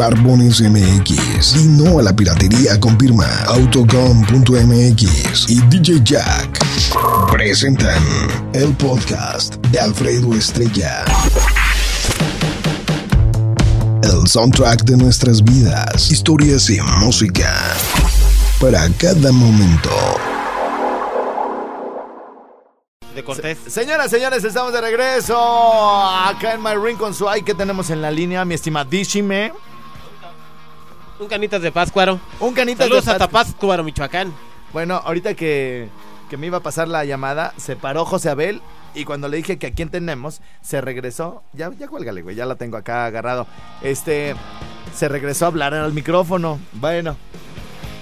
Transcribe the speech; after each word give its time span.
Barbones 0.00 0.62
MX. 0.62 1.56
Y 1.56 1.68
no 1.68 1.98
a 1.98 2.02
la 2.02 2.16
piratería 2.16 2.80
con 2.80 2.98
firma 2.98 3.26
Autocom.mx 3.48 5.50
y 5.50 5.60
DJ 5.68 6.00
Jack. 6.02 6.58
Presentan 7.30 8.02
el 8.54 8.74
podcast 8.76 9.56
de 9.66 9.78
Alfredo 9.78 10.32
Estrella. 10.32 11.04
El 14.02 14.26
soundtrack 14.26 14.84
de 14.84 14.96
nuestras 14.96 15.44
vidas, 15.44 16.10
historias 16.10 16.70
y 16.70 16.80
música. 17.00 17.52
Para 18.58 18.88
cada 18.96 19.30
momento. 19.32 19.90
de 23.14 23.22
Cortés. 23.22 23.58
Señoras, 23.66 24.10
señores, 24.10 24.42
estamos 24.44 24.72
de 24.72 24.80
regreso 24.80 25.36
acá 25.36 26.54
en 26.54 26.62
My 26.62 26.76
Ring 26.82 26.96
con 26.96 27.12
su 27.12 27.28
ay 27.28 27.42
que 27.42 27.54
tenemos 27.54 27.90
en 27.90 28.00
la 28.00 28.10
línea, 28.10 28.46
mi 28.46 28.54
estimadísime. 28.54 29.52
Un 31.20 31.28
canitas 31.28 31.60
de 31.60 31.70
Páscuaro. 31.70 32.18
Un 32.40 32.54
canita 32.54 32.84
Saludos 32.84 33.04
de 33.04 33.12
hasta 33.12 33.82
Michoacán. 33.82 34.32
Bueno, 34.72 34.94
ahorita 35.04 35.34
que, 35.34 35.90
que 36.30 36.38
me 36.38 36.46
iba 36.46 36.58
a 36.58 36.62
pasar 36.62 36.88
la 36.88 37.04
llamada, 37.04 37.52
se 37.58 37.76
paró 37.76 38.06
José 38.06 38.30
Abel 38.30 38.62
y 38.94 39.04
cuando 39.04 39.28
le 39.28 39.36
dije 39.36 39.58
que 39.58 39.66
a 39.66 39.72
quién 39.72 39.90
tenemos, 39.90 40.40
se 40.62 40.80
regresó. 40.80 41.42
Ya, 41.52 41.70
ya 41.78 41.88
cuélgale, 41.88 42.22
güey, 42.22 42.36
ya 42.36 42.46
la 42.46 42.54
tengo 42.54 42.78
acá 42.78 43.04
agarrado. 43.04 43.46
Este, 43.82 44.34
se 44.94 45.08
regresó 45.08 45.44
a 45.44 45.48
hablar 45.48 45.74
al 45.74 45.92
micrófono. 45.92 46.58
Bueno, 46.72 47.18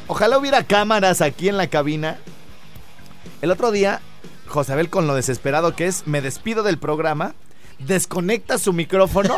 ojalá 0.07 0.39
hubiera 0.39 0.63
cámaras 0.63 1.21
aquí 1.21 1.49
en 1.49 1.57
la 1.57 1.67
cabina. 1.67 2.19
El 3.43 3.51
otro 3.51 3.73
día, 3.73 4.01
José 4.47 4.75
Abel, 4.75 4.91
con 4.91 5.09
lo 5.09 5.17
desesperado 5.17 5.75
que 5.75 5.87
es, 5.87 6.07
me 6.07 6.21
despido 6.21 6.63
del 6.63 6.79
programa. 6.79 7.35
Desconecta 7.79 8.59
su 8.59 8.73
micrófono 8.73 9.35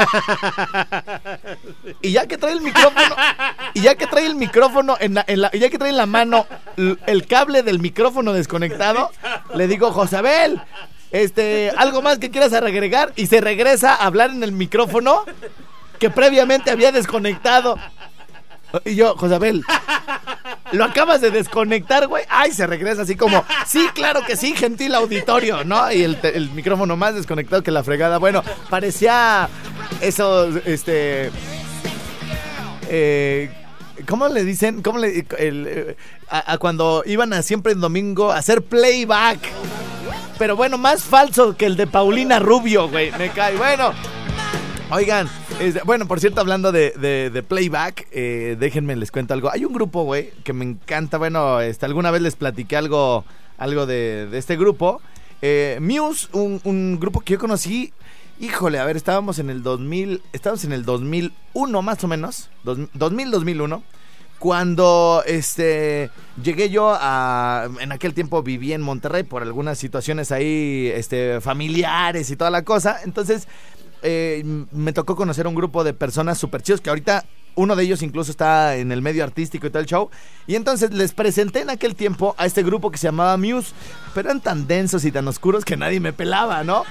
y 2.01 2.13
ya 2.13 2.27
que 2.27 2.39
trae 2.39 2.53
el 2.53 2.61
micrófono 2.63 3.15
y 3.75 3.81
ya 3.83 3.95
que 3.97 4.07
trae 4.07 4.27
el 4.27 4.35
micrófono 4.35 4.97
en 4.99 5.15
la, 5.15 5.25
en 5.29 5.43
la- 5.43 5.51
y 5.53 5.59
ya 5.59 5.69
que 5.69 5.79
trae 5.79 5.91
en 5.91 5.97
la 5.97 6.07
mano 6.07 6.47
el 7.07 7.27
cable 7.27 7.63
del 7.63 7.81
micrófono 7.81 8.33
desconectado, 8.33 9.11
le 9.55 9.67
digo, 9.69 9.93
Josabel, 9.93 10.61
este, 11.11 11.71
algo 11.77 12.03
más 12.03 12.19
que 12.19 12.31
quieras 12.31 12.53
agregar 12.53 13.13
y 13.17 13.27
se 13.27 13.41
regresa 13.41 13.95
a 13.95 14.07
hablar 14.07 14.31
en 14.31 14.43
el 14.43 14.53
micrófono 14.53 15.25
que 15.99 16.09
previamente 16.11 16.71
había 16.71 16.93
desconectado. 16.93 17.77
Y 18.85 18.95
yo, 18.95 19.17
Josabel, 19.17 19.65
lo 20.73 20.85
acabas 20.85 21.21
de 21.21 21.31
desconectar, 21.31 22.07
güey. 22.07 22.25
Ay, 22.29 22.53
se 22.53 22.67
regresa 22.67 23.03
así 23.03 23.17
como, 23.17 23.45
sí, 23.67 23.89
claro 23.95 24.23
que 24.27 24.37
sí, 24.37 24.55
gentil 24.55 24.95
auditorio, 24.95 25.65
¿no? 25.65 25.91
Y 25.93 26.03
el, 26.03 26.19
el 26.23 26.51
micrófono 26.51 26.97
más 26.97 27.15
desconectado 27.15 27.63
que 27.63 27.71
la 27.71 27.85
fregada. 27.85 28.19
Bueno, 28.19 28.43
parecía 28.69 29.49
eso, 30.01 30.49
este... 30.65 31.31
Eh, 32.89 33.51
¿Cómo 34.09 34.29
le 34.29 34.45
dicen? 34.45 34.83
¿Cómo 34.83 34.99
le 34.99 35.27
el, 35.39 35.67
eh, 35.69 35.97
a 36.29 36.59
cuando 36.59 37.03
iban 37.07 37.33
a 37.33 37.43
siempre 37.43 37.73
en 37.73 37.81
domingo 37.81 38.33
a 38.33 38.39
hacer 38.39 38.63
playback? 38.63 39.39
Pero 40.39 40.57
bueno, 40.57 40.79
más 40.79 41.05
falso 41.05 41.57
que 41.57 41.67
el 41.67 41.77
de 41.77 41.87
Paulina 41.87 42.39
Rubio, 42.39 42.89
güey. 42.89 43.13
Me 43.13 43.29
cae. 43.29 43.57
Bueno, 43.57 43.93
Oigan, 44.93 45.29
bueno, 45.85 46.07
por 46.07 46.21
cierto, 46.21 46.41
hablando 46.41 46.73
de, 46.73 46.93
de- 47.33 47.43
playback, 47.43 48.07
eh, 48.13 48.57
déjenme 48.59 48.97
les 48.97 49.11
cuento 49.11 49.35
algo. 49.35 49.51
Hay 49.53 49.65
un 49.65 49.73
grupo, 49.73 50.05
güey, 50.05 50.31
que 50.45 50.53
me 50.53 50.65
encanta. 50.65 51.19
Bueno, 51.19 51.61
este, 51.61 51.87
alguna 51.87 52.11
vez 52.11 52.23
les 52.23 52.37
platiqué 52.37 52.77
algo, 52.77 53.25
algo 53.59 53.87
de, 53.87 54.29
este 54.33 54.57
grupo. 54.57 55.01
Eh, 55.43 55.79
Muse, 55.81 56.29
un, 56.33 56.99
grupo 57.01 57.21
que 57.21 57.35
yo 57.35 57.39
conocí. 57.39 57.93
Híjole, 58.39 58.79
a 58.79 58.85
ver, 58.85 58.97
estábamos 58.97 59.39
en 59.39 59.51
el 59.51 59.63
2000, 59.63 60.23
estábamos 60.33 60.65
en 60.65 60.73
el 60.73 60.85
2001 60.85 61.83
más 61.83 62.03
o 62.05 62.09
menos, 62.09 62.49
dos- 62.65 62.79
2000, 62.95 63.31
2001. 63.31 63.83
Cuando 64.39 65.23
este 65.27 66.11
llegué 66.43 66.71
yo 66.71 66.97
a 66.99 67.69
en 67.79 67.93
aquel 67.93 68.15
tiempo 68.15 68.43
viví 68.43 68.73
en 68.73 68.81
Monterrey 68.81 69.23
por 69.23 69.43
algunas 69.43 69.77
situaciones 69.77 70.33
ahí 70.33 70.91
este 70.95 71.43
familiares 71.43 72.31
y 72.31 72.37
toda 72.37 72.51
la 72.51 72.63
cosa, 72.63 73.01
entonces 73.05 73.47
eh, 74.03 74.43
me 74.73 74.93
tocó 74.93 75.17
conocer 75.17 75.47
un 75.47 75.55
grupo 75.55 75.85
de 75.85 75.95
personas 75.95 76.39
súper 76.39 76.63
chidos 76.63 76.81
que 76.81 76.91
ahorita 76.91 77.25
uno 77.55 77.77
de 77.77 77.85
ellos 77.85 78.03
incluso 78.03 78.31
está 78.31 78.77
en 78.77 78.93
el 78.93 79.03
medio 79.03 79.25
artístico 79.25 79.67
y 79.67 79.77
el 79.77 79.87
show. 79.87 80.11
Y 80.47 80.55
entonces 80.55 80.93
les 80.93 81.13
presenté 81.13 81.61
en 81.61 81.71
aquel 81.71 81.95
tiempo 81.95 82.35
a 82.39 82.47
este 82.47 82.63
grupo 82.63 82.91
que 82.91 82.99
se 82.99 83.09
llamaba 83.09 83.37
Muse, 83.37 83.73
pero 84.15 84.29
eran 84.29 84.41
tan 84.41 84.67
densos 84.67 85.05
y 85.05 85.13
tan 85.13 85.27
oscuros 85.29 85.65
que 85.65 85.77
nadie 85.77 86.01
me 86.01 86.13
pelaba, 86.13 86.65
¿no? 86.65 86.85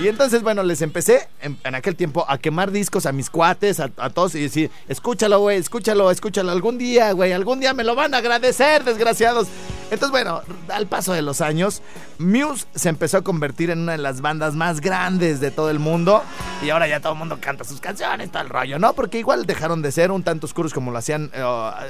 Y 0.00 0.08
entonces, 0.08 0.42
bueno, 0.42 0.62
les 0.62 0.82
empecé 0.82 1.28
en, 1.40 1.58
en 1.64 1.74
aquel 1.74 1.96
tiempo 1.96 2.24
a 2.28 2.38
quemar 2.38 2.70
discos 2.70 3.06
a 3.06 3.12
mis 3.12 3.30
cuates, 3.30 3.80
a, 3.80 3.90
a 3.96 4.10
todos 4.10 4.34
y 4.34 4.40
decir, 4.40 4.70
escúchalo, 4.88 5.40
güey, 5.40 5.58
escúchalo, 5.58 6.10
escúchalo, 6.10 6.50
algún 6.50 6.78
día, 6.78 7.12
güey, 7.12 7.32
algún 7.32 7.60
día 7.60 7.74
me 7.74 7.84
lo 7.84 7.94
van 7.94 8.14
a 8.14 8.18
agradecer, 8.18 8.84
desgraciados. 8.84 9.48
Entonces, 9.90 10.10
bueno, 10.10 10.42
al 10.68 10.86
paso 10.86 11.12
de 11.12 11.22
los 11.22 11.40
años, 11.40 11.82
Muse 12.18 12.66
se 12.74 12.88
empezó 12.88 13.18
a 13.18 13.22
convertir 13.22 13.70
en 13.70 13.80
una 13.80 13.92
de 13.92 13.98
las 13.98 14.20
bandas 14.20 14.54
más 14.54 14.80
grandes 14.80 15.40
de 15.40 15.50
todo 15.50 15.70
el 15.70 15.78
mundo. 15.78 16.22
Y 16.62 16.70
ahora 16.70 16.88
ya 16.88 17.00
todo 17.00 17.12
el 17.12 17.18
mundo 17.18 17.38
canta 17.40 17.64
sus 17.64 17.80
canciones, 17.80 18.30
todo 18.30 18.42
el 18.42 18.48
rollo, 18.48 18.78
¿no? 18.78 18.92
Porque 18.94 19.18
igual 19.18 19.46
dejaron 19.46 19.82
de 19.82 19.92
ser 19.92 20.10
un 20.10 20.22
tanto 20.22 20.46
oscuros 20.46 20.72
como 20.72 20.90
lo 20.90 20.98
hacían, 20.98 21.30
eh, 21.34 21.42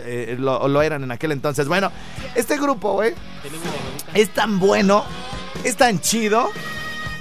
eh, 0.04 0.36
lo, 0.38 0.58
o 0.58 0.68
lo 0.68 0.82
eran 0.82 1.02
en 1.04 1.12
aquel 1.12 1.32
entonces. 1.32 1.68
Bueno, 1.68 1.90
este 2.34 2.58
grupo, 2.58 2.92
güey, 2.94 3.14
es 4.14 4.30
tan 4.30 4.58
bueno, 4.58 5.04
es 5.62 5.76
tan 5.76 6.00
chido. 6.00 6.50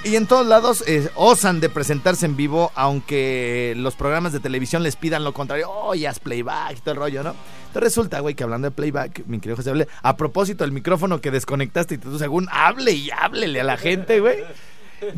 Y 0.04 0.18
en 0.18 0.28
todos 0.28 0.46
lados 0.46 0.84
eh, 0.86 1.10
osan 1.16 1.62
de 1.62 1.70
presentarse 1.70 2.26
en 2.26 2.36
vivo, 2.36 2.72
aunque 2.76 3.74
los 3.78 3.96
programas 3.96 4.34
de 4.34 4.42
televisión 4.42 4.84
les 4.84 4.98
pidan 4.98 5.24
lo 5.24 5.34
contrario. 5.34 5.70
Oh, 5.72 5.96
ya 5.96 6.10
es 6.10 6.20
playback 6.20 6.74
y 6.78 6.82
todo 6.82 6.92
el 6.92 6.98
rollo, 7.00 7.24
¿no? 7.24 7.30
Entonces 7.68 7.84
resulta, 7.84 8.20
güey, 8.20 8.36
que 8.36 8.44
hablando 8.44 8.68
de 8.68 8.72
playback, 8.72 9.26
mi 9.28 9.40
querido 9.40 9.56
José, 9.56 9.70
hable, 9.70 9.88
a 10.02 10.18
propósito 10.18 10.66
del 10.66 10.74
micrófono 10.74 11.22
que 11.22 11.32
desconectaste 11.32 11.96
y 11.96 11.98
tú 12.00 12.20
según 12.20 12.48
hable 12.52 12.92
y 12.92 13.12
háblele 13.12 13.62
a 13.62 13.64
la 13.64 13.78
gente, 13.78 14.20
güey. 14.20 14.40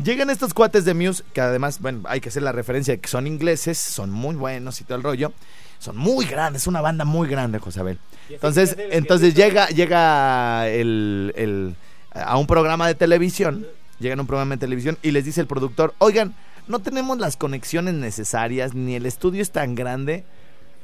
Llegan 0.04 0.30
estos 0.30 0.54
cuates 0.54 0.84
de 0.84 0.94
Muse, 0.94 1.24
que 1.32 1.40
además, 1.40 1.80
bueno, 1.80 2.02
hay 2.06 2.20
que 2.20 2.28
hacer 2.28 2.42
la 2.42 2.52
referencia 2.52 2.94
de 2.94 3.00
que 3.00 3.08
son 3.08 3.26
ingleses, 3.26 3.78
son 3.78 4.10
muy 4.10 4.36
buenos 4.36 4.80
y 4.80 4.84
todo 4.84 4.96
el 4.98 5.02
rollo. 5.04 5.32
Son 5.78 5.96
muy 5.96 6.24
grandes, 6.26 6.66
una 6.66 6.80
banda 6.80 7.04
muy 7.04 7.28
grande, 7.28 7.58
José 7.58 7.80
Abel. 7.80 7.98
Entonces, 8.30 8.76
entonces 8.90 9.34
llega, 9.34 9.68
llega 9.68 10.68
el, 10.68 11.32
el- 11.36 11.76
a 12.14 12.38
un 12.38 12.46
programa 12.46 12.86
de 12.88 12.94
televisión, 12.94 13.66
llegan 13.98 14.18
a 14.18 14.22
un 14.22 14.28
programa 14.28 14.54
de 14.54 14.60
televisión 14.60 14.98
y 15.02 15.10
les 15.10 15.24
dice 15.24 15.40
el 15.40 15.46
productor, 15.46 15.94
oigan, 15.98 16.34
no 16.68 16.80
tenemos 16.80 17.18
las 17.18 17.36
conexiones 17.36 17.94
necesarias, 17.94 18.74
ni 18.74 18.94
el 18.94 19.06
estudio 19.06 19.42
es 19.42 19.50
tan 19.50 19.74
grande 19.74 20.24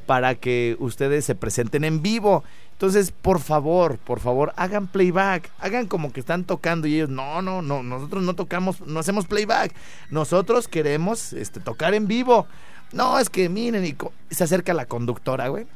para 0.07 0.35
que 0.35 0.77
ustedes 0.79 1.25
se 1.25 1.35
presenten 1.35 1.85
en 1.85 2.03
vivo. 2.03 2.45
Entonces, 2.73 3.13
por 3.13 3.41
favor, 3.41 3.99
por 3.99 4.21
favor, 4.21 4.53
hagan 4.57 4.89
playback. 4.89 5.51
Hagan 5.61 5.87
como 5.87 6.13
que 6.13 6.21
están 6.21 6.45
tocando 6.45 6.87
y 6.87 6.97
ellos, 6.97 7.09
no, 7.09 7.43
no, 7.43 7.63
no, 7.63 7.83
nosotros 7.83 8.23
no 8.23 8.35
tocamos, 8.35 8.81
no 8.81 9.01
hacemos 9.01 9.27
playback. 9.27 9.73
Nosotros 10.11 10.69
queremos 10.69 11.33
este, 11.33 11.61
tocar 11.61 11.95
en 11.95 12.09
vivo. 12.09 12.47
No, 12.93 13.19
es 13.19 13.31
que 13.31 13.49
miren, 13.49 13.85
y 13.85 13.97
se 14.35 14.45
acerca 14.45 14.75
la 14.75 14.87
conductora, 14.87 15.49
güey, 15.49 15.67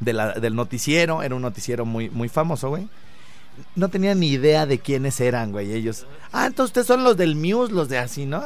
del 0.00 0.56
noticiero. 0.56 1.22
Era 1.22 1.34
un 1.34 1.42
noticiero 1.42 1.84
muy, 1.86 2.10
muy 2.10 2.28
famoso, 2.28 2.68
güey. 2.68 2.88
No 3.76 3.88
tenía 3.88 4.14
ni 4.14 4.28
idea 4.28 4.66
de 4.66 4.78
quiénes 4.78 5.20
eran, 5.20 5.52
güey, 5.52 5.72
ellos. 5.72 6.06
Ah, 6.32 6.46
entonces 6.46 6.70
ustedes 6.70 6.86
son 6.86 7.04
los 7.04 7.16
del 7.16 7.36
Muse, 7.36 7.72
los 7.72 7.88
de 7.88 7.98
así, 7.98 8.26
¿no? 8.26 8.44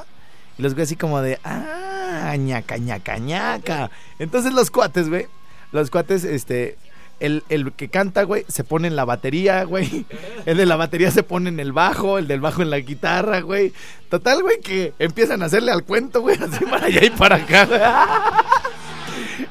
Y 0.59 0.63
los 0.63 0.75
güeyes 0.75 0.89
así 0.89 0.97
como 0.97 1.21
de, 1.21 1.39
ah, 1.45 2.35
ñaca, 2.39 2.77
ñaca, 2.79 3.19
ñaca. 3.19 3.91
Entonces 4.19 4.53
los 4.53 4.71
cuates, 4.71 5.09
güey, 5.09 5.27
los 5.73 5.91
cuates, 5.91 6.25
este, 6.25 6.77
el, 7.21 7.45
el 7.49 7.73
que 7.73 7.89
canta, 7.89 8.23
güey, 8.23 8.45
se 8.49 8.65
pone 8.65 8.89
en 8.89 8.97
la 8.97 9.05
batería, 9.05 9.65
güey. 9.65 10.07
El 10.47 10.57
de 10.57 10.67
la 10.67 10.77
batería 10.77 11.11
se 11.11 11.23
pone 11.23 11.49
en 11.49 11.61
el 11.61 11.73
bajo, 11.73 12.19
el 12.19 12.29
del 12.29 12.41
bajo 12.41 12.63
en 12.63 12.71
la 12.71 12.79
guitarra, 12.79 13.41
güey. 13.41 13.73
Total, 14.09 14.43
güey, 14.43 14.61
que 14.61 14.95
empiezan 14.99 15.43
a 15.43 15.47
hacerle 15.47 15.73
al 15.73 15.85
cuento, 15.85 16.21
güey, 16.23 16.37
así 16.43 16.65
para 16.65 16.87
allá 16.87 17.05
y 17.05 17.11
para 17.11 17.37
acá, 17.37 17.67
güey. 17.67 17.81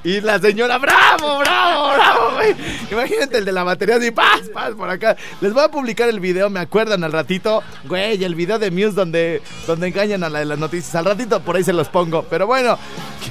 Y 0.04 0.22
la 0.22 0.40
señora, 0.40 0.78
bravo, 0.78 1.40
bravo, 1.40 1.94
bravo, 1.94 2.32
güey. 2.36 2.56
Imagínate 2.92 3.38
el 3.40 3.46
de 3.46 3.52
la 3.52 3.64
batería 3.64 3.96
así, 3.96 4.12
paz, 4.12 4.50
paz, 4.54 4.74
por 4.76 4.90
acá. 4.90 5.16
Les 5.42 5.54
voy 5.54 5.64
a 5.64 5.70
publicar 5.70 6.10
el 6.10 6.20
video, 6.20 6.50
me 6.50 6.60
acuerdan 6.60 7.04
al 7.04 7.12
ratito, 7.12 7.64
güey, 7.86 8.24
el 8.24 8.36
video 8.36 8.60
de 8.60 8.72
Muse 8.72 8.92
donde, 8.92 9.42
donde 9.66 9.88
engañan 9.88 10.24
a 10.24 10.30
la 10.30 10.40
de 10.40 10.46
las 10.46 10.60
noticias. 10.60 10.96
Al 10.96 11.06
ratito 11.06 11.42
por 11.42 11.56
ahí 11.56 11.64
se 11.64 11.74
los 11.74 11.90
pongo. 11.90 12.24
Pero 12.24 12.48
bueno, 12.48 12.78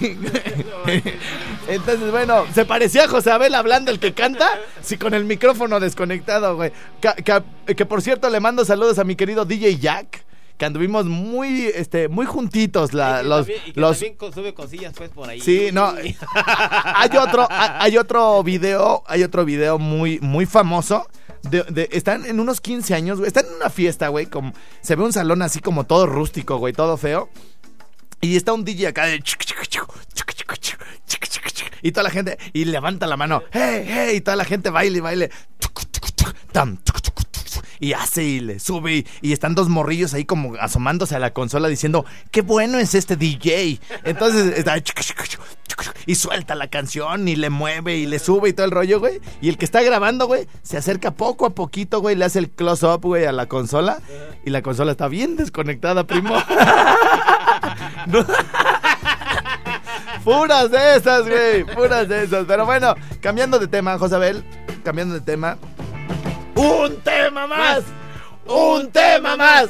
entonces, 1.69 2.11
bueno, 2.11 2.45
se 2.55 2.65
parecía 2.65 3.05
a 3.05 3.09
José 3.09 3.31
Abel 3.31 3.55
hablando 3.55 3.91
el 3.91 3.99
que 3.99 4.15
canta, 4.15 4.49
sí, 4.83 4.97
con 4.97 5.15
el 5.15 5.25
micrófono 5.25 5.81
desconectado, 5.81 6.57
güey. 6.57 6.73
Que, 7.01 7.87
por 7.87 8.03
cierto, 8.03 8.31
le 8.31 8.41
mando 8.41 8.65
saludos 8.65 8.99
a 8.99 9.05
mi 9.05 9.17
querido 9.17 9.45
DJ 9.45 9.79
Jack 9.79 10.26
que 10.57 10.65
anduvimos 10.65 11.07
muy, 11.07 11.67
este, 11.67 12.09
muy 12.09 12.27
juntitos. 12.27 12.95
La, 12.95 13.23
los, 13.23 13.47
también, 13.47 13.61
y 13.67 13.81
los... 13.81 13.99
También 13.99 14.33
sube 14.33 14.55
cosillas 14.55 14.95
pues 14.97 15.11
por 15.11 15.29
ahí. 15.29 15.41
Sí, 15.41 15.69
no. 15.73 15.93
hay 16.95 17.11
otro, 17.17 17.47
hay 17.51 17.99
otro 17.99 18.43
video, 18.43 19.03
hay 19.07 19.23
otro 19.23 19.45
video 19.45 19.79
muy, 19.79 20.19
muy 20.21 20.47
famoso. 20.47 21.09
Están 21.91 22.27
en 22.27 22.41
unos 22.41 22.61
15 22.61 22.95
años, 22.95 23.19
güey. 23.19 23.29
Están 23.29 23.47
en 23.47 23.55
una 23.55 23.71
fiesta, 23.71 24.09
güey. 24.09 24.27
Como, 24.27 24.53
se 24.81 24.97
ve 24.97 25.05
un 25.05 25.13
salón 25.13 25.43
así 25.43 25.61
como 25.61 25.85
todo 25.85 26.07
rústico, 26.07 26.57
güey, 26.57 26.73
todo 26.73 26.97
feo. 26.97 27.29
Y 28.21 28.37
está 28.37 28.53
un 28.53 28.65
DJ 28.65 28.89
acá 28.89 29.07
de... 29.07 29.23
Y 31.83 31.93
toda 31.93 32.05
la 32.05 32.11
gente... 32.11 32.39
Y 32.53 32.65
levanta 32.65 33.07
la 33.07 33.17
mano. 33.17 33.43
¡Hey, 33.53 33.85
hey! 33.87 34.17
Y 34.17 34.21
toda 34.23 34.37
la 34.37 34.45
gente 34.45 34.71
baile 34.71 34.99
y 34.99 35.01
baile. 35.01 35.31
Tam, 36.53 36.79
y 37.81 37.93
hace 37.93 38.25
y 38.25 38.41
le 38.41 38.59
sube 38.59 39.05
y, 39.23 39.33
están 39.33 39.55
dos 39.55 39.69
morrillos 39.69 40.15
ahí 40.15 40.25
como 40.25 40.55
asomándose 40.57 41.15
a 41.15 41.19
la 41.19 41.33
consola 41.33 41.69
diciendo, 41.69 42.05
qué 42.31 42.43
bueno 42.43 42.79
es 42.79 42.95
este 42.95 43.17
DJ. 43.17 43.81
Entonces 44.05 44.59
está 44.59 44.77
y 46.07 46.15
suelta 46.15 46.55
la 46.55 46.69
canción 46.69 47.29
y 47.29 47.37
le 47.37 47.51
mueve 47.51 47.97
y 47.97 48.07
le 48.07 48.19
sube 48.19 48.49
y 48.49 48.53
todo 48.53 48.65
el 48.67 48.73
rollo, 48.73 49.01
güey. 49.01 49.21
Y 49.41 49.49
el 49.49 49.59
que 49.59 49.65
está 49.65 49.83
grabando, 49.83 50.27
güey, 50.27 50.47
se 50.63 50.77
acerca 50.77 51.11
poco 51.13 51.47
a 51.47 51.51
poquito, 51.51 52.01
güey, 52.01 52.17
le 52.17 52.25
hace 52.25 52.39
el 52.39 52.51
close-up, 52.51 53.03
güey, 53.03 53.27
a 53.27 53.33
la 53.33 53.47
consola. 53.47 54.01
Y 54.45 54.51
la 54.51 54.63
consola 54.63 54.93
está 54.93 55.09
bien 55.09 55.37
desconectada, 55.37 56.07
primo. 56.07 56.35
Puras 60.25 60.71
de 60.71 60.97
esas, 60.97 61.29
güey. 61.29 61.65
Puras 61.65 62.09
de 62.09 62.25
esas. 62.25 62.47
Pero 62.47 62.65
bueno, 62.67 62.95
cambiando 63.21 63.59
de 63.59 63.69
tema, 63.69 63.99
Josabel. 63.99 64.45
Cambiando 64.83 65.15
de 65.15 65.21
tema. 65.21 65.59
¡Un 66.57 66.97
tema 67.03 67.47
más! 67.47 67.83
¡Un 68.47 68.91
tema 68.91 69.37
más! 69.37 69.69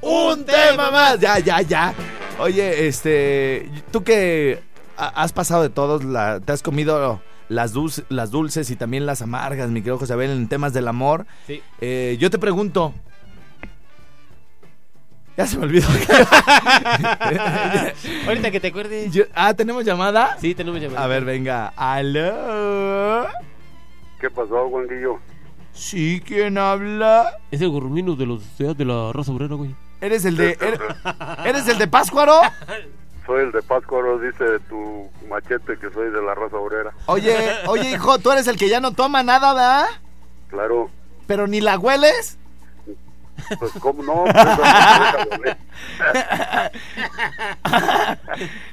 ¡Un 0.00 0.44
tema 0.44 0.90
más! 0.90 1.18
Ya, 1.20 1.38
ya, 1.38 1.60
ya. 1.62 1.94
Oye, 2.38 2.86
este. 2.86 3.68
Tú 3.90 4.02
que 4.04 4.62
ha- 4.96 5.22
has 5.22 5.32
pasado 5.32 5.62
de 5.62 5.70
todos, 5.70 6.04
la, 6.04 6.40
te 6.40 6.52
has 6.52 6.62
comido 6.62 7.20
las, 7.48 7.72
dulces, 7.72 8.04
las 8.08 8.30
dulces 8.30 8.70
y 8.70 8.76
también 8.76 9.06
las 9.06 9.22
amargas, 9.22 9.68
mi 9.70 9.80
querido 9.80 9.98
Josabel, 9.98 10.30
en 10.30 10.48
temas 10.48 10.72
del 10.72 10.88
amor. 10.88 11.26
Sí. 11.46 11.62
Eh, 11.80 12.16
yo 12.20 12.30
te 12.30 12.38
pregunto. 12.38 12.94
Ya 15.36 15.46
se 15.46 15.56
me 15.58 15.64
olvidó. 15.64 15.86
Ahorita 18.26 18.50
que 18.50 18.60
te 18.60 18.68
acuerdes. 18.68 19.12
Yo- 19.12 19.24
ah, 19.34 19.54
¿tenemos 19.54 19.84
llamada? 19.84 20.36
Sí, 20.40 20.54
tenemos 20.54 20.80
llamada. 20.80 21.04
A 21.04 21.06
ver, 21.06 21.24
venga. 21.24 21.72
¿Aló? 21.76 23.26
¿Qué 24.20 24.28
pasó, 24.30 24.66
Guanguillo? 24.68 25.18
¿Sí? 25.80 26.20
¿Quién 26.26 26.58
habla? 26.58 27.38
Es 27.50 27.62
el 27.62 27.70
gorrumino 27.70 28.14
de 28.14 28.26
los 28.26 28.42
de 28.58 28.84
la 28.84 29.12
raza 29.14 29.32
obrera, 29.32 29.54
güey. 29.54 29.74
¿Eres 30.02 30.26
el 30.26 30.36
de... 30.36 30.58
er- 30.58 31.46
¿Eres 31.46 31.66
el 31.68 31.78
de 31.78 31.86
Páscuaro? 31.88 32.34
Soy 33.26 33.44
el 33.44 33.50
de 33.52 33.62
Páscuaro, 33.62 34.18
dice 34.18 34.58
tu 34.68 35.08
machete 35.28 35.78
que 35.78 35.90
soy 35.92 36.10
de 36.10 36.20
la 36.20 36.34
raza 36.34 36.56
obrera. 36.56 36.90
Oye, 37.06 37.34
oye, 37.68 37.92
hijo, 37.92 38.18
tú 38.18 38.30
eres 38.32 38.46
el 38.48 38.56
que 38.58 38.68
ya 38.68 38.80
no 38.80 38.92
toma 38.92 39.22
nada, 39.22 39.54
¿verdad? 39.54 39.86
Claro, 40.48 40.90
¿Pero 41.26 41.46
ni 41.46 41.60
la 41.60 41.78
hueles? 41.78 42.36
Pues 43.58 43.72
cómo 43.80 44.02
no, 44.02 44.24
pues, 44.24 45.56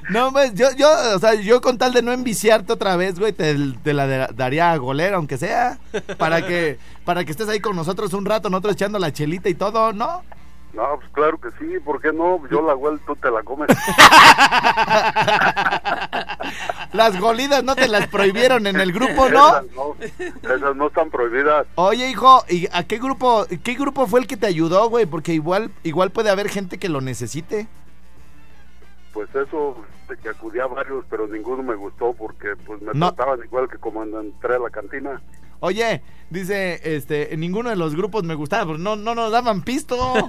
no 0.10 0.32
pues 0.32 0.54
yo, 0.54 0.68
yo, 0.76 0.88
o 1.14 1.18
sea, 1.18 1.34
yo 1.34 1.60
con 1.60 1.78
tal 1.78 1.92
de 1.92 2.02
no 2.02 2.12
enviciarte 2.12 2.72
otra 2.72 2.96
vez, 2.96 3.18
güey, 3.18 3.32
te, 3.32 3.54
la 3.92 4.28
daría 4.28 4.72
a 4.72 4.76
golera, 4.76 5.16
aunque 5.16 5.38
sea, 5.38 5.78
para 6.16 6.46
que, 6.46 6.78
para 7.04 7.24
que 7.24 7.32
estés 7.32 7.48
ahí 7.48 7.60
con 7.60 7.76
nosotros 7.76 8.12
un 8.12 8.24
rato, 8.24 8.50
nosotros 8.50 8.74
echando 8.74 8.98
la 8.98 9.12
chelita 9.12 9.48
y 9.48 9.54
todo, 9.54 9.92
¿no? 9.92 10.22
No, 10.78 10.96
pues 11.00 11.10
claro 11.10 11.40
que 11.40 11.48
sí, 11.58 11.80
¿por 11.80 12.00
qué 12.00 12.12
no? 12.12 12.40
Yo 12.52 12.64
la 12.64 12.76
huel, 12.76 13.00
tú 13.04 13.16
te 13.16 13.28
la 13.32 13.42
comes. 13.42 13.68
Las 16.92 17.18
golidas 17.18 17.64
no 17.64 17.74
te 17.74 17.88
las 17.88 18.06
prohibieron 18.06 18.64
en 18.68 18.78
el 18.80 18.92
grupo, 18.92 19.28
¿no? 19.28 19.48
Esas 19.58 19.64
no, 19.74 19.96
esas 20.54 20.76
no 20.76 20.86
están 20.86 21.10
prohibidas. 21.10 21.66
Oye, 21.74 22.08
hijo, 22.08 22.44
¿y 22.48 22.68
a 22.72 22.84
qué 22.84 22.98
grupo, 22.98 23.44
qué 23.64 23.74
grupo 23.74 24.06
fue 24.06 24.20
el 24.20 24.28
que 24.28 24.36
te 24.36 24.46
ayudó, 24.46 24.88
güey? 24.88 25.04
Porque 25.06 25.34
igual, 25.34 25.72
igual 25.82 26.12
puede 26.12 26.30
haber 26.30 26.48
gente 26.48 26.78
que 26.78 26.88
lo 26.88 27.00
necesite. 27.00 27.66
Pues 29.12 29.28
eso, 29.34 29.84
de 30.08 30.16
que 30.16 30.28
acudí 30.28 30.60
a 30.60 30.66
varios, 30.66 31.04
pero 31.10 31.26
ninguno 31.26 31.64
me 31.64 31.74
gustó 31.74 32.12
porque 32.12 32.54
pues 32.64 32.80
me 32.82 32.92
No. 32.94 33.12
trataban 33.12 33.40
igual 33.44 33.68
que 33.68 33.78
como 33.78 34.04
entré 34.04 34.54
a 34.54 34.58
la 34.60 34.70
cantina. 34.70 35.20
Oye, 35.60 36.02
dice, 36.30 36.80
este, 36.84 37.36
ninguno 37.36 37.70
de 37.70 37.76
los 37.76 37.94
grupos 37.96 38.24
me 38.24 38.34
gustaba, 38.34 38.66
pero 38.66 38.78
no, 38.78 38.96
no 38.96 39.14
nos 39.14 39.32
daban 39.32 39.62
pisto. 39.62 39.96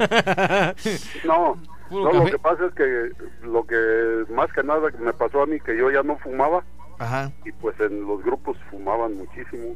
No, 1.24 1.58
no, 1.92 2.14
lo 2.14 2.26
que 2.26 2.38
pasa 2.38 2.66
es 2.68 2.74
que 2.74 3.12
lo 3.44 3.66
que 3.66 4.26
más 4.32 4.52
que 4.54 4.64
nada 4.64 4.82
me 5.00 5.14
pasó 5.14 5.42
a 5.42 5.46
mí 5.48 5.60
que 5.60 5.76
yo 5.76 5.90
ya 5.90 6.04
no 6.04 6.18
fumaba 6.20 6.64
Ajá. 7.00 7.32
y 7.46 7.52
pues 7.52 7.80
en 7.80 8.06
los 8.06 8.24
grupos 8.24 8.58
fumaban 8.70 9.16
muchísimo. 9.18 9.76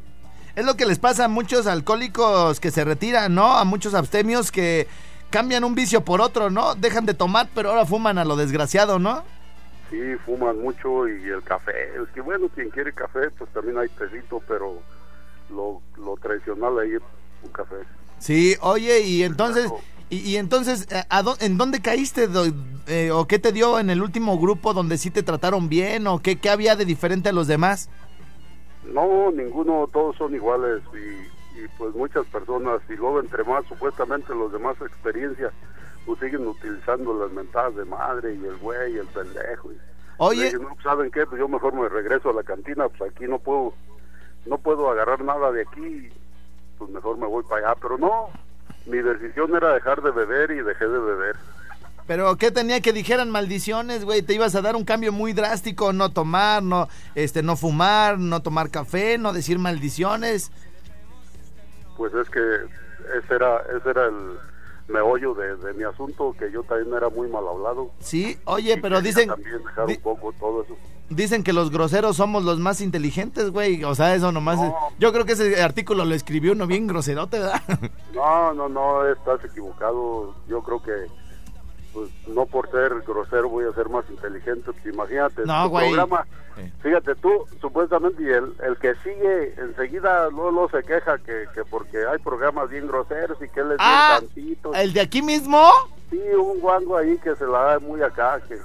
Es 0.54 0.64
lo 0.64 0.76
que 0.76 0.86
les 0.86 1.00
pasa 1.00 1.24
a 1.24 1.28
muchos 1.28 1.66
alcohólicos 1.66 2.60
que 2.60 2.70
se 2.70 2.84
retiran, 2.84 3.34
¿no? 3.34 3.56
A 3.56 3.64
muchos 3.64 3.94
abstemios 3.94 4.52
que 4.52 4.86
cambian 5.30 5.64
un 5.64 5.74
vicio 5.74 6.04
por 6.04 6.20
otro, 6.20 6.50
¿no? 6.50 6.76
Dejan 6.76 7.06
de 7.06 7.14
tomar, 7.14 7.48
pero 7.52 7.70
ahora 7.70 7.84
fuman 7.84 8.18
a 8.18 8.24
lo 8.24 8.36
desgraciado, 8.36 9.00
¿no? 9.00 9.24
Sí, 9.90 10.14
fuman 10.24 10.60
mucho 10.62 11.08
y 11.08 11.28
el 11.28 11.42
café. 11.42 11.72
Es 12.00 12.08
que 12.14 12.20
bueno, 12.20 12.48
quien 12.54 12.70
quiere 12.70 12.92
café, 12.92 13.30
pues 13.36 13.50
también 13.52 13.78
hay 13.78 13.88
tecito, 13.88 14.40
pero 14.46 14.80
lo, 15.50 15.80
lo 15.96 16.16
tradicional 16.16 16.78
ahí 16.78 16.92
es 16.94 17.02
un 17.42 17.50
café. 17.50 17.76
Sí, 18.18 18.56
oye, 18.60 19.00
y 19.00 19.22
entonces, 19.22 19.70
y, 20.10 20.18
y 20.18 20.36
entonces, 20.36 20.86
eh, 20.90 21.02
¿a 21.08 21.22
dó- 21.22 21.36
¿en 21.40 21.58
dónde 21.58 21.80
caíste? 21.82 22.26
do- 22.28 22.46
eh, 22.86 23.10
¿O 23.10 23.26
qué 23.26 23.38
te 23.38 23.52
dio 23.52 23.78
en 23.78 23.90
el 23.90 24.02
último 24.02 24.38
grupo 24.38 24.72
donde 24.74 24.98
sí 24.98 25.10
te 25.10 25.22
trataron 25.22 25.68
bien? 25.68 26.06
¿O 26.06 26.20
qué, 26.20 26.36
qué 26.36 26.50
había 26.50 26.76
de 26.76 26.84
diferente 26.84 27.28
a 27.30 27.32
los 27.32 27.46
demás? 27.46 27.88
No, 28.92 29.30
ninguno, 29.30 29.88
todos 29.92 30.16
son 30.16 30.34
iguales 30.34 30.82
y, 30.92 31.58
y 31.60 31.68
pues 31.78 31.94
muchas 31.94 32.26
personas 32.26 32.80
y 32.88 32.94
luego 32.94 33.20
entre 33.20 33.42
más 33.44 33.64
supuestamente 33.66 34.34
los 34.34 34.52
demás 34.52 34.76
experiencias 34.82 35.52
pues 36.04 36.20
siguen 36.20 36.46
utilizando 36.46 37.18
las 37.18 37.32
mentadas 37.32 37.74
de 37.76 37.84
madre 37.86 38.34
y 38.34 38.44
el 38.44 38.56
güey 38.58 38.94
y 38.94 38.98
el 38.98 39.06
pendejo. 39.06 39.72
Y, 39.72 39.76
Oye, 40.18 40.52
no, 40.60 40.76
¿saben 40.82 41.10
qué? 41.10 41.24
Pues 41.26 41.40
yo 41.40 41.48
mejor 41.48 41.72
me 41.74 41.88
regreso 41.88 42.28
a 42.28 42.34
la 42.34 42.42
cantina, 42.42 42.88
pues 42.90 43.10
aquí 43.10 43.24
no 43.26 43.38
puedo, 43.38 43.72
no 44.46 44.58
puedo 44.58 44.90
agarrar 44.90 45.22
nada 45.24 45.50
de 45.52 45.62
aquí, 45.62 46.08
pues 46.78 46.90
mejor 46.90 47.18
me 47.18 47.26
voy 47.26 47.42
para 47.44 47.68
allá, 47.70 47.80
pero 47.80 47.98
no, 47.98 48.28
mi 48.86 48.98
decisión 48.98 49.54
era 49.56 49.72
dejar 49.74 50.02
de 50.02 50.10
beber 50.10 50.50
y 50.50 50.62
dejé 50.62 50.86
de 50.86 50.98
beber. 50.98 51.36
pero 52.06 52.36
¿qué 52.36 52.50
tenía 52.50 52.80
que 52.80 52.92
dijeran 52.92 53.30
maldiciones, 53.30 54.04
güey? 54.04 54.22
Te 54.22 54.34
ibas 54.34 54.54
a 54.54 54.60
dar 54.62 54.76
un 54.76 54.84
cambio 54.84 55.10
muy 55.12 55.32
drástico, 55.32 55.92
no 55.92 56.10
tomar, 56.10 56.62
no, 56.62 56.88
este, 57.14 57.42
no 57.42 57.56
fumar, 57.56 58.18
no 58.18 58.40
tomar 58.42 58.70
café, 58.70 59.16
no 59.18 59.32
decir 59.32 59.58
maldiciones. 59.58 60.50
Pues 61.96 62.12
es 62.14 62.28
que 62.28 62.40
ese 63.18 63.34
era, 63.34 63.62
ese 63.76 63.88
era 63.90 64.06
el 64.06 64.36
meollo 64.88 65.32
de, 65.34 65.56
de 65.56 65.72
mi 65.74 65.84
asunto, 65.84 66.34
que 66.38 66.50
yo 66.50 66.62
también 66.64 66.94
era 66.94 67.08
muy 67.08 67.28
mal 67.28 67.46
hablado. 67.48 67.90
Sí, 68.00 68.38
oye, 68.44 68.76
pero 68.78 69.00
dicen, 69.00 69.28
También 69.28 69.62
dejar 69.64 69.86
di- 69.86 69.94
un 69.94 70.00
poco 70.02 70.32
todo 70.38 70.62
eso. 70.64 70.76
Dicen 71.14 71.42
que 71.44 71.52
los 71.52 71.70
groseros 71.70 72.16
somos 72.16 72.44
los 72.44 72.58
más 72.58 72.80
inteligentes, 72.80 73.50
güey. 73.50 73.84
O 73.84 73.94
sea, 73.94 74.14
eso 74.14 74.32
nomás. 74.32 74.58
No. 74.58 74.66
es- 74.66 74.72
yo 74.98 75.12
creo 75.12 75.24
que 75.24 75.32
ese 75.32 75.62
artículo 75.62 76.04
lo 76.04 76.14
escribió 76.14 76.52
uno 76.52 76.66
bien 76.66 76.86
groserote, 76.86 77.38
¿verdad? 77.38 77.62
No, 78.14 78.52
no, 78.54 78.68
no, 78.68 79.06
estás 79.08 79.44
equivocado. 79.44 80.34
Yo 80.48 80.62
creo 80.62 80.82
que, 80.82 80.92
pues, 81.92 82.08
no 82.28 82.46
por 82.46 82.70
ser 82.70 82.92
grosero 83.06 83.48
voy 83.48 83.64
a 83.66 83.72
ser 83.74 83.88
más 83.88 84.04
inteligente. 84.08 84.70
Pues, 84.72 84.94
imagínate, 84.94 85.42
No, 85.44 85.64
tu 85.64 85.70
güey. 85.70 85.86
programa, 85.88 86.26
fíjate 86.82 87.14
tú, 87.16 87.30
supuestamente, 87.60 88.22
y 88.22 88.26
el, 88.28 88.54
el 88.62 88.76
que 88.78 88.94
sigue 89.02 89.54
enseguida 89.58 90.28
luego, 90.30 90.50
luego 90.52 90.70
se 90.70 90.82
queja 90.84 91.18
que, 91.18 91.46
que 91.54 91.64
porque 91.64 91.98
hay 92.06 92.18
programas 92.18 92.68
bien 92.70 92.86
groseros 92.86 93.36
y 93.42 93.48
que 93.48 93.60
él 93.60 93.72
es 93.72 93.76
Ah, 93.80 94.18
bien 94.20 94.28
tantito. 94.30 94.74
¿El 94.74 94.92
de 94.92 95.00
aquí 95.00 95.20
mismo? 95.22 95.68
Sí, 96.10 96.20
un 96.38 96.60
guango 96.60 96.96
ahí 96.96 97.18
que 97.18 97.34
se 97.34 97.44
la 97.46 97.58
da 97.60 97.78
muy 97.80 98.00
acá, 98.02 98.40
que, 98.46 98.56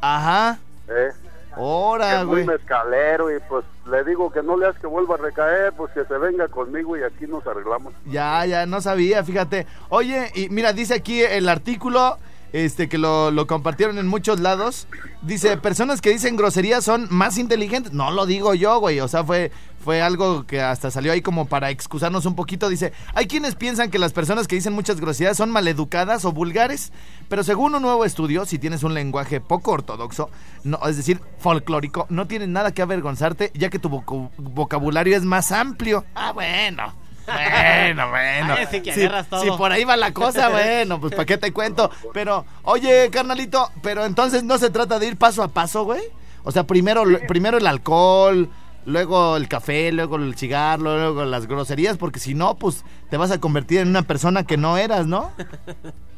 Ajá. 0.00 0.58
eh, 0.88 1.10
Ahora, 1.56 2.20
es 2.20 2.26
muy 2.26 2.42
güey. 2.42 2.46
mezcalero 2.46 3.34
y 3.34 3.38
pues 3.48 3.64
le 3.86 4.04
digo 4.04 4.30
que 4.30 4.42
no 4.42 4.56
le 4.56 4.66
hagas 4.66 4.80
que 4.80 4.86
vuelva 4.86 5.14
a 5.16 5.18
recaer, 5.18 5.72
pues 5.72 5.92
que 5.92 6.04
se 6.04 6.18
venga 6.18 6.48
conmigo 6.48 6.96
y 6.96 7.02
aquí 7.02 7.26
nos 7.26 7.46
arreglamos. 7.46 7.92
Ya, 8.06 8.44
ya, 8.46 8.66
no 8.66 8.80
sabía, 8.80 9.22
fíjate. 9.24 9.66
Oye, 9.88 10.30
y 10.34 10.48
mira, 10.48 10.72
dice 10.72 10.94
aquí 10.94 11.22
el 11.22 11.48
artículo, 11.48 12.18
este, 12.52 12.88
que 12.88 12.98
lo, 12.98 13.30
lo 13.30 13.46
compartieron 13.46 13.98
en 13.98 14.06
muchos 14.06 14.40
lados. 14.40 14.86
Dice, 15.22 15.56
personas 15.56 16.00
que 16.00 16.10
dicen 16.10 16.36
groserías 16.36 16.84
son 16.84 17.06
más 17.10 17.38
inteligentes. 17.38 17.92
No 17.92 18.10
lo 18.10 18.26
digo 18.26 18.54
yo, 18.54 18.78
güey. 18.78 19.00
O 19.00 19.08
sea, 19.08 19.24
fue, 19.24 19.50
fue 19.82 20.02
algo 20.02 20.46
que 20.46 20.60
hasta 20.60 20.90
salió 20.90 21.12
ahí 21.12 21.22
como 21.22 21.46
para 21.46 21.70
excusarnos 21.70 22.26
un 22.26 22.34
poquito. 22.34 22.68
Dice, 22.68 22.92
hay 23.14 23.26
quienes 23.26 23.54
piensan 23.54 23.90
que 23.90 23.98
las 23.98 24.12
personas 24.12 24.46
que 24.46 24.56
dicen 24.56 24.72
muchas 24.72 25.00
groserías 25.00 25.36
son 25.36 25.50
maleducadas 25.50 26.24
o 26.24 26.32
vulgares. 26.32 26.92
Pero 27.28 27.42
según 27.42 27.74
un 27.74 27.82
nuevo 27.82 28.04
estudio, 28.04 28.44
si 28.44 28.58
tienes 28.58 28.82
un 28.82 28.94
lenguaje 28.94 29.40
poco 29.40 29.72
ortodoxo, 29.72 30.30
no, 30.64 30.78
es 30.86 30.96
decir, 30.96 31.20
folclórico, 31.38 32.06
no 32.10 32.26
tienes 32.26 32.48
nada 32.48 32.72
que 32.72 32.82
avergonzarte, 32.82 33.50
ya 33.54 33.70
que 33.70 33.78
tu 33.78 33.88
vocabulario 34.36 35.16
es 35.16 35.24
más 35.24 35.52
amplio. 35.52 36.04
Ah, 36.14 36.32
bueno. 36.32 37.01
Bueno, 37.26 38.08
bueno. 38.10 38.54
Ah, 38.54 38.62
ese 38.62 38.82
que 38.82 38.92
Si- 38.92 39.00
agarras 39.04 39.28
todo. 39.28 39.42
si 39.42 39.50
por 39.52 39.70
ahí 39.72 39.84
va 39.84 39.96
la 39.96 40.12
cosa, 40.12 40.48
bueno, 40.48 41.00
pues 41.00 41.12
¿para 41.14 41.24
qué 41.26 41.38
te 41.38 41.52
cuento? 41.52 41.90
Pero, 42.12 42.44
oye, 42.64 43.08
carnalito, 43.10 43.70
pero 43.82 44.04
entonces 44.04 44.42
no 44.44 44.58
se 44.58 44.70
trata 44.70 44.98
de 44.98 45.06
ir 45.06 45.16
paso 45.16 45.42
a 45.42 45.48
paso, 45.48 45.84
güey. 45.84 46.02
O 46.44 46.50
sea, 46.50 46.64
primero, 46.64 47.04
primero 47.28 47.58
el 47.58 47.66
alcohol, 47.66 48.48
luego 48.84 49.36
el 49.36 49.46
café, 49.48 49.92
luego 49.92 50.16
el 50.16 50.34
cigarro, 50.34 50.82
luego 50.82 51.24
las 51.24 51.46
groserías, 51.46 51.96
porque 51.96 52.18
si 52.18 52.34
no, 52.34 52.56
pues 52.56 52.84
te 53.10 53.16
vas 53.16 53.30
a 53.30 53.38
convertir 53.40 53.78
en 53.80 53.88
una 53.88 54.02
persona 54.02 54.42
que 54.44 54.56
no 54.56 54.76
eras, 54.76 55.06
¿no? 55.06 55.30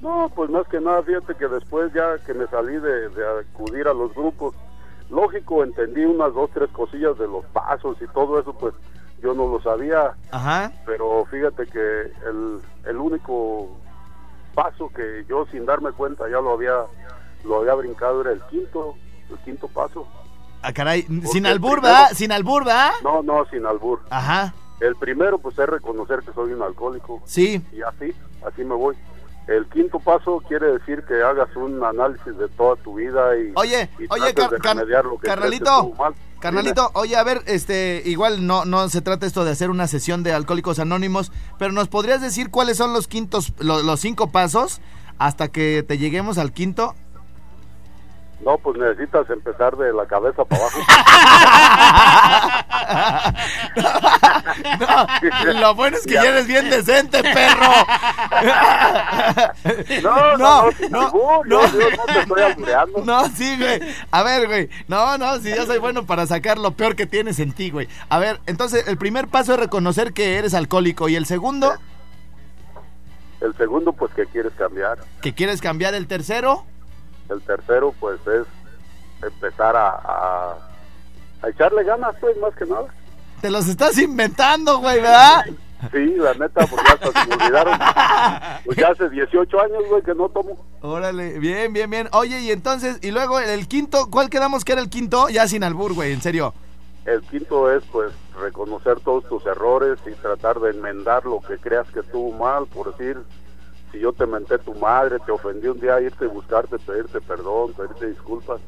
No, 0.01 0.31
pues 0.35 0.49
más 0.51 0.67
que 0.69 0.81
nada, 0.81 1.03
fíjate 1.03 1.35
que 1.35 1.47
después 1.49 1.93
ya 1.95 2.17
que 2.25 2.33
me 2.35 2.47
salí 2.47 2.75
de, 2.75 3.09
de 3.11 3.41
acudir 3.53 3.87
a 3.89 3.93
los 3.95 4.15
grupos, 4.15 4.55
lógico, 5.11 5.63
entendí 5.63 6.05
unas 6.05 6.33
dos, 6.35 6.49
tres 6.55 6.71
cosillas 6.71 7.19
de 7.19 7.27
los 7.27 7.45
pasos 7.53 7.97
y 8.01 8.07
todo 8.15 8.41
eso, 8.41 8.55
pues 8.55 8.73
yo 9.25 9.33
no 9.35 9.49
lo 9.49 9.61
sabía, 9.63 10.13
Ajá. 10.31 10.71
pero 10.85 11.25
fíjate 11.31 11.67
que 11.67 11.79
el, 12.29 12.61
el 12.85 12.97
único 12.99 13.71
paso 14.55 14.89
que 14.95 15.25
yo 15.29 15.47
sin 15.51 15.65
darme 15.67 15.91
cuenta 15.93 16.25
ya 16.29 16.41
lo 16.41 16.53
había 16.53 16.75
lo 17.45 17.61
había 17.61 17.75
brincado 17.75 18.21
era 18.21 18.33
el 18.33 18.41
quinto, 18.51 18.95
el 19.31 19.39
quinto 19.39 19.67
paso. 19.69 20.07
Ah, 20.63 20.73
caray. 20.73 21.03
Sin 21.25 21.45
albur, 21.47 21.81
primero- 21.81 21.83
¿verdad? 21.83 22.09
Sin 22.15 22.33
albur, 22.33 22.65
¿verdad? 22.65 22.91
No, 23.03 23.23
no, 23.23 23.45
sin 23.51 23.67
albur. 23.67 24.01
Ajá. 24.11 24.55
El 24.81 24.97
primero 24.97 25.39
pues 25.39 25.59
es 25.59 25.69
reconocer 25.69 26.21
que 26.21 26.33
soy 26.33 26.53
un 26.53 26.63
alcohólico 26.63 27.21
Sí. 27.27 27.63
y 27.73 27.83
así, 27.83 28.15
así 28.47 28.65
me 28.65 28.75
voy. 28.75 28.97
El 29.47 29.67
quinto 29.67 29.99
paso 30.01 30.43
quiere 30.49 30.73
decir 30.79 31.03
que 31.05 31.23
hagas 31.23 31.55
un 31.57 31.83
análisis 31.85 32.37
de 32.39 32.49
toda 32.49 32.77
tu 32.77 32.95
vida 32.95 33.37
y, 33.37 33.53
Oye, 33.57 33.91
y 33.99 34.07
oye, 34.09 34.33
car- 34.33 34.59
car- 34.59 34.87
carnalito. 35.23 35.93
Carnalito, 36.45 36.91
oye, 36.95 37.17
a 37.17 37.25
ver, 37.25 37.43
este, 37.47 38.03
igual 38.07 38.47
no, 38.47 38.65
no 38.65 38.89
se 38.89 39.01
trata 39.01 39.27
esto 39.27 39.45
de 39.45 39.51
hacer 39.53 39.71
una 39.71 39.87
sesión 39.87 40.23
de 40.23 40.33
Alcohólicos 40.33 40.79
Anónimos, 40.79 41.33
pero 41.59 41.73
¿nos 41.73 41.89
podrías 41.89 42.21
decir 42.21 42.51
cuáles 42.51 42.77
son 42.77 42.93
los 42.93 43.09
quintos, 43.09 43.53
lo- 43.59 43.83
los 43.83 44.01
cinco 44.01 44.31
pasos 44.31 44.81
hasta 45.19 45.49
que 45.49 45.85
te 45.87 45.99
lleguemos 45.99 46.39
al 46.39 46.53
quinto? 46.53 46.95
No, 48.45 48.59
pues 48.59 48.79
necesitas 48.79 49.29
empezar 49.31 49.77
de 49.77 49.93
la 49.93 50.07
cabeza 50.07 50.45
para 50.45 50.63
abajo. 50.63 50.79
No, 54.81 55.55
lo 55.61 55.75
bueno 55.75 55.97
es 55.97 56.07
que 56.07 56.15
ya 56.15 56.25
eres 56.25 56.47
bien 56.47 56.71
decente, 56.71 57.23
perro. 57.23 57.73
No, 60.03 60.37
no, 60.37 60.39
No, 60.39 60.71
no, 60.91 61.43
no, 61.45 61.73
yo, 61.73 61.91
no 61.91 62.05
te 62.07 62.19
estoy 62.21 62.43
albureando. 62.43 63.05
No, 63.05 63.29
sí, 63.29 63.57
güey. 63.59 63.81
A 64.11 64.23
ver, 64.23 64.47
güey. 64.47 64.69
No, 64.89 65.19
no, 65.19 65.39
si 65.39 65.55
yo 65.55 65.67
soy 65.67 65.79
bueno 65.79 66.07
para 66.07 66.27
sacar 66.27 66.59
lo 66.59 66.73
peor 66.73 66.97
que 66.97 67.07
tienes 67.07 67.39
en 67.39 67.53
ti, 67.53 67.71
güey. 67.71 67.89
A 68.09 68.19
ver, 68.19 68.41
entonces 68.47 68.87
el 68.89 68.99
primer 68.99 69.29
paso 69.29 69.55
es 69.55 69.61
reconocer 69.61 70.13
que 70.13 70.39
eres 70.39 70.55
alcohólico 70.55 71.09
y 71.09 71.17
el 71.17 71.27
segundo, 71.27 71.75
El 73.41 73.55
segundo, 73.57 73.93
pues 73.93 74.13
que 74.15 74.27
quieres 74.27 74.53
cambiar. 74.57 74.99
que 75.21 75.35
quieres 75.35 75.61
cambiar 75.61 75.95
el 75.95 76.07
tercero. 76.07 76.65
El 77.29 77.41
tercero, 77.43 77.95
pues 78.01 78.21
es 78.27 78.47
empezar 79.23 79.75
a, 79.77 79.89
a, 79.89 80.55
a 81.43 81.49
echarle 81.49 81.85
ganas, 81.85 82.15
pues, 82.21 82.37
más 82.39 82.55
que 82.55 82.67
nada. 82.67 82.87
Te 83.41 83.51
los 83.51 83.69
estás 83.69 83.99
inventando, 83.99 84.79
güey, 84.79 84.97
¿verdad? 85.01 85.45
Sí, 85.93 86.15
la 86.17 86.33
neta, 86.35 86.67
porque 86.67 86.93
hasta 86.93 87.13
se 87.23 87.29
me 87.29 87.35
olvidaron. 87.35 87.79
Pues 88.65 88.79
ya 88.79 88.89
hace 88.89 89.11
18 89.11 89.61
años, 89.61 89.83
güey, 89.91 90.03
que 90.03 90.15
no 90.15 90.29
tomo. 90.31 90.57
Órale, 90.81 91.39
bien, 91.39 91.73
bien, 91.73 91.91
bien. 91.91 92.09
Oye, 92.13 92.41
y 92.41 92.51
entonces, 92.51 92.99
y 93.03 93.11
luego 93.11 93.39
el, 93.39 93.51
el 93.51 93.69
quinto, 93.69 94.09
¿cuál 94.11 94.31
quedamos 94.31 94.65
que 94.65 94.73
era 94.73 94.81
el 94.81 94.89
quinto? 94.89 95.29
Ya 95.29 95.47
sin 95.47 95.63
albur, 95.63 95.93
güey, 95.93 96.13
en 96.13 96.23
serio. 96.23 96.55
El 97.05 97.21
quinto 97.23 97.71
es, 97.71 97.85
pues, 97.93 98.13
reconocer 98.41 98.99
todos 99.01 99.29
tus 99.29 99.45
errores 99.45 99.99
y 100.07 100.13
tratar 100.13 100.59
de 100.61 100.71
enmendar 100.71 101.27
lo 101.27 101.41
que 101.41 101.59
creas 101.59 101.87
que 101.91 102.01
estuvo 102.01 102.33
mal. 102.33 102.67
Por 102.67 102.97
decir, 102.97 103.19
si 103.95 104.01
yo 104.01 104.13
te 104.13 104.27
menté 104.27 104.59
tu 104.59 104.75
madre, 104.75 105.19
te 105.25 105.31
ofendí 105.31 105.69
un 105.69 105.79
día, 105.79 106.01
irte 106.01 106.25
a 106.25 106.29
buscarte, 106.29 106.79
pedirte 106.81 107.21
perdón, 107.21 107.73
pedirte 107.75 108.09
disculpas. 108.09 108.61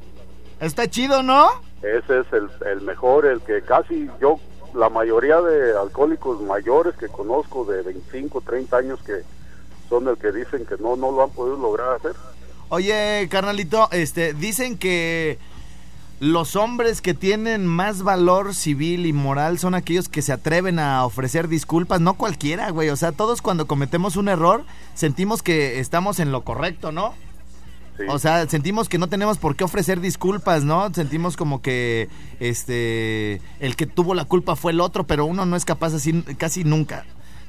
Está 0.60 0.88
chido, 0.88 1.22
¿no? 1.22 1.48
Ese 1.82 2.20
es 2.20 2.32
el, 2.32 2.48
el 2.64 2.80
mejor, 2.82 3.26
el 3.26 3.40
que 3.40 3.60
casi 3.62 4.08
yo, 4.20 4.38
la 4.72 4.88
mayoría 4.88 5.40
de 5.40 5.76
alcohólicos 5.76 6.40
mayores 6.42 6.94
que 6.94 7.08
conozco 7.08 7.64
de 7.64 7.82
25, 7.82 8.40
30 8.40 8.76
años 8.76 9.02
que 9.02 9.22
son 9.88 10.06
el 10.08 10.16
que 10.16 10.30
dicen 10.30 10.64
que 10.64 10.76
no, 10.78 10.96
no 10.96 11.10
lo 11.10 11.24
han 11.24 11.30
podido 11.30 11.56
lograr 11.56 11.96
hacer. 11.96 12.14
Oye, 12.68 13.28
carnalito, 13.28 13.88
este, 13.90 14.32
dicen 14.32 14.78
que 14.78 15.38
los 16.18 16.56
hombres 16.56 17.02
que 17.02 17.12
tienen 17.12 17.66
más 17.66 18.02
valor 18.02 18.54
civil 18.54 19.04
y 19.04 19.12
moral 19.12 19.58
son 19.58 19.74
aquellos 19.74 20.08
que 20.08 20.22
se 20.22 20.32
atreven 20.32 20.78
a 20.78 21.04
ofrecer 21.04 21.48
disculpas, 21.48 22.00
no 22.00 22.14
cualquiera, 22.14 22.70
güey. 22.70 22.88
O 22.88 22.96
sea, 22.96 23.12
todos 23.12 23.42
cuando 23.42 23.66
cometemos 23.66 24.16
un 24.16 24.28
error 24.28 24.64
sentimos 24.94 25.42
que 25.42 25.78
estamos 25.78 26.18
en 26.18 26.32
lo 26.32 26.42
correcto, 26.42 26.90
¿no? 26.90 27.14
Sí. 27.98 28.04
O 28.08 28.18
sea, 28.18 28.48
sentimos 28.48 28.88
que 28.88 28.98
no 28.98 29.08
tenemos 29.08 29.38
por 29.38 29.56
qué 29.56 29.64
ofrecer 29.64 30.00
disculpas, 30.00 30.64
¿no? 30.64 30.92
Sentimos 30.92 31.36
como 31.36 31.60
que 31.60 32.08
este 32.40 33.40
el 33.60 33.76
que 33.76 33.86
tuvo 33.86 34.14
la 34.14 34.24
culpa 34.24 34.56
fue 34.56 34.72
el 34.72 34.80
otro, 34.80 35.04
pero 35.06 35.26
uno 35.26 35.44
no 35.44 35.56
es 35.56 35.64
capaz 35.64 35.94
así 35.94 36.22
casi 36.38 36.64
nunca 36.64 37.04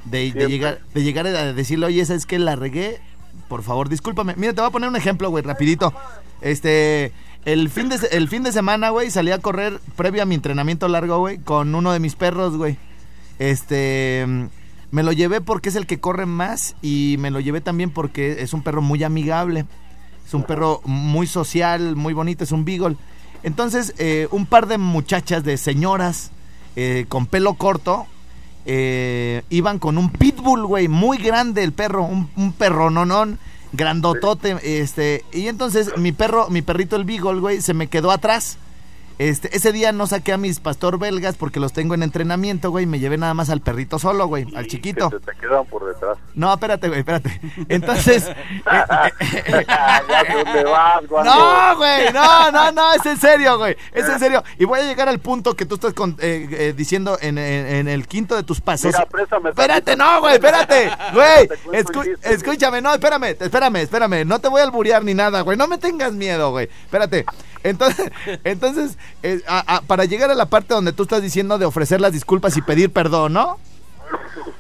de, 0.06 0.32
llegar 0.32 0.80
de 0.94 1.04
llegar 1.04 1.28
a 1.28 1.54
decirle, 1.54 1.88
"Oye, 1.88 2.06
¿sabes 2.06 2.26
que 2.26 2.40
la 2.40 2.56
regué? 2.56 3.00
Por 3.48 3.64
favor, 3.64 3.90
discúlpame." 3.90 4.36
Mira, 4.38 4.54
te 4.54 4.62
voy 4.62 4.70
a 4.70 4.72
poner 4.72 4.90
un 4.90 4.96
ejemplo, 4.96 5.30
güey, 5.30 5.44
rapidito. 5.44 5.94
Este 6.42 7.12
el 7.46 7.70
fin 7.70 7.90
de 7.90 7.98
el 8.12 8.28
fin 8.28 8.44
de 8.44 8.52
semana, 8.52 8.90
güey, 8.90 9.10
salí 9.12 9.32
a 9.32 9.40
correr 9.40 9.80
previo 9.96 10.24
a 10.24 10.26
mi 10.26 10.36
entrenamiento 10.36 10.88
largo, 10.88 11.20
güey, 11.20 11.38
con 11.38 11.74
uno 11.76 11.92
de 11.92 12.00
mis 12.00 12.16
perros, 12.16 12.58
güey. 12.58 12.78
Este 13.40 14.26
me 14.92 15.04
lo 15.04 15.12
llevé 15.12 15.42
porque 15.42 15.70
es 15.70 15.76
el 15.76 15.86
que 15.86 16.00
corre 16.00 16.26
más 16.26 16.76
y 16.82 17.18
me 17.20 17.32
lo 17.32 17.40
llevé 17.40 17.62
también 17.62 17.90
porque 17.90 18.42
es 18.42 18.54
un 18.54 18.64
perro 18.64 18.82
muy 18.82 19.04
amigable. 19.04 19.66
Es 20.26 20.34
un 20.34 20.44
perro 20.44 20.82
muy 20.84 21.26
social, 21.26 21.96
muy 21.96 22.14
bonito, 22.14 22.44
es 22.44 22.52
un 22.52 22.66
beagle. 22.66 22.98
Entonces, 23.44 23.94
eh, 23.98 24.28
un 24.32 24.46
par 24.46 24.68
de 24.68 24.78
muchachas, 24.78 25.44
de 25.44 25.56
señoras, 25.56 26.32
eh, 26.76 27.06
con 27.08 27.28
pelo 27.28 27.54
corto, 27.54 28.08
eh, 28.66 29.44
iban 29.50 29.80
con 29.80 29.98
un 29.98 30.10
pitbull, 30.10 30.66
güey, 30.66 30.90
muy 30.90 31.18
grande 31.18 31.64
el 31.64 31.72
perro, 31.72 32.04
un, 32.04 32.30
un 32.36 32.52
perro 32.52 32.90
nonón, 32.90 33.40
grandotote, 33.74 34.58
este, 34.64 35.24
y 35.32 35.48
entonces 35.48 35.98
mi 35.98 36.12
perro, 36.12 36.50
mi 36.50 36.62
perrito 36.62 36.96
el 36.96 37.04
beagle, 37.06 37.40
güey, 37.40 37.62
se 37.62 37.74
me 37.74 37.88
quedó 37.88 38.12
atrás. 38.12 38.58
Este, 39.20 39.56
ese 39.56 39.72
día 39.72 39.92
no 39.92 40.06
saqué 40.06 40.34
a 40.34 40.38
mis 40.38 40.60
pastor 40.60 41.00
belgas 41.00 41.36
porque 41.36 41.60
los 41.60 41.74
tengo 41.74 41.96
en 41.96 42.04
entrenamiento, 42.04 42.70
güey, 42.70 42.86
me 42.86 43.00
llevé 43.00 43.18
nada 43.18 43.34
más 43.34 43.50
al 43.50 43.62
perrito 43.62 43.98
solo, 43.98 44.28
güey, 44.28 44.46
al 44.56 44.68
chiquito. 44.68 45.10
Se 45.10 45.20
te 45.20 45.32
quedan 45.40 45.66
por 45.66 45.86
detrás. 45.88 46.18
No, 46.36 46.54
espérate, 46.54 46.88
güey, 46.88 47.00
espérate. 47.00 47.42
Entonces, 47.70 48.28
eh, 48.72 49.66
Juan. 51.10 51.26
No, 51.26 51.78
güey, 51.78 52.12
no, 52.14 52.52
no, 52.52 52.72
no, 52.72 52.94
es 52.94 53.06
en 53.06 53.18
serio, 53.20 53.58
güey, 53.58 53.76
es 53.92 54.08
en 54.08 54.20
serio. 54.20 54.44
Y 54.60 54.66
voy 54.66 54.80
a 54.80 54.84
llegar 54.84 55.08
al 55.10 55.20
punto 55.20 55.56
que 55.56 55.66
tú 55.66 55.76
estás 55.76 55.94
con- 55.94 56.16
eh, 56.20 56.48
eh, 56.52 56.74
diciendo 56.76 57.18
en, 57.22 57.38
en- 57.38 57.68
en 57.68 57.88
el 57.88 58.08
quinto 58.08 58.36
de 58.36 58.44
tus 58.44 58.62
pasos. 58.62 58.94
Mira, 58.94 59.06
préstame 59.06 59.50
Espérate, 59.50 59.96
no, 59.96 60.20
güey, 60.22 60.36
espérate, 60.36 60.92
güey. 61.14 61.48
Escu- 61.82 62.18
escúchame, 62.24 62.82
no, 62.82 62.94
espérame, 62.94 63.36
espérame, 63.40 63.78
espérame. 63.78 64.26
No 64.26 64.40
te 64.40 64.48
voy 64.48 64.62
a 64.62 64.64
alburear 64.64 65.04
ni 65.04 65.14
nada, 65.14 65.42
güey. 65.42 65.58
No 65.58 65.68
me 65.68 65.78
tengas 65.78 66.14
miedo, 66.14 66.52
güey. 66.52 66.70
Espérate. 66.86 67.26
Entonces, 67.64 68.12
entonces 68.44 68.98
eh, 69.24 69.42
a- 69.48 69.78
a- 69.78 69.82
para 69.82 70.06
llegar 70.06 70.30
a 70.32 70.36
la 70.36 70.46
parte 70.48 70.74
donde 70.74 70.94
tú 70.94 71.04
estás 71.04 71.22
diciendo 71.22 71.58
de 71.58 71.66
ofrecer 71.66 72.02
las 72.02 72.14
disculpas 72.14 72.56
y 72.58 72.62
pedir 72.62 72.92
perdón, 72.92 73.34
¿no? 73.34 73.58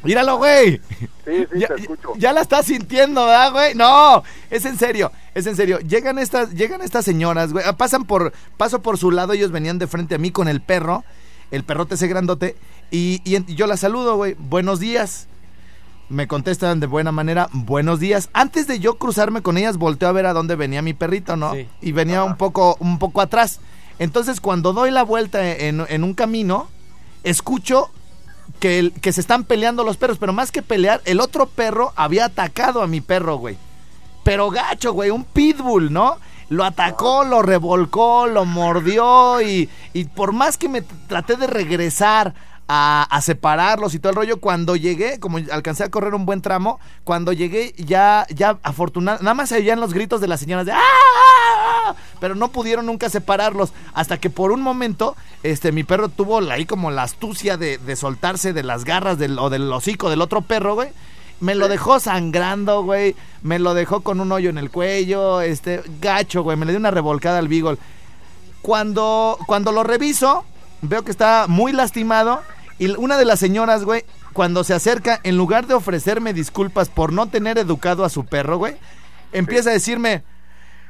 Míralo, 0.03 0.37
güey. 0.37 0.81
Sí, 1.25 1.45
sí, 1.51 1.59
ya, 1.59 1.67
te 1.67 1.81
escucho. 1.81 2.13
ya 2.17 2.33
la 2.33 2.41
estás 2.41 2.65
sintiendo, 2.65 3.25
¿verdad, 3.25 3.51
güey? 3.51 3.75
No, 3.75 4.23
es 4.49 4.65
en 4.65 4.77
serio, 4.77 5.11
es 5.33 5.45
en 5.47 5.55
serio. 5.55 5.79
Llegan 5.79 6.19
estas, 6.19 6.51
llegan 6.51 6.81
estas 6.81 7.03
señoras, 7.05 7.51
güey, 7.53 7.65
pasan 7.77 8.05
por, 8.05 8.33
paso 8.57 8.81
por 8.81 8.97
su 8.97 9.11
lado, 9.11 9.33
ellos 9.33 9.51
venían 9.51 9.79
de 9.79 9.87
frente 9.87 10.15
a 10.15 10.17
mí 10.17 10.31
con 10.31 10.47
el 10.47 10.61
perro, 10.61 11.03
el 11.51 11.63
perrote 11.63 11.95
ese 11.95 12.07
grandote, 12.07 12.55
y, 12.91 13.21
y 13.25 13.55
yo 13.55 13.67
la 13.67 13.77
saludo, 13.77 14.15
güey, 14.15 14.35
buenos 14.39 14.79
días. 14.79 15.27
Me 16.09 16.25
contestan 16.27 16.79
de 16.79 16.87
buena 16.87 17.11
manera, 17.11 17.49
buenos 17.51 17.99
días. 17.99 18.29
Antes 18.31 18.65
de 18.67 18.79
yo 18.79 18.95
cruzarme 18.97 19.41
con 19.41 19.57
ellas, 19.57 19.75
volteo 19.75 20.07
a 20.07 20.13
ver 20.13 20.25
a 20.25 20.31
dónde 20.33 20.55
venía 20.55 20.81
mi 20.81 20.93
perrito, 20.93 21.35
¿no? 21.35 21.53
Sí. 21.53 21.67
Y 21.81 21.91
venía 21.91 22.23
un 22.23 22.37
poco, 22.37 22.77
un 22.79 22.97
poco 22.97 23.19
atrás. 23.19 23.59
Entonces, 23.99 24.39
cuando 24.41 24.73
doy 24.73 24.91
la 24.91 25.03
vuelta 25.03 25.45
en, 25.47 25.85
en 25.89 26.03
un 26.03 26.13
camino, 26.13 26.67
escucho 27.23 27.89
que, 28.59 28.79
el- 28.79 28.93
que 28.93 29.11
se 29.11 29.21
están 29.21 29.43
peleando 29.43 29.83
los 29.83 29.97
perros, 29.97 30.17
pero 30.19 30.33
más 30.33 30.51
que 30.51 30.61
pelear, 30.61 31.01
el 31.05 31.19
otro 31.19 31.47
perro 31.47 31.93
había 31.95 32.25
atacado 32.25 32.81
a 32.81 32.87
mi 32.87 33.01
perro, 33.01 33.37
güey. 33.37 33.57
Pero 34.23 34.49
gacho, 34.49 34.93
güey, 34.93 35.09
un 35.09 35.23
pitbull, 35.23 35.91
¿no? 35.91 36.17
Lo 36.49 36.63
atacó, 36.63 37.23
lo 37.25 37.41
revolcó, 37.41 38.27
lo 38.27 38.45
mordió 38.45 39.41
y, 39.41 39.69
y 39.93 40.05
por 40.05 40.31
más 40.31 40.57
que 40.57 40.69
me 40.69 40.81
traté 40.81 41.35
de 41.35 41.47
regresar 41.47 42.33
a, 42.69 43.03
a 43.09 43.21
separarlos 43.21 43.93
y 43.93 43.99
todo 43.99 44.11
el 44.11 44.15
rollo, 44.15 44.39
cuando 44.39 44.75
llegué, 44.75 45.19
como 45.19 45.39
alcancé 45.51 45.83
a 45.83 45.89
correr 45.91 46.13
un 46.13 46.25
buen 46.25 46.41
tramo, 46.41 46.79
cuando 47.03 47.33
llegué 47.33 47.73
ya, 47.77 48.25
ya 48.29 48.59
afortunadamente, 48.63 49.23
nada 49.23 49.33
más 49.33 49.49
se 49.49 49.55
oían 49.55 49.79
los 49.79 49.93
gritos 49.93 50.19
de 50.21 50.27
las 50.27 50.39
señoras 50.39 50.65
de 50.65 50.71
¡Ah! 50.73 50.77
¡Ah! 51.89 51.95
pero 52.19 52.35
no 52.35 52.49
pudieron 52.49 52.85
nunca 52.85 53.09
separarlos 53.09 53.73
hasta 53.93 54.17
que 54.19 54.29
por 54.29 54.51
un 54.51 54.61
momento 54.61 55.15
este 55.43 55.71
mi 55.71 55.83
perro 55.83 56.09
tuvo 56.09 56.39
ahí 56.49 56.65
como 56.65 56.91
la 56.91 57.03
astucia 57.03 57.57
de, 57.57 57.77
de 57.77 57.95
soltarse 57.95 58.53
de 58.53 58.63
las 58.63 58.83
garras 58.83 59.17
del, 59.17 59.39
o 59.39 59.49
del 59.49 59.71
hocico 59.71 60.09
del 60.09 60.21
otro 60.21 60.41
perro, 60.41 60.75
güey. 60.75 60.89
Me 61.39 61.53
lo 61.53 61.67
dejó 61.67 61.99
sangrando, 61.99 62.83
güey. 62.83 63.15
Me 63.43 63.59
lo 63.59 63.75
dejó 63.75 64.01
con 64.01 64.19
un 64.19 64.31
hoyo 64.31 64.49
en 64.49 64.57
el 64.57 64.71
cuello, 64.71 65.41
este 65.41 65.83
gacho, 66.01 66.41
güey. 66.41 66.57
Me 66.57 66.65
le 66.65 66.71
dio 66.71 66.79
una 66.79 66.89
revolcada 66.89 67.37
al 67.37 67.47
beagle. 67.47 67.77
Cuando 68.63 69.37
cuando 69.45 69.71
lo 69.71 69.83
reviso, 69.83 70.43
veo 70.81 71.03
que 71.03 71.11
está 71.11 71.45
muy 71.47 71.73
lastimado 71.73 72.41
y 72.79 72.87
una 72.95 73.17
de 73.17 73.25
las 73.25 73.39
señoras, 73.39 73.83
güey, 73.83 74.03
cuando 74.33 74.63
se 74.63 74.73
acerca 74.73 75.19
en 75.23 75.35
lugar 75.35 75.65
de 75.65 75.73
ofrecerme 75.73 76.33
disculpas 76.33 76.89
por 76.89 77.11
no 77.11 77.27
tener 77.27 77.57
educado 77.57 78.05
a 78.05 78.09
su 78.09 78.25
perro, 78.25 78.57
güey, 78.57 78.75
empieza 79.31 79.71
a 79.71 79.73
decirme, 79.73 80.23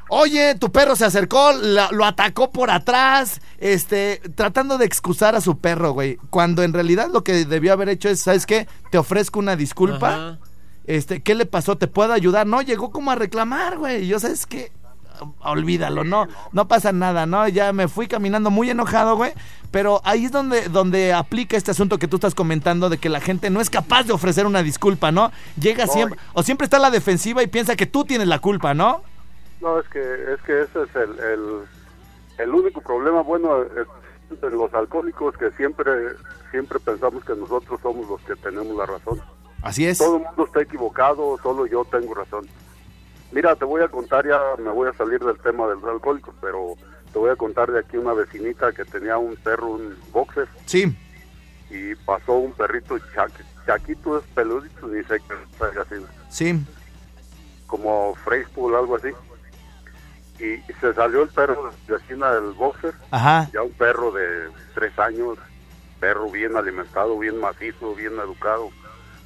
Oye, 0.10 0.56
tu 0.56 0.72
perro 0.72 0.96
se 0.96 1.06
acercó, 1.06 1.52
la- 1.54 1.90
lo 1.92 2.06
atacó 2.06 2.50
por 2.52 2.70
atrás, 2.72 3.42
este, 3.58 4.22
tratando 4.36 4.78
de 4.78 4.86
excusar 4.86 5.36
a 5.36 5.42
su 5.42 5.58
perro, 5.60 5.92
güey. 5.92 6.18
Cuando 6.30 6.64
en 6.64 6.74
realidad 6.74 7.10
lo 7.12 7.24
que 7.24 7.46
debió 7.46 7.74
haber 7.74 7.90
hecho 7.90 8.08
es, 8.10 8.22
¿sabes 8.22 8.46
qué? 8.46 8.68
Te 8.92 8.98
ofrezco 8.98 9.40
una 9.40 9.56
disculpa. 9.56 10.10
Ajá. 10.16 10.40
Este, 10.86 11.22
¿qué 11.22 11.36
le 11.36 11.46
pasó? 11.46 11.78
¿Te 11.78 11.88
puedo 11.88 12.14
ayudar? 12.14 12.48
No, 12.48 12.62
llegó 12.62 12.92
como 12.92 13.12
a 13.12 13.16
reclamar, 13.16 13.78
güey. 13.78 14.04
Y 14.06 14.08
Yo, 14.08 14.20
¿sabes 14.20 14.46
qué? 14.46 14.72
Olvídalo, 15.42 16.04
no, 16.04 16.28
no 16.52 16.68
pasa 16.68 16.92
nada, 16.92 17.26
¿no? 17.26 17.48
Ya 17.48 17.74
me 17.74 17.88
fui 17.88 18.08
caminando 18.08 18.52
muy 18.52 18.70
enojado, 18.70 19.16
güey. 19.18 19.32
Pero 19.72 20.00
ahí 20.06 20.26
es 20.26 20.32
donde, 20.32 20.70
donde 20.70 21.12
aplica 21.12 21.58
este 21.58 21.72
asunto 21.72 21.98
que 21.98 22.08
tú 22.08 22.18
estás 22.18 22.36
comentando 22.36 22.88
de 22.90 23.00
que 23.00 23.10
la 23.10 23.20
gente 23.20 23.50
no 23.50 23.60
es 23.60 23.70
capaz 23.70 24.04
de 24.04 24.14
ofrecer 24.14 24.46
una 24.46 24.62
disculpa, 24.64 25.12
¿no? 25.12 25.32
Llega 25.60 25.88
siempre, 25.88 26.20
o 26.34 26.44
siempre 26.44 26.66
está 26.66 26.78
a 26.78 26.82
la 26.82 26.92
defensiva 26.92 27.42
y 27.44 27.48
piensa 27.48 27.76
que 27.76 27.88
tú 27.88 28.06
tienes 28.06 28.28
la 28.28 28.40
culpa, 28.40 28.74
¿no? 28.76 29.02
No, 29.62 29.80
es 29.80 29.88
que, 29.90 30.00
es 30.34 30.42
que 30.44 30.62
ese 30.62 30.84
es 30.84 30.96
el, 30.96 31.20
el, 31.20 31.62
el 32.38 32.50
único 32.54 32.82
problema, 32.82 33.22
bueno, 33.22 33.64
de 33.64 34.50
los 34.52 34.74
alcohólicos 34.74 35.36
que 35.38 35.50
siempre, 35.52 35.92
siempre 36.52 36.80
pensamos 36.80 37.24
que 37.26 37.36
nosotros 37.36 37.80
somos 37.82 38.08
los 38.10 38.22
que 38.22 38.36
tenemos 38.36 38.76
la 38.78 38.86
razón. 38.86 39.20
Así 39.64 39.88
es. 39.88 39.98
Todo 39.98 40.18
el 40.18 40.24
mundo 40.24 40.46
está 40.46 40.62
equivocado, 40.62 41.38
solo 41.42 41.66
yo 41.66 41.84
tengo 41.86 42.14
razón. 42.14 42.48
Mira, 43.32 43.56
te 43.56 43.66
voy 43.66 43.82
a 43.82 43.88
contar, 43.90 44.28
ya 44.28 44.40
me 44.60 44.70
voy 44.70 44.88
a 44.90 44.94
salir 44.94 45.20
del 45.20 45.38
tema 45.40 45.68
de 45.68 45.76
los 45.76 45.84
alcohólicos, 45.86 46.36
pero 46.40 46.76
te 47.12 47.20
voy 47.20 47.30
a 47.32 47.36
contar 47.36 47.72
de 47.72 47.80
aquí 47.80 47.98
una 47.98 48.14
vecinita 48.14 48.72
que 48.72 48.86
tenía 48.86 49.18
un 49.18 49.36
perro, 49.38 49.72
un 49.72 49.98
boxer, 50.14 50.48
Sí. 50.66 50.96
y 51.70 51.96
pasó 51.96 52.34
un 52.34 52.54
perrito 52.54 52.98
cha- 53.14 53.28
chaquito, 53.66 54.20
es 54.20 54.24
peludito, 54.36 54.88
sé 54.90 55.20
qué, 55.28 55.80
así, 55.80 55.96
Sí. 56.30 56.66
como 57.66 58.16
Freispool, 58.24 58.76
algo 58.76 58.96
así. 58.96 59.10
Y 60.40 60.58
se 60.80 60.94
salió 60.94 61.24
el 61.24 61.30
perro 61.30 61.72
de 61.88 61.92
la 61.94 61.98
esquina 61.98 62.32
del 62.32 62.52
boxer, 62.54 62.94
Ajá. 63.12 63.50
ya 63.52 63.62
un 63.64 63.72
perro 63.74 64.12
de 64.12 64.50
tres 64.76 64.98
años, 65.00 65.38
perro 66.00 66.30
bien 66.30 66.56
alimentado, 66.56 67.18
bien 67.18 67.40
macizo, 67.40 67.96
bien 67.96 68.14
educado, 68.20 68.70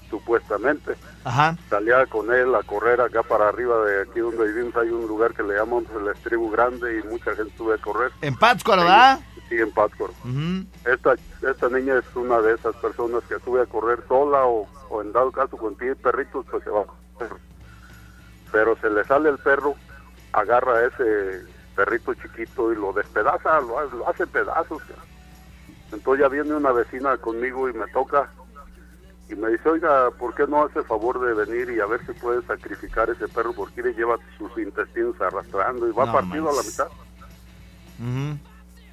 supuestamente. 0.10 0.96
Ajá. 1.24 1.58
Salía 1.70 2.06
con 2.06 2.32
él 2.34 2.54
a 2.56 2.64
correr 2.64 3.02
acá 3.02 3.24
para 3.24 3.50
arriba 3.50 3.84
de 3.86 4.04
aquí 4.04 4.20
donde 4.20 4.48
vivimos, 4.48 4.76
hay 4.78 4.90
un 4.90 5.08
lugar 5.08 5.34
que 5.34 5.44
le 5.44 5.56
llamamos 5.56 5.84
el 6.00 6.08
Estribo 6.10 6.50
Grande 6.50 7.00
y 7.00 7.08
mucha 7.08 7.36
gente 7.36 7.54
sube 7.58 7.76
a 7.76 7.78
correr. 7.78 8.12
En 8.22 8.36
Pátzcuaro, 8.38 8.82
¿verdad? 8.84 9.20
Sí, 9.50 9.56
en 9.58 9.72
Pátzcuaro. 9.74 10.14
Ujú. 10.24 10.66
Esta, 10.86 11.16
esta 11.50 11.70
niña 11.70 11.98
es 11.98 12.16
una 12.16 12.40
de 12.40 12.54
esas 12.54 12.76
personas 12.78 13.22
que 13.28 13.38
sube 13.44 13.62
a 13.62 13.66
correr 13.66 14.00
sola 14.08 14.46
o, 14.46 14.68
o 14.90 15.02
en 15.02 15.12
dado 15.12 15.32
caso 15.32 15.58
con 15.58 15.76
10 15.78 15.98
perritos, 15.98 16.46
pues 16.50 16.64
se 16.64 16.70
va 16.70 16.82
a 16.82 16.86
correr. 17.18 17.34
Pero 18.52 18.78
se 18.78 18.90
le 18.90 19.04
sale 19.06 19.30
el 19.30 19.38
perro, 19.38 19.76
agarra 20.34 20.78
a 20.78 20.86
ese 20.88 21.46
perrito 21.76 22.14
chiquito 22.16 22.72
y 22.72 22.76
lo 22.76 22.94
despedaza, 22.94 23.60
lo, 23.62 23.82
lo 23.92 24.10
hace 24.10 24.28
pedazos. 24.28 24.82
Entonces 25.92 26.22
ya 26.24 26.30
viene 26.30 26.54
una 26.54 26.72
vecina 26.72 27.18
conmigo 27.18 27.70
y 27.70 27.74
me 27.74 27.88
toca 27.88 28.30
y 29.30 29.36
me 29.36 29.50
dice, 29.50 29.70
oiga, 29.70 30.12
¿por 30.12 30.34
qué 30.36 30.46
no 30.48 30.64
hace 30.64 30.84
favor 30.84 31.20
de 31.22 31.34
venir 31.34 31.70
y 31.70 31.80
a 31.80 31.86
ver 31.86 32.06
si 32.06 32.12
puede 32.14 32.42
sacrificar 32.46 33.10
ese 33.10 33.28
perro? 33.30 33.54
Porque 33.54 33.82
le 33.82 33.94
lleva 33.94 34.18
sus 34.38 34.58
intestinos 34.58 35.20
arrastrando 35.22 35.88
y 35.88 35.92
va 35.92 36.06
No 36.06 36.14
partido 36.14 36.50
a 36.50 36.54
la 36.54 36.62
mitad. 36.64 36.88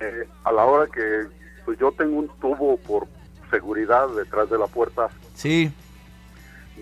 Eh, 0.01 0.29
a 0.45 0.53
la 0.53 0.65
hora 0.65 0.87
que 0.87 1.27
pues 1.65 1.79
yo 1.79 1.91
tengo 1.93 2.19
un 2.19 2.29
tubo 2.41 2.77
por 2.79 3.07
seguridad 3.51 4.09
detrás 4.11 4.49
de 4.51 4.59
la 4.59 4.67
puerta, 4.67 5.09
Sí. 5.35 5.73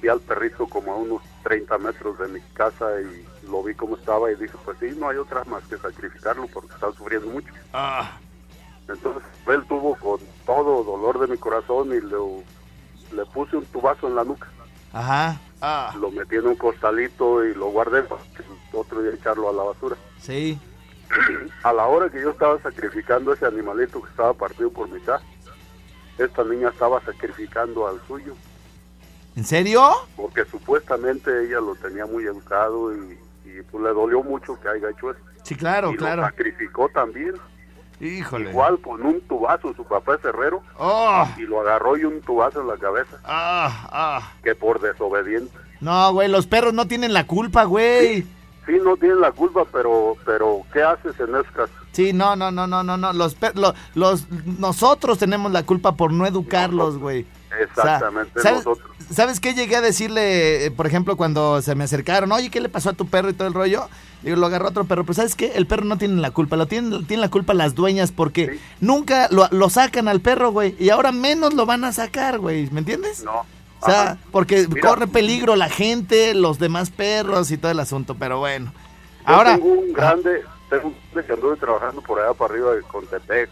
vi 0.02 0.08
al 0.08 0.20
perrito 0.20 0.66
como 0.66 0.92
a 0.92 0.96
unos 0.96 1.22
30 1.46 1.78
metros 1.78 2.18
de 2.18 2.26
mi 2.26 2.40
casa 2.54 2.86
y 3.00 3.24
lo 3.48 3.62
vi 3.62 3.72
como 3.74 3.94
estaba 3.96 4.32
y 4.32 4.34
dije, 4.34 4.56
pues 4.64 4.76
sí, 4.80 4.86
no 4.98 5.08
hay 5.08 5.16
otra 5.16 5.44
más 5.44 5.62
que 5.68 5.76
sacrificarlo 5.78 6.48
porque 6.52 6.74
está 6.74 6.90
sufriendo 6.92 7.28
mucho. 7.28 7.52
Ah. 7.72 8.18
Entonces 8.88 9.22
ve 9.46 9.54
el 9.54 9.64
tubo 9.66 9.94
con 9.94 10.18
todo 10.44 10.82
dolor 10.82 11.20
de 11.20 11.28
mi 11.28 11.38
corazón 11.38 11.92
y 11.94 12.00
lo- 12.00 12.42
le 13.12 13.24
puse 13.26 13.56
un 13.56 13.64
tubazo 13.66 14.08
en 14.08 14.16
la 14.16 14.24
nuca. 14.24 14.48
Ajá. 14.92 15.38
Ah. 15.60 15.94
Lo 16.00 16.10
metí 16.10 16.34
en 16.34 16.48
un 16.48 16.56
costalito 16.56 17.44
y 17.44 17.54
lo 17.54 17.66
guardé 17.66 18.02
para 18.02 18.20
otro 18.72 19.00
día 19.02 19.12
echarlo 19.12 19.48
a 19.48 19.52
la 19.52 19.62
basura. 19.62 19.96
Sí. 20.20 20.58
a 21.62 21.72
la 21.72 21.86
hora 21.86 22.10
que 22.10 22.20
yo 22.20 22.30
estaba 22.30 22.60
sacrificando 22.60 23.32
ese 23.32 23.46
animalito 23.46 24.02
que 24.02 24.10
estaba 24.10 24.34
partido 24.34 24.68
por 24.72 24.88
mitad, 24.88 25.20
esta 26.18 26.42
niña 26.42 26.70
estaba 26.70 27.00
sacrificando 27.02 27.86
al 27.86 28.00
suyo, 28.08 28.34
¿En 29.36 29.44
serio? 29.44 29.90
porque 30.16 30.44
supuestamente 30.46 31.30
ella 31.46 31.60
lo 31.60 31.74
tenía 31.76 32.06
muy 32.06 32.24
educado 32.24 32.92
y, 32.94 33.18
y, 33.44 33.62
pues 33.70 33.84
le 33.84 33.90
dolió 33.90 34.22
mucho 34.22 34.58
que 34.60 34.68
haya 34.68 34.90
hecho 34.90 35.10
eso. 35.10 35.20
Sí, 35.42 35.54
claro, 35.54 35.90
y 35.90 35.94
lo 35.94 35.98
claro. 35.98 36.22
sacrificó 36.24 36.88
también, 36.88 37.34
Híjole. 38.00 38.50
igual 38.50 38.78
con 38.80 39.02
un 39.04 39.20
tubazo, 39.22 39.72
su 39.74 39.84
papá 39.84 40.16
es 40.16 40.24
herrero, 40.24 40.62
Oh. 40.78 41.26
y 41.36 41.42
lo 41.42 41.60
agarró 41.60 41.96
y 41.96 42.04
un 42.04 42.20
tubazo 42.22 42.60
en 42.62 42.68
la 42.68 42.76
cabeza, 42.78 43.18
Ah, 43.24 43.88
ah. 43.92 44.32
que 44.42 44.54
por 44.54 44.80
desobediente. 44.80 45.56
No, 45.80 46.12
güey, 46.12 46.28
los 46.28 46.46
perros 46.46 46.72
no 46.74 46.86
tienen 46.88 47.12
la 47.12 47.26
culpa, 47.26 47.64
güey. 47.64 48.22
Sí, 48.66 48.78
no 48.82 48.96
tiene 48.96 49.14
la 49.16 49.30
culpa, 49.32 49.64
pero, 49.72 50.16
pero 50.24 50.62
¿qué 50.72 50.82
haces 50.82 51.18
en 51.20 51.36
ese 51.36 51.48
caso? 51.54 51.72
Sí, 51.92 52.12
no, 52.12 52.34
no, 52.34 52.50
no, 52.50 52.66
no, 52.66 52.82
no, 52.82 52.96
no. 52.96 53.12
Los, 53.12 53.34
per- 53.36 53.56
lo- 53.56 53.74
los, 53.94 54.26
nosotros 54.58 55.18
tenemos 55.18 55.52
la 55.52 55.62
culpa 55.64 55.92
por 55.92 56.12
no 56.12 56.26
educarlos, 56.26 56.98
güey. 56.98 57.24
O 57.56 57.74
sea, 57.74 57.94
Exactamente, 57.94 58.40
¿sabes, 58.40 58.64
nosotros. 58.64 58.90
¿Sabes 59.12 59.40
qué 59.40 59.54
llegué 59.54 59.76
a 59.76 59.80
decirle, 59.80 60.66
eh, 60.66 60.70
por 60.70 60.86
ejemplo, 60.86 61.16
cuando 61.16 61.62
se 61.62 61.74
me 61.74 61.84
acercaron? 61.84 62.30
Oye, 62.32 62.50
¿qué 62.50 62.60
le 62.60 62.68
pasó 62.68 62.90
a 62.90 62.92
tu 62.92 63.06
perro 63.06 63.30
y 63.30 63.32
todo 63.34 63.48
el 63.48 63.54
rollo? 63.54 63.88
Digo, 64.22 64.36
lo 64.36 64.46
agarró 64.46 64.68
otro 64.68 64.84
perro. 64.84 65.04
Pero 65.04 65.14
¿sabes 65.14 65.34
qué? 65.36 65.52
El 65.54 65.66
perro 65.66 65.84
no 65.84 65.96
tiene 65.98 66.20
la 66.20 66.32
culpa. 66.32 66.56
Lo 66.56 66.66
tienen, 66.66 67.06
tienen 67.06 67.20
la 67.20 67.30
culpa 67.30 67.54
las 67.54 67.74
dueñas 67.74 68.10
porque 68.12 68.46
Sí. 68.54 68.60
nunca 68.80 69.28
lo, 69.30 69.46
lo 69.52 69.70
sacan 69.70 70.08
al 70.08 70.20
perro, 70.20 70.50
güey. 70.50 70.74
Y 70.78 70.90
ahora 70.90 71.12
menos 71.12 71.54
lo 71.54 71.66
van 71.66 71.84
a 71.84 71.92
sacar, 71.92 72.38
güey. 72.40 72.68
¿Me 72.70 72.80
entiendes? 72.80 73.22
No. 73.22 73.46
O 73.80 73.86
sea, 73.86 74.02
Ajá. 74.02 74.18
porque 74.32 74.66
Mira. 74.68 74.88
corre 74.88 75.06
peligro 75.06 75.54
la 75.54 75.68
gente, 75.68 76.34
los 76.34 76.58
demás 76.58 76.90
perros 76.90 77.50
y 77.52 77.58
todo 77.58 77.70
el 77.70 77.78
asunto. 77.78 78.16
Pero 78.18 78.38
bueno. 78.40 78.72
Yo 79.26 79.34
Ahora... 79.34 79.54
tengo 79.56 79.68
un 79.72 79.92
grande, 79.92 80.42
tengo 80.70 80.88
un 80.88 80.96
grande 81.12 81.26
que 81.26 81.32
anduve 81.34 81.56
trabajando 81.56 82.00
por 82.02 82.18
allá 82.20 82.32
para 82.34 82.52
arriba 82.54 82.74
de 82.74 82.82
Contepec. 82.82 83.50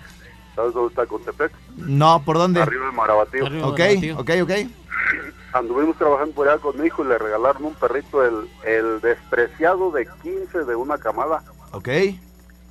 ¿Sabes 0.55 0.75
dónde 0.75 0.91
está 0.91 1.07
Contepec? 1.07 1.53
No, 1.77 2.23
¿por 2.25 2.39
dónde? 2.39 2.63
Arriba 2.63 2.87
de 2.87 2.93
Marabatío. 2.93 3.47
Arriba. 3.47 3.67
Ok, 3.67 3.79
Marabatío. 3.79 4.19
ok, 4.19 4.31
ok. 4.43 4.51
Anduvimos 5.53 5.97
trabajando 5.97 6.35
por 6.35 6.49
allá 6.49 6.59
con 6.61 6.81
mi 6.81 6.87
hijo 6.87 7.05
y 7.05 7.09
le 7.09 7.19
regalaron 7.19 7.65
un 7.65 7.75
perrito, 7.75 8.25
el, 8.25 8.49
el 8.65 9.01
despreciado 9.01 9.91
de 9.93 10.07
15 10.23 10.65
de 10.65 10.75
una 10.75 10.99
camada. 10.99 11.43
Ok. 11.73 11.89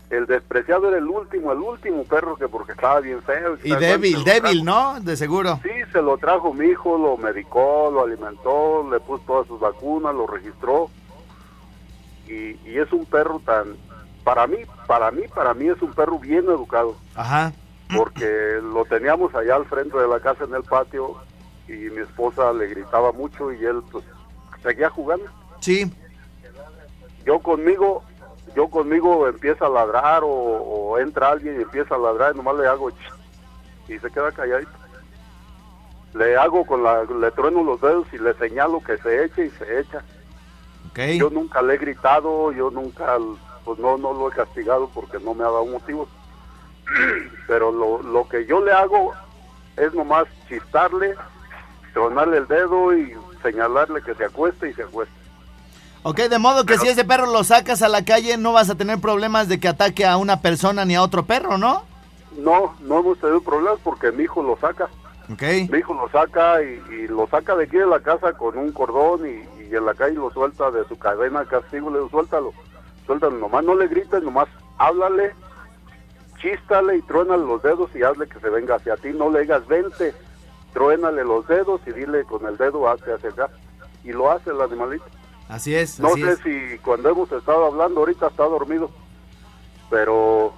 El 0.09 0.27
despreciado 0.27 0.89
era 0.89 0.97
el 0.97 1.07
último, 1.07 1.51
el 1.51 1.59
último 1.59 2.03
perro 2.03 2.35
que 2.35 2.47
porque 2.47 2.73
estaba 2.73 2.99
bien 2.99 3.21
feo. 3.23 3.57
Y 3.63 3.73
débil, 3.75 4.23
débil. 4.23 4.63
¿no? 4.63 4.99
De 4.99 5.15
seguro. 5.15 5.59
Sí, 5.63 5.69
se 5.91 6.01
lo 6.01 6.17
trajo 6.17 6.53
mi 6.53 6.67
hijo, 6.67 6.97
lo 6.97 7.17
medicó, 7.17 7.89
lo 7.91 8.03
alimentó, 8.03 8.87
le 8.91 8.99
puso 8.99 9.23
todas 9.25 9.47
sus 9.47 9.59
vacunas, 9.59 10.13
lo 10.13 10.27
registró. 10.27 10.89
Y, 12.27 12.59
y 12.69 12.77
es 12.77 12.91
un 12.93 13.05
perro 13.05 13.41
tan, 13.45 13.75
para 14.23 14.45
mí, 14.45 14.57
para 14.87 15.09
mí, 15.11 15.23
para 15.33 15.53
mí 15.53 15.67
es 15.67 15.81
un 15.81 15.93
perro 15.93 16.19
bien 16.19 16.45
educado. 16.45 16.95
Ajá. 17.15 17.51
Porque 17.97 18.59
lo 18.61 18.85
teníamos 18.85 19.33
allá 19.35 19.55
al 19.55 19.65
frente 19.65 19.97
de 19.97 20.07
la 20.07 20.19
casa 20.19 20.43
en 20.45 20.53
el 20.55 20.63
patio 20.63 21.15
y 21.67 21.73
mi 21.73 22.01
esposa 22.01 22.51
le 22.53 22.67
gritaba 22.67 23.11
mucho 23.11 23.51
y 23.51 23.63
él 23.65 23.81
pues 23.91 24.03
seguía 24.61 24.89
jugando. 24.89 25.25
Sí. 25.59 25.91
Yo 27.25 27.39
conmigo, 27.39 28.03
yo 28.55 28.67
conmigo 28.67 29.27
empieza 29.27 29.65
a 29.67 29.69
ladrar 29.69 30.23
o, 30.23 30.27
o 30.29 30.99
entra 30.99 31.29
alguien 31.29 31.59
y 31.59 31.63
empieza 31.63 31.95
a 31.95 31.99
ladrar 31.99 32.33
y 32.33 32.37
nomás 32.37 32.55
le 32.57 32.67
hago 32.67 32.89
ch- 32.89 33.13
y 33.87 33.97
se 33.99 34.11
queda 34.11 34.31
calladito. 34.31 34.71
Le 36.13 36.37
hago 36.37 36.65
con 36.65 36.83
la, 36.83 37.03
le 37.05 37.31
trueno 37.31 37.63
los 37.63 37.81
dedos 37.81 38.05
y 38.13 38.17
le 38.19 38.33
señalo 38.35 38.81
que 38.83 38.97
se 38.97 39.23
eche 39.25 39.45
y 39.45 39.49
se 39.51 39.79
echa. 39.79 40.03
Ok. 40.91 40.99
Yo 41.17 41.29
nunca 41.31 41.61
le 41.61 41.73
he 41.73 41.77
gritado, 41.77 42.51
yo 42.51 42.69
nunca, 42.69 43.17
pues 43.65 43.79
no, 43.79 43.97
no 43.97 44.13
lo 44.13 44.29
he 44.29 44.31
castigado 44.35 44.89
porque 44.93 45.17
no 45.19 45.33
me 45.33 45.43
ha 45.43 45.47
dado 45.47 45.65
motivo. 45.65 46.07
Pero 47.47 47.71
lo, 47.71 48.01
lo 48.01 48.27
que 48.27 48.45
yo 48.45 48.63
le 48.63 48.71
hago 48.71 49.13
es 49.77 49.93
nomás 49.93 50.25
chistarle, 50.47 51.15
tronarle 51.93 52.37
el 52.37 52.47
dedo 52.47 52.95
y 52.95 53.13
señalarle 53.41 54.01
que 54.01 54.15
se 54.15 54.25
acueste 54.25 54.69
y 54.69 54.73
se 54.73 54.83
acueste. 54.83 55.13
Ok, 56.03 56.17
de 56.17 56.37
modo 56.37 56.65
que 56.65 56.77
si 56.77 56.87
ese 56.87 57.05
perro 57.05 57.27
lo 57.27 57.43
sacas 57.43 57.81
a 57.81 57.87
la 57.87 58.03
calle 58.03 58.37
no 58.37 58.51
vas 58.51 58.69
a 58.69 58.75
tener 58.75 58.99
problemas 58.99 59.47
de 59.47 59.59
que 59.59 59.69
ataque 59.69 60.05
a 60.05 60.17
una 60.17 60.41
persona 60.41 60.83
ni 60.83 60.95
a 60.95 61.01
otro 61.01 61.25
perro, 61.25 61.57
¿no? 61.57 61.83
No, 62.37 62.75
no 62.81 62.99
hemos 62.99 63.19
tenido 63.19 63.41
problemas 63.41 63.79
porque 63.83 64.11
mi 64.11 64.23
hijo 64.23 64.43
lo 64.43 64.57
saca. 64.57 64.89
Ok. 65.31 65.43
Mi 65.69 65.79
hijo 65.79 65.93
lo 65.93 66.09
saca 66.09 66.61
y, 66.61 66.81
y 66.93 67.07
lo 67.07 67.27
saca 67.27 67.55
de 67.55 67.63
aquí 67.65 67.77
de 67.77 67.85
la 67.85 68.01
casa 68.01 68.33
con 68.33 68.57
un 68.57 68.73
cordón 68.73 69.25
y, 69.25 69.63
y 69.63 69.75
en 69.75 69.85
la 69.85 69.93
calle 69.93 70.15
lo 70.15 70.29
suelta 70.31 70.69
de 70.71 70.85
su 70.87 70.97
cadena 70.97 71.41
de 71.41 71.47
castigo, 71.47 71.89
le 71.89 71.97
digo, 71.97 72.09
suéltalo, 72.09 72.53
suéltalo, 73.05 73.37
nomás 73.37 73.63
no 73.63 73.73
le 73.75 73.87
grites, 73.87 74.21
nomás 74.21 74.49
háblale, 74.77 75.33
chístale 76.43 76.97
y 76.97 77.01
truénale 77.03 77.45
los 77.45 77.63
dedos 77.63 77.89
y 77.95 78.03
hazle 78.03 78.27
que 78.27 78.39
se 78.39 78.49
venga 78.49 78.75
hacia 78.75 78.97
ti, 78.97 79.11
no 79.13 79.31
le 79.31 79.41
digas 79.41 79.65
vente, 79.67 80.13
truénale 80.73 81.23
los 81.23 81.47
dedos 81.47 81.79
y 81.87 81.91
dile 81.93 82.25
con 82.25 82.45
el 82.45 82.57
dedo 82.57 82.87
hacia 82.89 83.15
acá 83.15 83.49
y 84.03 84.11
lo 84.11 84.29
hace 84.29 84.49
el 84.49 84.61
animalito. 84.61 85.05
Así 85.47 85.73
es, 85.73 85.99
No 86.01 86.09
así 86.09 86.21
sé 86.21 86.31
es. 86.31 86.39
si 86.39 86.77
cuando 86.79 87.09
hemos 87.09 87.31
estado 87.31 87.65
hablando 87.65 88.01
ahorita 88.01 88.27
está 88.27 88.43
dormido, 88.43 88.91
pero 89.89 90.53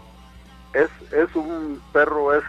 es 0.73 0.89
es 1.13 1.33
un 1.35 1.79
perro, 1.93 2.33
es 2.33 2.43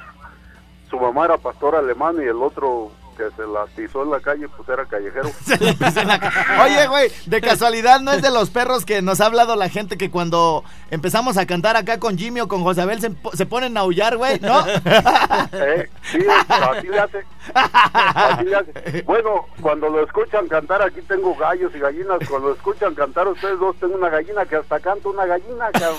su 0.88 0.98
mamá 0.98 1.26
era 1.26 1.36
pastor 1.36 1.76
alemán 1.76 2.16
y 2.18 2.24
el 2.24 2.42
otro 2.42 2.90
que 3.16 3.24
se 3.36 3.46
la 3.46 3.64
pisó 3.74 4.02
en 4.02 4.10
la 4.10 4.20
calle 4.20 4.46
pues 4.48 4.68
era 4.68 4.84
callejero. 4.84 5.30
Oye, 6.64 6.86
güey, 6.88 7.10
de 7.26 7.40
casualidad 7.40 8.00
no 8.00 8.12
es 8.12 8.22
de 8.22 8.30
los 8.30 8.50
perros 8.50 8.84
que 8.84 9.02
nos 9.02 9.20
ha 9.20 9.26
hablado 9.26 9.56
la 9.56 9.68
gente 9.68 9.96
que 9.96 10.10
cuando 10.10 10.64
empezamos 10.90 11.36
a 11.36 11.46
cantar 11.46 11.76
acá 11.76 11.98
con 11.98 12.16
Jimmy 12.18 12.40
o 12.40 12.48
con 12.48 12.62
Josabel 12.62 13.00
se, 13.00 13.10
po- 13.10 13.32
se 13.34 13.46
ponen 13.46 13.76
a 13.76 13.80
aullar, 13.80 14.16
güey, 14.16 14.38
¿no? 14.40 14.64
¿Eh? 14.68 15.88
Sí, 16.12 16.18
así 16.48 16.86
le 16.88 16.98
hace. 17.00 17.24
Así 17.54 18.44
le 18.44 18.56
hace. 18.56 19.02
Bueno, 19.02 19.46
cuando 19.60 19.88
lo 19.88 20.04
escuchan 20.04 20.46
cantar, 20.48 20.82
aquí 20.82 21.00
tengo 21.02 21.34
gallos 21.36 21.72
y 21.74 21.78
gallinas. 21.78 22.18
Cuando 22.28 22.48
lo 22.48 22.54
escuchan 22.54 22.94
cantar 22.94 23.26
ustedes 23.28 23.58
dos, 23.58 23.76
tengo 23.80 23.94
una 23.96 24.08
gallina 24.08 24.44
que 24.44 24.56
hasta 24.56 24.78
canta 24.80 25.08
una 25.08 25.26
gallina, 25.26 25.70
cabrón. 25.72 25.96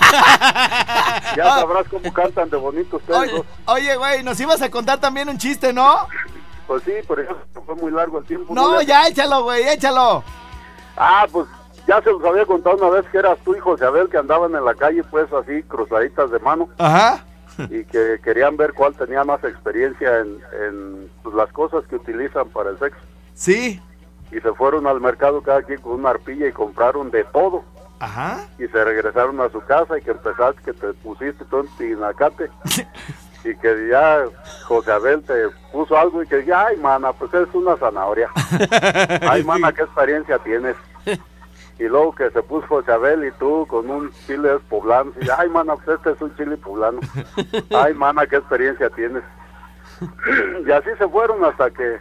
Ya 1.36 1.44
sabrás 1.44 1.86
cómo 1.88 2.12
cantan 2.12 2.50
de 2.50 2.56
bonito 2.56 2.96
ustedes 2.96 3.18
Oye, 3.20 3.32
dos. 3.32 3.46
oye, 3.66 3.96
güey, 3.96 4.22
nos 4.22 4.38
ibas 4.40 4.60
a 4.62 4.70
contar 4.70 4.98
también 5.00 5.28
un 5.28 5.38
chiste, 5.38 5.72
¿no? 5.72 6.06
Pues 6.68 6.82
sí, 6.82 6.92
por 7.06 7.18
eso 7.18 7.34
fue 7.64 7.74
muy 7.76 7.90
largo 7.90 8.18
el 8.18 8.26
tiempo. 8.26 8.54
No, 8.54 8.82
ya 8.82 9.08
échalo, 9.08 9.42
güey, 9.42 9.66
échalo. 9.66 10.22
Ah, 10.98 11.26
pues 11.32 11.46
ya 11.86 12.02
se 12.02 12.10
los 12.10 12.22
había 12.22 12.44
contado 12.44 12.76
una 12.76 12.90
vez 12.90 13.06
que 13.10 13.16
eras 13.16 13.38
tú 13.42 13.56
y 13.56 13.58
José 13.58 13.86
Abel 13.86 14.10
que 14.10 14.18
andaban 14.18 14.54
en 14.54 14.62
la 14.62 14.74
calle, 14.74 15.02
pues 15.04 15.32
así, 15.32 15.62
cruzaditas 15.62 16.30
de 16.30 16.38
mano. 16.40 16.68
Ajá. 16.76 17.24
y 17.70 17.84
que 17.84 18.20
querían 18.22 18.58
ver 18.58 18.74
cuál 18.74 18.94
tenía 18.94 19.24
más 19.24 19.42
experiencia 19.44 20.18
en, 20.18 20.38
en, 20.62 21.10
pues, 21.22 21.34
las 21.34 21.50
cosas 21.52 21.84
que 21.86 21.96
utilizan 21.96 22.50
para 22.50 22.70
el 22.70 22.78
sexo. 22.78 23.00
Sí. 23.32 23.80
Y 24.30 24.38
se 24.38 24.52
fueron 24.52 24.86
al 24.86 25.00
mercado 25.00 25.40
cada 25.40 25.62
quien 25.62 25.80
con 25.80 25.92
una 25.92 26.10
arpilla 26.10 26.48
y 26.48 26.52
compraron 26.52 27.10
de 27.10 27.24
todo. 27.24 27.64
Ajá. 27.98 28.44
Y 28.58 28.66
se 28.68 28.84
regresaron 28.84 29.40
a 29.40 29.48
su 29.48 29.60
casa 29.62 29.96
y 29.98 30.02
que 30.02 30.10
empezaste, 30.10 30.62
que 30.62 30.74
te 30.74 30.92
pusiste 30.92 31.46
todo 31.46 31.62
en 31.62 31.76
tinacate. 31.78 32.50
y 33.50 33.56
que 33.56 33.88
ya 33.88 34.24
José 34.66 34.92
Abel 34.92 35.22
te 35.22 35.48
puso 35.72 35.96
algo 35.96 36.22
y 36.22 36.26
que 36.26 36.44
ya, 36.44 36.66
ay, 36.66 36.76
mana, 36.78 37.12
pues 37.12 37.32
es 37.34 37.48
una 37.54 37.76
zanahoria. 37.76 38.28
ay, 39.28 39.42
mana, 39.44 39.72
¿qué 39.72 39.82
experiencia 39.82 40.38
tienes? 40.38 40.76
Y 41.78 41.84
luego 41.84 42.12
que 42.14 42.28
se 42.30 42.42
puso 42.42 42.66
José 42.66 42.90
Abel 42.92 43.24
y 43.24 43.30
tú 43.38 43.64
con 43.68 43.88
un 43.88 44.10
chile 44.26 44.58
poblano. 44.68 45.12
Y, 45.20 45.28
ay, 45.30 45.48
mana, 45.48 45.76
pues 45.76 45.96
este 45.98 46.10
es 46.10 46.20
un 46.20 46.34
chile 46.36 46.56
poblano. 46.56 46.98
Ay, 47.70 47.94
mana, 47.94 48.26
¿qué 48.26 48.36
experiencia 48.36 48.90
tienes? 48.90 49.22
y 50.66 50.70
así 50.70 50.90
se 50.98 51.08
fueron 51.08 51.44
hasta 51.44 51.70
que 51.70 51.98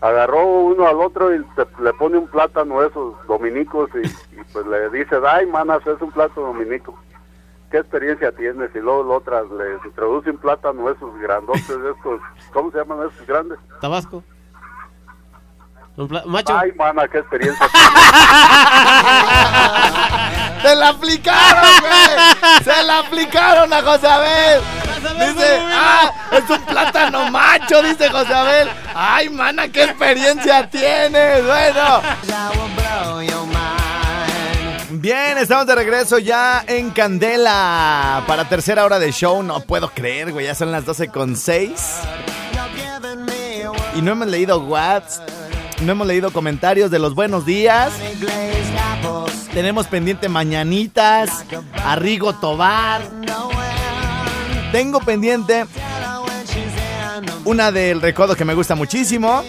agarró 0.00 0.44
uno 0.46 0.86
al 0.86 0.96
otro 1.00 1.34
y 1.34 1.42
te- 1.56 1.66
le 1.82 1.92
pone 1.94 2.18
un 2.18 2.28
plátano 2.28 2.82
esos 2.82 3.14
dominicos 3.26 3.90
y, 3.94 4.06
y 4.06 4.44
pues 4.52 4.66
le 4.66 4.88
dice, 4.90 5.16
ay, 5.26 5.46
manas, 5.46 5.86
es 5.86 6.00
un 6.00 6.10
plátano 6.12 6.46
dominico. 6.48 6.98
¿Qué 7.70 7.78
experiencia 7.78 8.32
tienes? 8.32 8.70
Y 8.74 8.78
luego 8.78 9.04
la 9.04 9.14
otra 9.16 9.42
le 9.42 9.74
introduce 9.84 10.30
un 10.30 10.38
plátano 10.38 10.88
esos 10.90 11.14
grandotes, 11.20 11.68
estos, 11.68 12.20
¿cómo 12.52 12.70
se 12.70 12.78
llaman 12.78 13.08
esos 13.08 13.26
grandes? 13.26 13.58
Tabasco. 13.80 14.22
Macho. 16.26 16.56
Ay, 16.56 16.72
mana, 16.76 17.08
¿qué 17.08 17.18
experiencia 17.18 17.66
tienes? 17.72 17.88
¡Se 20.62 20.74
la 20.76 20.88
aplicaron, 20.88 21.70
güey! 21.80 22.62
¡Se 22.62 22.82
la 22.84 22.98
aplicaron 23.00 23.72
a 23.72 23.82
José 23.82 24.08
Abel! 24.08 24.60
Dice, 25.18 25.60
¡ah! 25.72 26.12
¡Es 26.32 26.50
un 26.50 26.60
plátano 26.62 27.30
macho! 27.30 27.82
Dice 27.82 28.08
José 28.10 28.34
Abel. 28.34 28.68
¡Ay, 28.94 29.28
mana, 29.28 29.68
qué 29.68 29.84
experiencia 29.84 30.68
tienes! 30.70 31.44
Bueno. 31.44 32.02
Bien, 35.00 35.38
estamos 35.38 35.64
de 35.68 35.76
regreso 35.76 36.18
ya 36.18 36.64
en 36.66 36.90
Candela 36.90 38.24
para 38.26 38.48
tercera 38.48 38.84
hora 38.84 38.98
de 38.98 39.12
show. 39.12 39.44
No 39.44 39.60
puedo 39.60 39.88
creer, 39.90 40.32
güey, 40.32 40.46
ya 40.46 40.56
son 40.56 40.72
las 40.72 40.84
12 40.84 41.06
con 41.06 41.36
6. 41.36 41.70
Y 43.94 44.02
no 44.02 44.10
hemos 44.10 44.26
leído 44.26 44.58
whats, 44.58 45.22
no 45.82 45.92
hemos 45.92 46.04
leído 46.04 46.32
comentarios 46.32 46.90
de 46.90 46.98
los 46.98 47.14
buenos 47.14 47.46
días. 47.46 47.92
Tenemos 49.54 49.86
pendiente 49.86 50.28
mañanitas, 50.28 51.44
Arrigo 51.84 52.34
Tobar. 52.34 53.02
Tengo 54.72 54.98
pendiente 54.98 55.64
una 57.44 57.70
del 57.70 58.00
recodo 58.00 58.34
que 58.34 58.44
me 58.44 58.54
gusta 58.54 58.74
muchísimo. 58.74 59.44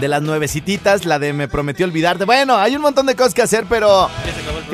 De 0.00 0.08
las 0.08 0.20
nuevecititas, 0.22 1.04
la 1.06 1.18
de 1.18 1.32
me 1.32 1.48
prometió 1.48 1.86
olvidarte. 1.86 2.24
Bueno, 2.26 2.56
hay 2.56 2.76
un 2.76 2.82
montón 2.82 3.06
de 3.06 3.14
cosas 3.14 3.32
que 3.34 3.42
hacer, 3.42 3.64
pero 3.68 4.08
Ya 4.26 4.32
se 4.34 4.40
acabó 4.40 4.58
el 4.58 4.64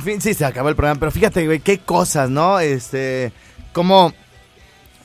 Fíjense, 0.00 0.20
sí, 0.20 0.34
se 0.34 0.44
acabó 0.44 0.68
el 0.70 0.76
programa, 0.76 0.98
pero 0.98 1.12
fíjate, 1.12 1.46
güey, 1.46 1.60
qué 1.60 1.78
cosas, 1.78 2.30
¿no? 2.30 2.58
Este, 2.58 3.32
como 3.72 4.12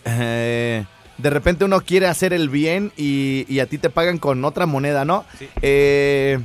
eh, 0.06 0.84
de 1.18 1.30
repente 1.30 1.66
uno 1.66 1.82
quiere 1.82 2.08
hacer 2.08 2.34
el 2.34 2.50
bien 2.50 2.92
y, 2.98 3.46
y 3.50 3.60
a 3.60 3.66
ti 3.68 3.78
te 3.78 3.90
pagan 3.90 4.18
con 4.18 4.44
otra 4.46 4.66
moneda, 4.66 5.06
¿no? 5.06 5.26
Sí. 5.38 5.48
Eh, 5.62 6.40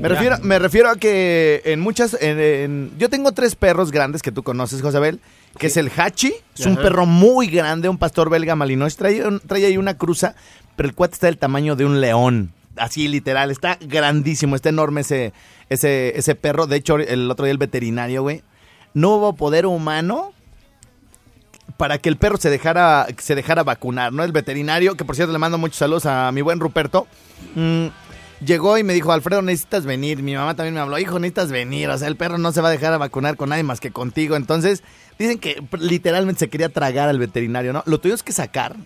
me, 0.00 0.08
refiero, 0.08 0.36
me 0.42 0.58
refiero 0.58 0.90
a 0.90 0.96
que 0.96 1.62
en 1.64 1.80
muchas, 1.80 2.16
en- 2.20 2.38
en- 2.40 2.92
yo 2.98 3.08
tengo 3.08 3.32
tres 3.32 3.54
perros 3.56 3.90
grandes 3.90 4.22
que 4.22 4.32
tú 4.32 4.42
conoces, 4.42 4.82
Josabel, 4.82 5.20
que 5.58 5.68
es 5.68 5.76
el 5.76 5.90
Hachi, 5.96 6.34
es 6.58 6.66
un 6.66 6.76
perro 6.76 7.06
muy 7.06 7.48
grande, 7.48 7.88
un 7.88 7.98
pastor 7.98 8.28
belga 8.30 8.54
malinois, 8.56 8.96
trae, 8.96 9.22
trae 9.46 9.64
ahí 9.66 9.76
una 9.76 9.96
cruza, 9.96 10.34
pero 10.76 10.88
el 10.88 10.94
cuate 10.94 11.14
está 11.14 11.26
del 11.26 11.38
tamaño 11.38 11.74
de 11.76 11.84
un 11.86 12.00
león, 12.00 12.52
así 12.76 13.08
literal, 13.08 13.50
está 13.50 13.78
grandísimo, 13.80 14.56
está 14.56 14.68
enorme 14.68 15.02
ese, 15.02 15.32
ese, 15.68 16.18
ese 16.18 16.34
perro, 16.34 16.66
de 16.66 16.76
hecho 16.76 16.96
el 16.96 17.30
otro 17.30 17.44
día 17.44 17.52
el 17.52 17.58
veterinario, 17.58 18.22
güey, 18.22 18.42
no 18.94 19.16
hubo 19.16 19.34
poder 19.34 19.66
humano 19.66 20.32
para 21.76 21.98
que 21.98 22.08
el 22.08 22.16
perro 22.16 22.38
se 22.38 22.50
dejara, 22.50 23.06
se 23.18 23.34
dejara 23.34 23.62
vacunar, 23.62 24.12
¿no? 24.12 24.24
El 24.24 24.32
veterinario, 24.32 24.96
que 24.96 25.04
por 25.04 25.16
cierto 25.16 25.32
le 25.32 25.38
mando 25.38 25.58
muchos 25.58 25.76
saludos 25.76 26.06
a 26.06 26.32
mi 26.32 26.40
buen 26.40 26.60
Ruperto, 26.60 27.06
mm, 27.54 27.86
llegó 28.44 28.78
y 28.78 28.84
me 28.84 28.94
dijo, 28.94 29.12
Alfredo, 29.12 29.42
necesitas 29.42 29.84
venir. 29.84 30.22
Mi 30.22 30.34
mamá 30.34 30.54
también 30.54 30.74
me 30.74 30.80
habló, 30.80 30.98
hijo, 30.98 31.18
necesitas 31.18 31.50
venir. 31.50 31.88
O 31.90 31.98
sea, 31.98 32.08
el 32.08 32.16
perro 32.16 32.38
no 32.38 32.52
se 32.52 32.60
va 32.60 32.68
a 32.68 32.70
dejar 32.70 32.92
a 32.92 32.98
vacunar 32.98 33.36
con 33.36 33.50
nadie 33.50 33.62
más 33.62 33.80
que 33.80 33.90
contigo. 33.90 34.36
Entonces, 34.36 34.82
dicen 35.18 35.38
que 35.38 35.62
literalmente 35.78 36.40
se 36.40 36.48
quería 36.48 36.68
tragar 36.68 37.08
al 37.08 37.18
veterinario, 37.18 37.72
¿no? 37.72 37.82
Lo 37.86 37.98
tuvimos 37.98 38.22
que 38.22 38.32
sacar. 38.32 38.76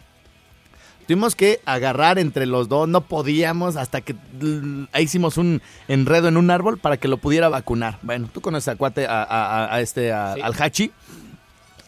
Tuvimos 1.10 1.34
que 1.34 1.58
agarrar 1.64 2.20
entre 2.20 2.46
los 2.46 2.68
dos, 2.68 2.86
no 2.88 3.00
podíamos, 3.00 3.74
hasta 3.74 4.00
que 4.00 4.14
mm, 4.14 4.84
hicimos 5.00 5.38
un 5.38 5.60
enredo 5.88 6.28
en 6.28 6.36
un 6.36 6.52
árbol 6.52 6.78
para 6.78 6.98
que 6.98 7.08
lo 7.08 7.16
pudiera 7.16 7.48
vacunar. 7.48 7.98
Bueno, 8.02 8.28
tú 8.32 8.40
conoces 8.40 8.68
a 8.68 8.76
cuate, 8.76 9.06
a, 9.08 9.24
a- 9.24 9.64
a- 9.64 9.74
a 9.74 9.80
este, 9.80 10.12
a- 10.12 10.34
Sí. 10.34 10.40
al 10.40 10.54
Hachi. 10.56 10.92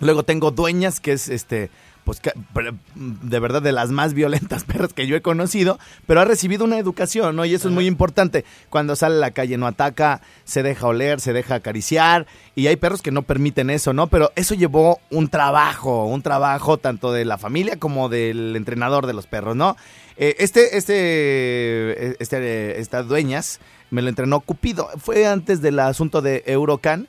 Luego 0.00 0.24
tengo 0.24 0.50
Dueñas, 0.50 0.98
que 0.98 1.12
es 1.12 1.28
este, 1.28 1.70
pues 2.05 2.21
de 2.95 3.38
verdad 3.41 3.62
de 3.62 3.73
las 3.73 3.91
más 3.91 4.15
violentas 4.15 4.65
perras 4.67 4.93
que 4.93 5.07
yo 5.07 5.17
he 5.17 5.23
conocido, 5.23 5.79
pero 6.07 6.21
ha 6.21 6.25
recibido 6.25 6.65
una 6.65 6.79
educación, 6.79 7.37
¿no? 7.37 7.45
Y 7.45 7.55
eso 7.55 7.69
es 7.69 7.75
muy 7.75 7.87
importante. 7.87 8.45
Cuando 8.71 8.97
sale 8.97 9.17
a 9.17 9.21
la 9.21 9.31
calle 9.31 9.57
no 9.57 9.67
ataca, 9.67 10.21
se 10.45 10.62
deja 10.62 10.87
oler, 10.87 11.21
se 11.21 11.33
deja 11.33 11.57
acariciar, 11.57 12.27
y 12.55 12.67
hay 12.67 12.77
perros 12.77 13.03
que 13.03 13.11
no 13.11 13.23
permiten 13.23 13.71
eso, 13.71 13.93
¿no? 13.93 14.09
Pero 14.09 14.33
eso 14.37 14.55
llevó 14.55 15.01
un 15.11 15.29
trabajo, 15.29 16.07
un 16.07 16.23
trabajo 16.23 16.79
tanto 16.79 17.12
de 17.12 17.25
la 17.25 17.38
familia 17.38 17.79
como 17.79 18.09
del 18.09 18.57
entrenador 18.57 19.07
de 19.07 19.15
los 19.15 19.27
perros, 19.27 19.57
¿no? 19.57 19.77
Eh, 20.17 20.37
este, 20.38 20.77
este, 20.77 22.23
este, 22.23 22.81
esta 22.81 23.03
Dueñas 23.03 23.61
me 23.91 24.03
lo 24.03 24.09
entrenó 24.09 24.41
Cupido. 24.41 24.88
Fue 24.99 25.27
antes 25.27 25.61
del 25.62 25.79
asunto 25.79 26.23
de 26.23 26.43
Eurocan. 26.47 27.09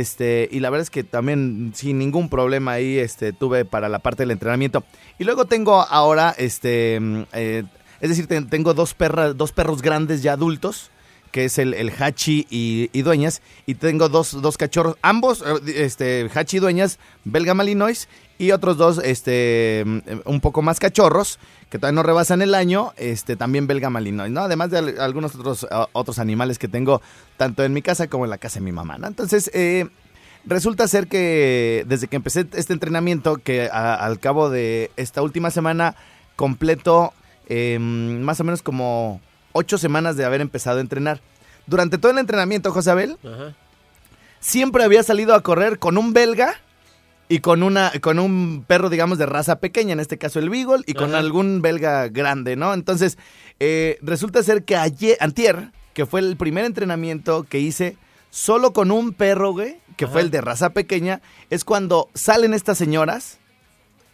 Este, 0.00 0.48
y 0.50 0.60
la 0.60 0.70
verdad 0.70 0.84
es 0.84 0.90
que 0.90 1.04
también 1.04 1.72
sin 1.74 1.98
ningún 1.98 2.28
problema 2.30 2.72
ahí 2.72 2.98
este, 2.98 3.32
tuve 3.34 3.64
para 3.66 3.88
la 3.90 3.98
parte 3.98 4.22
del 4.22 4.30
entrenamiento. 4.30 4.84
Y 5.18 5.24
luego 5.24 5.44
tengo 5.44 5.82
ahora, 5.82 6.34
este, 6.38 6.98
mm, 6.98 7.22
eh, 7.34 7.64
es 8.00 8.08
decir, 8.08 8.26
ten- 8.26 8.48
tengo 8.48 8.72
dos, 8.72 8.94
perras, 8.94 9.36
dos 9.36 9.52
perros 9.52 9.82
grandes 9.82 10.22
ya 10.22 10.32
adultos, 10.32 10.90
que 11.32 11.46
es 11.46 11.58
el, 11.58 11.74
el 11.74 11.90
Hachi 11.90 12.46
y, 12.50 13.02
Dueñas. 13.02 13.42
Y 13.66 13.74
tengo 13.74 14.08
dos, 14.08 14.40
dos 14.40 14.56
cachorros, 14.56 14.96
ambos, 15.02 15.42
eh, 15.66 15.84
este, 15.84 16.30
Hachi 16.32 16.58
y 16.58 16.60
Dueñas, 16.60 16.98
belga 17.24 17.54
malinois, 17.54 18.08
y 18.38 18.52
otros 18.52 18.76
dos, 18.76 18.98
este, 19.02 19.82
mm, 19.84 19.98
un 20.26 20.40
poco 20.40 20.62
más 20.62 20.78
cachorros, 20.78 21.38
que 21.70 21.78
todavía 21.78 21.96
no 21.96 22.02
rebasan 22.02 22.42
el 22.42 22.54
año, 22.54 22.92
este, 22.96 23.34
también 23.36 23.66
belga 23.66 23.88
malinois, 23.90 24.30
¿no? 24.30 24.42
Además 24.42 24.70
de 24.70 24.78
al- 24.78 25.00
algunos 25.00 25.34
otros, 25.34 25.66
otros 25.92 26.18
animales 26.18 26.58
que 26.58 26.68
tengo 26.68 27.00
tanto 27.36 27.64
en 27.64 27.72
mi 27.72 27.82
casa 27.82 28.08
como 28.08 28.24
en 28.24 28.30
la 28.30 28.38
casa 28.38 28.58
de 28.60 28.64
mi 28.64 28.72
mamá. 28.72 28.98
Entonces, 29.04 29.50
eh, 29.54 29.88
resulta 30.44 30.86
ser 30.88 31.06
que 31.06 31.84
desde 31.88 32.08
que 32.08 32.16
empecé 32.16 32.46
este 32.54 32.72
entrenamiento, 32.72 33.36
que 33.38 33.68
al 33.70 34.18
cabo 34.20 34.50
de 34.50 34.90
esta 34.96 35.22
última 35.22 35.50
semana 35.50 35.94
completo 36.36 37.12
eh, 37.48 37.78
más 37.78 38.40
o 38.40 38.44
menos 38.44 38.62
como 38.62 39.20
ocho 39.52 39.78
semanas 39.78 40.16
de 40.16 40.24
haber 40.24 40.40
empezado 40.40 40.78
a 40.78 40.80
entrenar. 40.80 41.20
Durante 41.66 41.98
todo 41.98 42.12
el 42.12 42.18
entrenamiento, 42.18 42.72
Josabel, 42.72 43.16
Ajá. 43.24 43.54
siempre 44.40 44.84
había 44.84 45.02
salido 45.02 45.34
a 45.34 45.42
correr 45.42 45.78
con 45.78 45.96
un 45.96 46.12
belga 46.12 46.54
y 47.28 47.38
con 47.38 47.62
una 47.62 47.92
con 48.00 48.18
un 48.18 48.64
perro 48.66 48.90
digamos 48.90 49.16
de 49.16 49.26
raza 49.26 49.60
pequeña 49.60 49.92
en 49.92 50.00
este 50.00 50.18
caso 50.18 50.38
el 50.38 50.50
beagle 50.50 50.82
y 50.86 50.94
con 50.94 51.10
Ajá. 51.10 51.18
algún 51.18 51.62
belga 51.62 52.08
grande 52.08 52.56
no 52.56 52.74
entonces 52.74 53.16
eh, 53.60 53.96
resulta 54.02 54.42
ser 54.42 54.64
que 54.64 54.76
ayer 54.76 55.16
antier 55.20 55.70
que 55.94 56.04
fue 56.04 56.20
el 56.20 56.36
primer 56.36 56.64
entrenamiento 56.64 57.44
que 57.44 57.60
hice 57.60 57.96
solo 58.30 58.72
con 58.72 58.90
un 58.90 59.12
perro, 59.12 59.52
güey, 59.52 59.76
que 59.96 60.06
fue 60.06 60.22
el 60.22 60.30
de 60.30 60.40
raza 60.40 60.70
pequeña, 60.70 61.20
es 61.50 61.64
cuando 61.64 62.08
salen 62.14 62.54
estas 62.54 62.78
señoras 62.78 63.38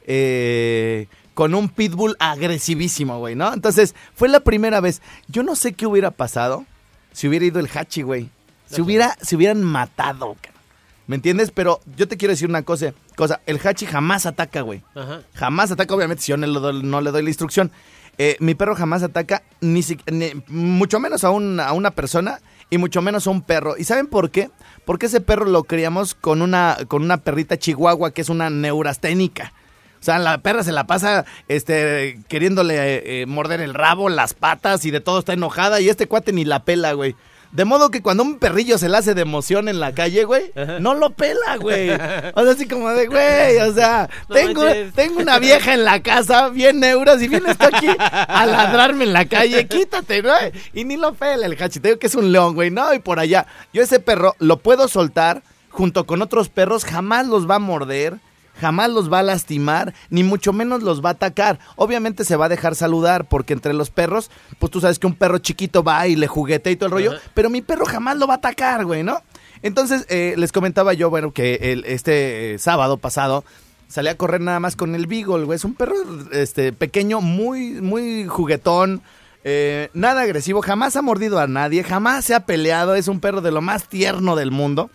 eh, 0.06 1.06
con 1.38 1.54
un 1.54 1.68
pitbull 1.68 2.16
agresivísimo, 2.18 3.20
güey, 3.20 3.36
¿no? 3.36 3.54
Entonces, 3.54 3.94
fue 4.12 4.28
la 4.28 4.40
primera 4.40 4.80
vez. 4.80 5.02
Yo 5.28 5.44
no 5.44 5.54
sé 5.54 5.72
qué 5.72 5.86
hubiera 5.86 6.10
pasado 6.10 6.64
si 7.12 7.28
hubiera 7.28 7.44
ido 7.46 7.60
el 7.60 7.68
hachi, 7.72 8.02
güey. 8.02 8.28
Si 8.68 8.80
hubiera, 8.80 9.16
si 9.22 9.36
hubieran 9.36 9.62
matado, 9.62 10.34
cabrón. 10.42 10.60
¿Me 11.06 11.14
entiendes? 11.14 11.52
Pero 11.52 11.78
yo 11.96 12.08
te 12.08 12.16
quiero 12.16 12.32
decir 12.32 12.48
una 12.48 12.62
cosa, 12.62 12.92
cosa. 13.14 13.40
El 13.46 13.60
hachi 13.64 13.86
jamás 13.86 14.26
ataca, 14.26 14.62
güey. 14.62 14.82
Ajá. 14.96 15.20
Jamás 15.34 15.70
ataca, 15.70 15.94
obviamente, 15.94 16.24
si 16.24 16.30
yo 16.30 16.36
no 16.36 16.44
le 16.48 16.58
doy, 16.58 16.82
no 16.82 17.00
le 17.00 17.12
doy 17.12 17.22
la 17.22 17.30
instrucción. 17.30 17.70
Eh, 18.18 18.36
mi 18.40 18.56
perro 18.56 18.74
jamás 18.74 19.04
ataca, 19.04 19.44
ni, 19.60 19.82
si- 19.84 20.00
ni- 20.10 20.32
mucho 20.48 20.98
menos 20.98 21.22
a, 21.22 21.30
un- 21.30 21.60
a 21.60 21.72
una 21.72 21.92
persona 21.92 22.40
y 22.68 22.78
mucho 22.78 23.00
menos 23.00 23.28
a 23.28 23.30
un 23.30 23.42
perro. 23.42 23.76
¿Y 23.78 23.84
saben 23.84 24.08
por 24.08 24.32
qué? 24.32 24.50
Porque 24.84 25.06
ese 25.06 25.20
perro 25.20 25.44
lo 25.44 25.62
criamos 25.62 26.16
con 26.16 26.42
una, 26.42 26.78
con 26.88 27.02
una 27.04 27.18
perrita 27.18 27.56
chihuahua 27.56 28.10
que 28.10 28.22
es 28.22 28.28
una 28.28 28.50
neurasténica. 28.50 29.52
O 30.00 30.04
sea, 30.04 30.18
la 30.18 30.38
perra 30.38 30.62
se 30.62 30.72
la 30.72 30.86
pasa 30.86 31.24
este, 31.48 32.20
queriéndole 32.28 32.74
eh, 32.76 33.22
eh, 33.22 33.26
morder 33.26 33.60
el 33.60 33.74
rabo, 33.74 34.08
las 34.08 34.34
patas 34.34 34.84
y 34.84 34.90
de 34.90 35.00
todo 35.00 35.18
está 35.18 35.32
enojada 35.32 35.80
y 35.80 35.88
este 35.88 36.06
cuate 36.06 36.32
ni 36.32 36.44
la 36.44 36.64
pela, 36.64 36.92
güey. 36.92 37.16
De 37.50 37.64
modo 37.64 37.90
que 37.90 38.02
cuando 38.02 38.22
un 38.24 38.38
perrillo 38.38 38.76
se 38.76 38.90
le 38.90 38.98
hace 38.98 39.14
de 39.14 39.22
emoción 39.22 39.68
en 39.70 39.80
la 39.80 39.94
calle, 39.94 40.24
güey, 40.24 40.52
Ajá. 40.54 40.80
no 40.80 40.92
lo 40.92 41.08
pela, 41.10 41.56
güey. 41.58 41.88
O 41.90 42.42
sea, 42.44 42.52
así 42.52 42.68
como 42.68 42.90
de, 42.90 43.06
güey, 43.06 43.56
o 43.66 43.72
sea, 43.72 44.10
No 44.28 44.34
tengo, 44.34 44.64
manches. 44.64 44.92
tengo 44.92 45.20
una 45.20 45.38
vieja 45.38 45.72
en 45.72 45.84
la 45.84 46.02
casa, 46.02 46.50
bien 46.50 46.84
euros, 46.84 47.22
y 47.22 47.28
vienes 47.28 47.56
tú 47.56 47.64
aquí 47.64 47.86
a 47.98 48.44
ladrarme 48.44 49.04
en 49.04 49.14
la 49.14 49.24
calle, 49.24 49.66
quítate, 49.66 50.22
¿no? 50.22 50.34
Y 50.74 50.84
ni 50.84 50.98
lo 50.98 51.14
pela 51.14 51.46
el 51.46 51.56
hachi, 51.60 51.80
te 51.80 51.88
digo 51.88 51.98
que 51.98 52.08
es 52.08 52.14
un 52.14 52.32
león, 52.32 52.54
güey, 52.54 52.70
no, 52.70 52.92
y 52.92 52.98
por 52.98 53.18
allá. 53.18 53.46
Yo 53.72 53.82
ese 53.82 53.98
perro 53.98 54.36
lo 54.38 54.58
puedo 54.58 54.86
soltar 54.86 55.42
junto 55.70 56.04
con 56.04 56.20
otros 56.20 56.50
perros, 56.50 56.84
jamás 56.84 57.26
los 57.26 57.48
va 57.48 57.54
a 57.54 57.60
morder. 57.60 58.18
Jamás 58.60 58.90
los 58.90 59.12
va 59.12 59.20
a 59.20 59.22
lastimar, 59.22 59.94
ni 60.10 60.22
mucho 60.22 60.52
menos 60.52 60.82
los 60.82 61.04
va 61.04 61.10
a 61.10 61.12
atacar. 61.12 61.58
Obviamente 61.76 62.24
se 62.24 62.36
va 62.36 62.46
a 62.46 62.48
dejar 62.48 62.74
saludar, 62.74 63.28
porque 63.28 63.52
entre 63.52 63.72
los 63.72 63.90
perros, 63.90 64.30
pues 64.58 64.70
tú 64.70 64.80
sabes 64.80 64.98
que 64.98 65.06
un 65.06 65.14
perro 65.14 65.38
chiquito 65.38 65.82
va 65.82 66.06
y 66.06 66.16
le 66.16 66.26
juguetea 66.26 66.72
y 66.72 66.76
todo 66.76 66.86
el 66.86 66.92
rollo, 66.92 67.12
Ajá. 67.12 67.20
pero 67.34 67.50
mi 67.50 67.62
perro 67.62 67.86
jamás 67.86 68.16
lo 68.16 68.26
va 68.26 68.34
a 68.34 68.38
atacar, 68.38 68.84
güey, 68.84 69.02
¿no? 69.02 69.22
Entonces, 69.62 70.06
eh, 70.08 70.34
les 70.36 70.52
comentaba 70.52 70.92
yo, 70.94 71.10
bueno, 71.10 71.32
que 71.32 71.72
el, 71.72 71.84
este 71.84 72.54
eh, 72.54 72.58
sábado 72.58 72.96
pasado 72.96 73.44
salí 73.88 74.08
a 74.08 74.16
correr 74.16 74.40
nada 74.40 74.60
más 74.60 74.76
con 74.76 74.94
el 74.94 75.06
Beagle, 75.06 75.44
güey. 75.44 75.56
Es 75.56 75.64
un 75.64 75.74
perro 75.74 75.94
este, 76.32 76.72
pequeño, 76.72 77.20
muy, 77.20 77.80
muy 77.80 78.26
juguetón, 78.26 79.02
eh, 79.44 79.88
nada 79.94 80.22
agresivo, 80.22 80.62
jamás 80.62 80.96
ha 80.96 81.02
mordido 81.02 81.38
a 81.38 81.46
nadie, 81.46 81.82
jamás 81.82 82.24
se 82.24 82.34
ha 82.34 82.40
peleado, 82.40 82.94
es 82.94 83.08
un 83.08 83.20
perro 83.20 83.40
de 83.40 83.50
lo 83.50 83.62
más 83.62 83.88
tierno 83.88 84.36
del 84.36 84.50
mundo. 84.50 84.90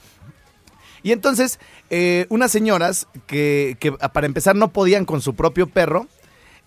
Y 1.04 1.12
entonces, 1.12 1.60
eh, 1.90 2.26
unas 2.30 2.52
señoras 2.52 3.08
que, 3.28 3.76
que, 3.80 3.92
para 3.92 4.26
empezar 4.26 4.56
no 4.56 4.70
podían 4.70 5.06
con 5.06 5.22
su 5.22 5.36
propio 5.36 5.68
perro, 5.68 6.08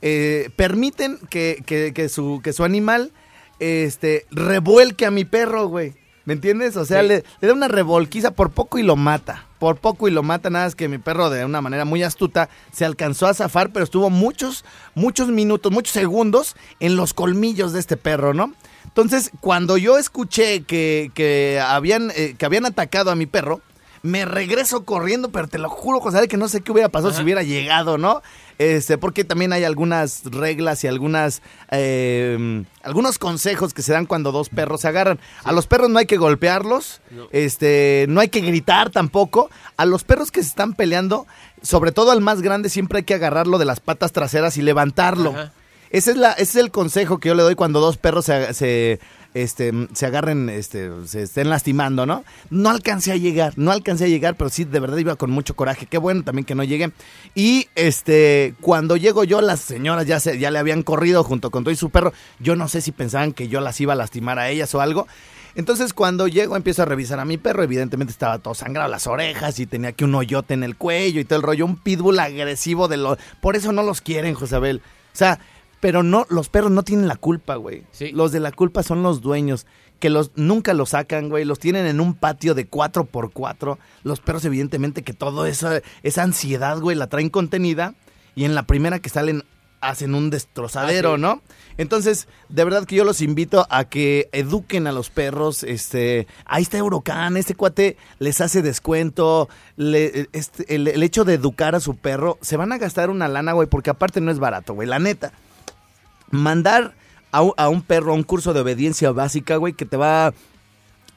eh, 0.03 0.51
permiten 0.57 1.19
que, 1.31 1.63
que- 1.67 1.93
que 1.95 2.09
su, 2.09 2.41
que 2.45 2.53
su 2.53 2.63
animal 2.65 3.13
este, 3.59 4.27
revuelque 4.31 5.07
a 5.07 5.11
mi 5.11 5.25
perro, 5.25 5.67
güey. 5.69 5.95
¿Me 6.27 6.33
entiendes? 6.35 6.77
O 6.77 6.85
sea, 6.85 7.03
Sí. 7.03 7.09
le, 7.09 7.25
le 7.41 7.49
da 7.49 7.55
una 7.55 7.69
revolquiza 7.69 8.33
por 8.33 8.51
poco 8.51 8.79
y 8.79 8.83
lo 8.83 8.97
mata. 8.97 9.47
Por 9.61 9.77
poco 9.77 10.09
y 10.09 10.11
lo 10.11 10.23
mata, 10.25 10.51
nada 10.51 10.67
es 10.67 10.75
que 10.75 10.89
mi 10.89 10.99
perro 10.99 11.31
de 11.31 11.45
una 11.45 11.61
manera 11.63 11.85
muy 11.85 12.03
astuta 12.03 12.49
se 12.73 12.85
alcanzó 12.85 13.27
a 13.29 13.33
zafar, 13.35 13.71
pero 13.73 13.85
estuvo 13.85 14.11
muchos, 14.11 14.65
muchos 14.95 15.29
minutos, 15.29 15.73
muchos 15.73 15.93
segundos 15.95 16.57
en 16.81 16.97
los 16.97 17.15
colmillos 17.15 17.73
de 17.73 17.79
este 17.81 17.97
perro, 17.97 18.35
¿no? 18.35 18.53
Entonces, 18.85 19.31
cuando 19.41 19.77
yo 19.79 19.99
escuché 19.99 20.63
que, 20.65 21.11
que 21.15 21.61
habían, 21.65 22.11
eh, 22.17 22.35
que 22.37 22.45
habían 22.45 22.67
atacado 22.67 23.11
a 23.11 23.17
mi 23.17 23.27
perro, 23.27 23.61
me 24.07 24.25
regreso 24.25 24.85
corriendo, 24.85 25.31
pero 25.31 25.49
te 25.49 25.59
lo 25.59 25.69
juro, 25.69 26.01
José, 26.01 26.29
que 26.29 26.37
no 26.37 26.49
sé 26.49 26.61
qué 26.61 26.73
hubiera 26.73 26.89
pasado 26.89 27.13
si 27.13 27.23
hubiera 27.23 27.43
llegado, 27.43 27.99
¿no? 27.99 28.23
Este, 28.59 28.97
porque 28.97 29.25
también 29.25 29.53
hay 29.53 29.65
algunas 29.65 30.25
reglas 30.25 30.83
y 30.83 30.87
algunas 30.87 31.43
eh, 31.71 32.65
algunos 32.83 33.19
consejos 33.19 33.75
que 33.75 33.83
se 33.83 33.93
dan 33.93 34.07
cuando 34.07 34.33
dos 34.33 34.49
perros 34.49 34.81
se 34.81 34.89
agarran. 34.89 35.19
A 35.45 35.53
los 35.53 35.67
perros 35.67 35.91
no 35.91 35.99
hay 35.99 36.07
que 36.07 36.17
golpearlos, 36.17 37.01
No. 37.11 37.27
este, 37.33 38.07
no 38.09 38.21
hay 38.21 38.29
que 38.29 38.41
gritar 38.41 38.91
tampoco. 38.91 39.51
A 39.77 39.85
los 39.85 40.05
perros 40.05 40.31
que 40.31 40.43
se 40.43 40.49
están 40.49 40.73
peleando, 40.75 41.27
sobre 41.63 41.93
todo 41.93 42.11
al 42.13 42.21
más 42.23 42.41
grande, 42.43 42.69
siempre 42.71 42.99
hay 42.99 43.05
que 43.05 43.15
agarrarlo 43.15 43.59
de 43.59 43.67
las 43.67 43.81
patas 43.81 44.13
traseras 44.13 44.57
y 44.57 44.63
levantarlo. 44.63 45.31
Ajá. 45.31 45.53
Ese 45.91 46.11
es, 46.11 46.17
la, 46.17 46.33
ese 46.33 46.43
es 46.43 46.57
el 46.57 46.71
consejo 46.73 47.19
que 47.19 47.29
yo 47.29 47.35
le 47.37 47.45
doy 47.45 47.55
cuando 47.55 47.79
dos 47.81 47.97
perros 47.97 48.25
se, 48.25 48.53
se, 48.55 48.99
este, 49.37 49.71
se 49.93 50.07
agarren, 50.07 50.49
este, 50.49 50.91
se 51.07 51.23
estén 51.23 51.51
lastimando, 51.51 52.07
¿no? 52.07 52.25
No 52.49 52.71
alcancé 52.71 53.13
a 53.13 53.17
llegar, 53.17 53.53
no 53.57 53.71
alcancé 53.71 54.05
a 54.05 54.09
llegar, 54.09 54.35
pero 54.37 54.49
sí, 54.49 54.65
de 54.65 54.81
verdad 54.81 54.97
iba 54.97 55.17
con 55.17 55.31
mucho 55.31 55.55
coraje. 55.55 55.85
Qué 55.85 55.99
bueno 55.99 56.25
también 56.25 56.47
que 56.47 56.55
no 56.55 56.65
llegué. 56.65 56.91
Y 57.35 57.69
este, 57.75 58.55
cuando 58.63 58.97
llego 58.97 59.25
yo, 59.25 59.43
las 59.43 59.61
señoras 59.61 60.07
ya, 60.07 60.21
se, 60.21 60.39
ya 60.39 60.51
le 60.51 60.59
habían 60.59 60.83
corrido 60.83 61.23
junto 61.23 61.51
con 61.51 61.65
todo 61.65 61.71
y 61.71 61.77
su 61.77 61.91
perro. 61.91 62.15
Yo 62.39 62.57
no 62.57 62.67
sé 62.67 62.81
si 62.81 62.93
pensaban 62.93 63.33
que 63.35 63.49
yo 63.49 63.61
las 63.61 63.79
iba 63.79 63.93
a 63.93 63.97
lastimar 63.97 64.39
a 64.39 64.49
ellas 64.49 64.75
o 64.75 64.81
algo. 64.81 65.07
Entonces 65.55 65.93
cuando 65.93 66.29
llego 66.29 66.57
empiezo 66.57 66.83
a 66.83 66.87
revisar 66.87 67.21
a 67.21 67.25
mi 67.27 67.37
perro, 67.37 67.63
evidentemente 67.63 68.13
estaba 68.13 68.39
todo 68.39 68.55
sangrado 68.55 68.91
las 68.91 69.07
orejas 69.07 69.59
y 69.59 69.67
tenía 69.67 69.93
que 69.93 70.05
un 70.05 70.15
hoyote 70.15 70.55
en 70.55 70.63
el 70.63 70.77
cuello 70.77 71.21
y 71.21 71.25
todo 71.25 71.39
el 71.39 71.43
rollo, 71.43 71.65
un 71.67 71.77
pitbull 71.77 72.19
agresivo 72.19 72.89
de 72.89 72.97
lo... 72.97 73.19
Por 73.41 73.57
eso 73.57 73.73
no 73.73 73.83
los 73.83 74.01
quieren, 74.01 74.35
Josabel. 74.35 74.83
O 75.15 75.19
sea, 75.19 75.41
pero 75.81 76.03
no, 76.03 76.27
los 76.31 76.49
perros 76.49 76.71
no 76.71 76.83
tienen 76.83 77.09
la 77.09 77.17
culpa, 77.17 77.57
güey. 77.57 77.85
Sí. 77.93 78.11
Los 78.13 78.33
de 78.33 78.41
la 78.41 78.53
culpa 78.53 78.83
son 78.83 79.03
los 79.03 79.21
dueños, 79.21 79.67
que 80.01 80.11
los 80.11 80.31
nunca 80.37 80.75
los 80.75 80.91
sacan, 80.91 81.29
güey. 81.29 81.45
Los 81.45 81.59
tienen 81.59 81.87
en 81.87 82.01
un 82.01 82.15
patio 82.15 82.55
de 82.55 82.69
4x4. 82.69 83.79
Los 84.03 84.21
perros, 84.21 84.45
evidentemente, 84.45 85.03
que 85.03 85.13
todo 85.13 85.47
esa, 85.47 85.81
esa 86.03 86.23
ansiedad, 86.23 86.79
güey, 86.81 86.97
la 86.97 87.07
traen 87.09 87.31
contenida. 87.31 87.95
Y 88.35 88.45
en 88.45 88.55
la 88.55 88.65
primera 88.65 88.99
que 88.99 89.09
salen, 89.09 89.45
hacen 89.81 90.15
un 90.15 90.31
destrozadero, 90.31 91.13
Ah, 91.13 91.17
sí. 91.17 91.23
¿no? 91.23 91.43
Entonces, 91.79 92.29
de 92.49 92.65
verdad 92.65 92.85
que 92.87 92.97
yo 92.97 93.05
los 93.05 93.21
invito 93.21 93.67
a 93.71 93.85
que 93.85 94.29
eduquen 94.33 94.87
a 94.87 94.93
los 94.93 95.11
perros. 95.11 95.63
Este, 95.63 96.27
ahí 96.47 96.63
está 96.63 96.79
Eurocan, 96.79 97.37
este 97.37 97.55
cuate 97.55 97.97
les 98.19 98.41
hace 98.41 98.63
descuento. 98.63 99.49
le- 99.77 100.29
este, 100.33 100.75
el, 100.75 100.89
el 100.89 101.03
hecho 101.03 101.25
de 101.25 101.35
educar 101.35 101.75
a 101.75 101.81
su 101.81 101.97
perro, 101.97 102.39
se 102.41 102.57
van 102.57 102.73
a 102.73 102.79
gastar 102.79 103.11
una 103.11 103.29
lana, 103.29 103.53
güey, 103.53 103.69
porque 103.69 103.91
aparte 103.91 104.21
no 104.21 104.31
es 104.31 104.39
barato, 104.39 104.75
güey, 104.75 104.89
la 104.89 104.99
neta 104.99 105.33
mandar 106.31 106.95
a, 107.33 107.43
un- 107.43 107.53
a 107.57 107.69
un 107.69 107.83
perro 107.83 108.13
a 108.13 108.15
un 108.15 108.23
curso 108.23 108.53
de 108.55 108.61
obediencia 108.61 109.11
básica, 109.13 109.57
güey, 109.57 109.73
que 109.75 109.85
te 109.85 109.97
va, 109.97 110.33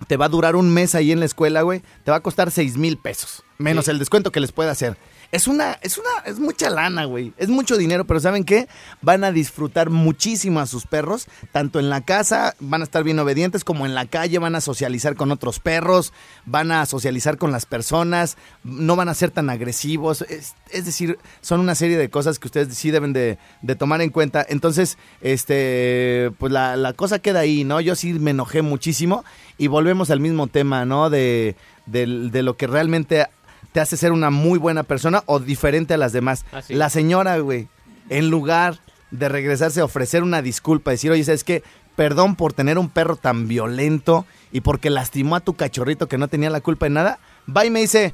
te 0.08 0.17
va 0.17 0.26
a 0.26 0.30
durar 0.30 0.56
un 0.56 0.69
mes 0.74 0.95
ahí 0.95 1.12
en 1.12 1.19
la 1.19 1.26
escuela, 1.26 1.62
güey, 1.62 1.82
te 2.04 2.12
va 2.12 2.17
a 2.17 2.22
costar 2.22 2.52
seis 2.52 2.78
mil 2.78 2.98
pesos, 2.98 3.43
menos 3.58 3.86
Sí. 3.86 3.91
el 3.91 4.00
descuento 4.00 4.32
que 4.32 4.39
les 4.39 4.52
puede 4.52 4.69
hacer. 4.69 4.98
Es 5.32 5.48
una, 5.48 5.74
es 5.84 6.00
una, 6.00 6.10
es 6.26 6.39
mucha 6.39 6.72
lana, 6.72 7.06
güey. 7.06 7.34
Es 7.38 7.50
mucho 7.50 7.78
dinero, 7.78 8.06
pero 8.06 8.20
¿saben 8.20 8.44
qué? 8.44 8.68
Van 9.02 9.24
a 9.24 9.32
disfrutar 9.32 9.92
muchísimo 9.92 10.60
a 10.60 10.65
sus 10.65 10.88
perros, 10.88 11.28
tanto 11.52 11.80
en 11.80 11.92
la 11.92 12.02
casa, 12.02 12.56
van 12.60 12.82
a 12.82 12.84
estar 12.84 13.04
bien 13.04 13.20
obedientes, 13.20 13.63
como 13.63 13.86
en 13.86 13.94
la 13.94 14.08
calle, 14.08 14.39
van 14.39 14.56
a 14.56 14.62
socializar 14.62 15.15
con 15.15 15.32
otros 15.32 15.60
perros, 15.60 16.13
van 16.46 16.72
a 16.72 16.84
socializar 16.88 17.38
con 17.38 17.52
las 17.52 17.68
personas, 17.68 18.38
no 18.63 18.96
van 18.96 19.08
a 19.08 19.13
ser 19.13 19.30
tan 19.30 19.52
agresivos. 19.52 20.24
Es, 20.24 20.56
es 20.72 20.86
decir, 20.86 21.20
son 21.42 21.60
una 21.60 21.76
serie 21.76 21.98
de 21.98 22.10
cosas 22.10 22.39
que 22.39 22.48
ustedes 22.48 22.76
sí 22.76 22.89
deben 22.89 23.13
de, 23.13 23.38
de 23.62 23.76
tomar 23.76 24.02
en 24.02 24.10
cuenta. 24.10 24.44
Entonces, 24.50 24.98
este, 25.22 26.32
pues 26.39 26.52
la, 26.52 26.76
la 26.76 26.94
cosa 26.94 27.20
queda 27.20 27.42
ahí, 27.42 27.63
¿no? 27.63 27.82
Yo 27.82 27.96
sí 27.96 28.13
me 28.13 28.32
enojé 28.32 28.62
muchísimo 28.62 29.24
y 29.60 29.68
volvemos 29.68 30.10
al 30.10 30.20
mismo 30.22 30.48
tema, 30.48 30.86
¿no? 30.86 31.10
De, 31.12 31.56
del- 31.86 32.32
de 32.32 32.44
lo 32.44 32.58
que 32.58 32.65
realmente 32.68 33.28
te 33.71 33.79
hace 33.79 33.97
ser 33.97 34.12
una 34.12 34.29
muy 34.29 34.60
buena 34.60 34.84
persona 34.84 35.23
o 35.25 35.39
diferente 35.39 35.93
a 35.93 35.97
las 35.97 36.13
demás. 36.13 36.45
Ah, 36.51 36.62
sí. 36.62 36.73
La 36.73 36.89
señora, 36.89 37.38
güey, 37.39 37.67
en 38.10 38.29
lugar 38.29 38.79
de 39.12 39.29
regresarse 39.29 39.82
a 39.82 39.86
ofrecer 39.86 40.23
una 40.23 40.41
disculpa, 40.41 40.91
decir, 40.91 41.12
oye, 41.12 41.23
¿sabes 41.23 41.43
qué? 41.43 41.63
Perdón 41.95 42.36
por 42.36 42.53
tener 42.53 42.77
un 42.77 42.89
perro 42.89 43.15
tan 43.15 43.47
violento 43.47 44.25
y 44.51 44.62
porque 44.62 44.89
lastimó 44.89 45.36
a 45.36 45.41
tu 45.41 45.55
cachorrito 45.55 46.08
que 46.08 46.17
no 46.17 46.27
tenía 46.27 46.49
la 46.49 46.62
culpa 46.62 46.86
de 46.86 46.91
nada, 46.91 47.19
va 47.55 47.65
y 47.65 47.69
me 47.69 47.82
dice, 47.82 48.13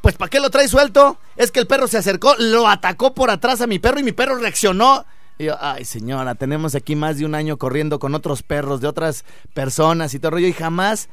pues 0.00 0.16
¿para 0.16 0.30
qué 0.30 0.40
lo 0.40 0.50
traes 0.50 0.70
suelto? 0.70 1.18
Es 1.36 1.50
que 1.50 1.60
el 1.60 1.66
perro 1.66 1.86
se 1.86 1.98
acercó, 1.98 2.34
lo 2.38 2.68
atacó 2.68 3.14
por 3.14 3.30
atrás 3.30 3.60
a 3.60 3.66
mi 3.66 3.78
perro 3.78 4.00
y 4.00 4.04
mi 4.04 4.12
perro 4.12 4.36
reaccionó. 4.36 5.04
Y 5.38 5.44
yo, 5.44 5.56
ay 5.60 5.84
señora, 5.84 6.34
tenemos 6.34 6.74
aquí 6.74 6.94
más 6.94 7.18
de 7.18 7.24
un 7.24 7.34
año 7.34 7.56
corriendo 7.56 7.98
con 7.98 8.14
otros 8.14 8.42
perros 8.42 8.80
de 8.80 8.86
otras 8.86 9.24
personas 9.52 10.14
y 10.14 10.18
todo 10.18 10.28
el 10.28 10.34
rollo 10.34 10.46
y 10.46 10.52
jamás 10.52 11.08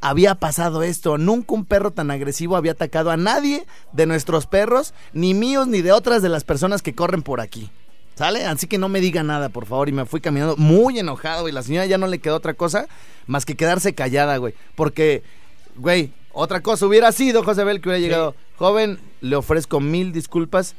había 0.00 0.34
pasado 0.36 0.82
esto. 0.82 1.18
Nunca 1.18 1.54
un 1.54 1.64
perro 1.64 1.90
tan 1.90 2.10
agresivo 2.10 2.56
había 2.56 2.72
atacado 2.72 3.10
a 3.10 3.16
nadie 3.16 3.66
de 3.92 4.06
nuestros 4.06 4.46
perros, 4.46 4.94
ni 5.12 5.34
míos 5.34 5.66
ni 5.66 5.82
de 5.82 5.92
otras 5.92 6.22
de 6.22 6.28
las 6.28 6.44
personas 6.44 6.82
que 6.82 6.94
corren 6.94 7.22
por 7.22 7.40
aquí. 7.40 7.70
¿Sale? 8.16 8.46
Así 8.46 8.66
que 8.66 8.78
no 8.78 8.88
me 8.88 9.00
diga 9.00 9.22
nada, 9.22 9.50
por 9.50 9.66
favor. 9.66 9.90
Y 9.90 9.92
me 9.92 10.06
fui 10.06 10.22
caminando 10.22 10.56
muy 10.56 10.98
enojado 10.98 11.48
y 11.48 11.52
la 11.52 11.62
señora 11.62 11.84
ya 11.84 11.98
no 11.98 12.06
le 12.06 12.18
quedó 12.18 12.36
otra 12.36 12.54
cosa 12.54 12.86
más 13.26 13.44
que 13.44 13.56
quedarse 13.56 13.94
callada, 13.94 14.38
güey. 14.38 14.54
Porque, 14.74 15.22
güey, 15.76 16.12
otra 16.32 16.62
cosa 16.62 16.86
hubiera 16.86 17.12
sido, 17.12 17.44
José 17.44 17.64
Bel, 17.64 17.80
que 17.80 17.90
hubiera 17.90 18.00
llegado. 18.00 18.34
Joven, 18.56 18.98
le 19.20 19.36
ofrezco 19.36 19.80
mil 19.80 20.12
disculpas. 20.12 20.74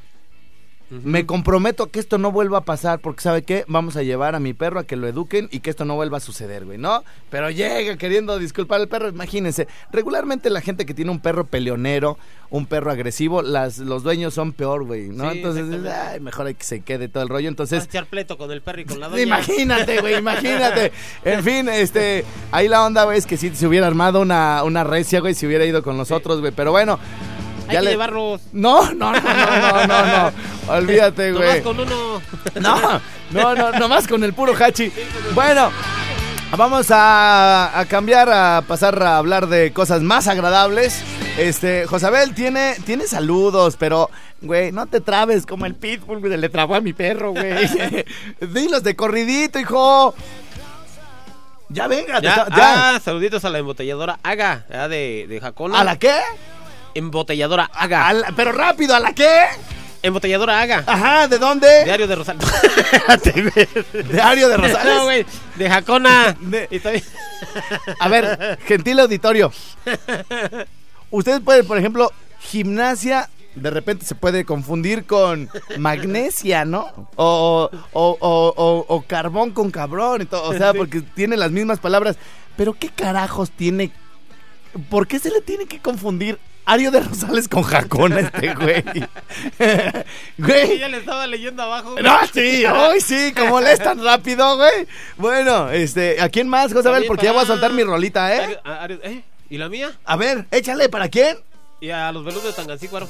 Me 0.89 1.25
comprometo 1.25 1.83
a 1.83 1.89
que 1.89 1.99
esto 1.99 2.17
no 2.17 2.31
vuelva 2.31 2.59
a 2.59 2.61
pasar, 2.61 2.99
porque 2.99 3.21
¿sabe 3.21 3.41
qué? 3.41 3.65
Vamos 3.67 3.97
a 3.97 4.03
llevar 4.03 4.35
a 4.35 4.39
mi 4.39 4.53
perro 4.53 4.79
a 4.79 4.85
que 4.85 4.95
lo 4.95 5.05
eduquen 5.07 5.49
y 5.51 5.59
que 5.59 5.69
esto 5.69 5.83
no 5.83 5.95
vuelva 5.95 6.17
a 6.17 6.21
suceder, 6.21 6.63
güey, 6.65 6.77
¿no? 6.77 7.03
Pero 7.29 7.49
llega 7.49 7.97
queriendo 7.97 8.39
disculpar 8.39 8.79
al 8.79 8.87
perro, 8.87 9.09
imagínense. 9.09 9.67
Regularmente 9.91 10.49
la 10.49 10.61
gente 10.61 10.85
que 10.85 10.93
tiene 10.93 11.11
un 11.11 11.19
perro 11.19 11.45
peleonero, 11.45 12.17
un 12.49 12.65
perro 12.67 12.89
agresivo, 12.89 13.41
las, 13.41 13.79
los 13.79 14.03
dueños 14.03 14.33
son 14.33 14.53
peor, 14.53 14.85
güey, 14.85 15.09
¿no? 15.09 15.29
Sí, 15.29 15.39
Entonces, 15.39 15.91
ay, 15.91 16.21
mejor 16.21 16.47
hay 16.47 16.55
que 16.55 16.63
se 16.63 16.79
quede 16.79 17.09
todo 17.09 17.23
el 17.23 17.29
rollo. 17.29 17.47
Vas 17.47 17.47
a 17.47 17.49
Entonces, 17.49 17.83
echar 17.83 18.05
pleito 18.05 18.37
con 18.37 18.49
el 18.51 18.61
perro 18.61 18.79
y 18.79 18.85
con 18.85 19.01
la 19.01 19.09
doña. 19.09 19.23
Imagínate, 19.23 19.99
güey, 19.99 20.15
imagínate. 20.19 20.93
En 21.25 21.43
fin, 21.43 21.67
este, 21.67 22.23
ahí 22.51 22.69
la 22.69 22.85
onda, 22.85 23.03
güey, 23.03 23.17
es 23.17 23.25
que 23.25 23.35
si 23.35 23.53
se 23.53 23.67
hubiera 23.67 23.87
armado 23.87 24.21
una, 24.21 24.63
una 24.63 24.85
recia, 24.85 25.19
güey, 25.19 25.33
si 25.33 25.45
hubiera 25.45 25.65
ido 25.65 25.83
con 25.83 25.97
nosotros, 25.97 26.39
güey. 26.39 26.53
Pero 26.53 26.71
bueno, 26.71 26.97
Hay 27.67 27.73
ya 27.73 27.79
que 27.79 27.85
le- 27.85 27.91
llevarlos. 27.91 28.41
No, 28.53 28.93
no, 28.93 29.11
no, 29.11 29.19
no, 29.21 29.61
no, 29.71 29.87
no, 29.87 30.05
no. 30.05 30.31
Olvídate, 30.73 31.31
Nomás 31.31 31.47
güey. 31.49 31.61
con 31.63 31.79
uno. 31.79 32.21
No, 32.61 33.01
no, 33.31 33.55
no, 33.55 33.71
nomás 33.73 34.07
con 34.07 34.23
el 34.23 34.33
puro 34.33 34.53
hachi. 34.57 34.91
Bueno, 35.33 35.69
vamos 36.55 36.87
a, 36.91 37.77
a 37.79 37.85
cambiar, 37.85 38.29
a 38.31 38.63
pasar 38.67 39.01
a 39.03 39.17
hablar 39.17 39.47
de 39.47 39.71
cosas 39.73 40.01
más 40.01 40.27
agradables. 40.27 41.03
Este, 41.37 41.85
Josabel 41.85 42.33
tiene, 42.33 42.75
tiene 42.85 43.05
saludos, 43.05 43.75
pero, 43.77 44.09
güey, 44.41 44.71
no 44.71 44.87
te 44.87 45.01
trabes 45.01 45.45
como 45.45 45.65
el 45.67 45.75
pitbull, 45.75 46.19
güey, 46.19 46.35
le 46.35 46.49
trabó 46.49 46.73
a 46.75 46.81
mi 46.81 46.93
perro, 46.93 47.31
güey. 47.31 47.69
Dilos 48.41 48.81
de 48.83 48.95
corridito, 48.95 49.59
hijo. 49.59 50.15
Ya 51.69 51.87
venga, 51.87 52.21
Ya, 52.21 52.47
ya. 52.47 52.55
ya. 52.55 52.95
Ah, 52.95 52.99
saluditos 53.03 53.43
a 53.43 53.49
la 53.49 53.57
embotelladora 53.59 54.19
Aga, 54.23 54.65
ya 54.71 54.87
de, 54.87 55.25
de 55.27 55.39
Jacona. 55.41 55.79
¿A 55.79 55.83
la 55.83 55.99
qué? 55.99 56.13
Embotelladora 56.97 57.69
Aga. 57.73 58.07
A 58.07 58.13
la- 58.13 58.31
pero 58.35 58.51
rápido, 58.51 58.95
¿a 58.95 58.99
la 58.99 59.13
qué? 59.13 59.45
Embotelladora 60.03 60.61
Aga. 60.61 60.83
Ajá, 60.85 61.27
¿de 61.27 61.37
dónde? 61.37 61.83
Diario 61.83 62.07
de 62.07 62.15
Rosario. 62.15 62.41
Diario 64.11 64.49
de 64.49 64.57
Rosales. 64.57 64.93
No, 64.95 65.03
güey. 65.05 65.25
De 65.55 65.69
Jacona. 65.69 66.35
De- 66.39 66.67
A 67.99 68.07
ver, 68.07 68.59
gentil 68.65 68.99
auditorio. 68.99 69.51
Ustedes 71.09 71.41
pueden, 71.41 71.65
por 71.65 71.77
ejemplo, 71.77 72.11
gimnasia 72.39 73.29
de 73.55 73.71
repente 73.71 74.05
se 74.05 74.13
puede 74.13 74.45
confundir 74.45 75.05
con 75.07 75.49
magnesia, 75.79 76.63
¿no? 76.63 77.09
O, 77.15 77.69
o, 77.91 78.17
o- 78.19 78.53
o- 78.55 78.85
o 78.87 79.01
carbón 79.07 79.49
con 79.51 79.71
cabrón. 79.71 80.21
y 80.21 80.25
todo, 80.25 80.43
o 80.49 80.53
sea, 80.53 80.73
porque 80.75 81.01
tiene 81.01 81.37
las 81.37 81.49
mismas 81.51 81.79
palabras. 81.79 82.17
Pero 82.55 82.73
¿qué 82.73 82.89
carajos 82.89 83.49
tiene? 83.51 83.91
¿Por 84.91 85.07
qué 85.07 85.17
se 85.17 85.31
le 85.31 85.41
tiene 85.41 85.65
que 85.65 85.79
confundir 85.79 86.37
Ario 86.69 86.91
de 86.91 86.99
Rosales 86.99 87.47
con 87.47 87.63
Jacón 87.63 88.17
este 88.17 88.53
güey? 88.53 88.83
güey. 90.37 90.79
ya 90.79 90.89
le 90.89 90.97
estaba 90.97 91.25
leyendo 91.25 91.63
abajo. 91.63 91.91
güey. 91.93 92.03
No, 92.03 92.17
sí, 92.33 92.65
hoy 92.65 92.99
sí, 92.99 93.33
como 93.35 93.61
lees 93.61 93.79
tan 93.79 94.03
rápido, 94.03 94.57
güey. 94.57 94.85
Bueno, 95.15 95.69
este, 95.71 96.19
¿a 96.21 96.27
quién 96.27 96.49
más, 96.49 96.73
Josabel? 96.73 97.03
También 97.03 97.07
Porque 97.07 97.25
ya 97.25 97.31
voy 97.31 97.39
a 97.39 97.43
para- 97.43 97.53
soltar 97.53 97.71
mi 97.71 97.83
rolita, 97.83 98.35
¿eh? 98.35 98.41
Ario- 98.41 98.59
a- 98.65 98.83
Ario- 98.83 98.99
¿eh? 99.03 99.23
¿Y 99.49 99.57
la 99.57 99.69
mía? 99.69 99.91
A 100.03 100.17
ver, 100.17 100.45
échale, 100.51 100.89
¿para 100.89 101.07
quién? 101.07 101.37
Y 101.79 101.89
a 101.91 102.11
los 102.11 102.25
veludos 102.25 102.43
de 102.47 102.53
Tangancícuaro. 102.53 103.07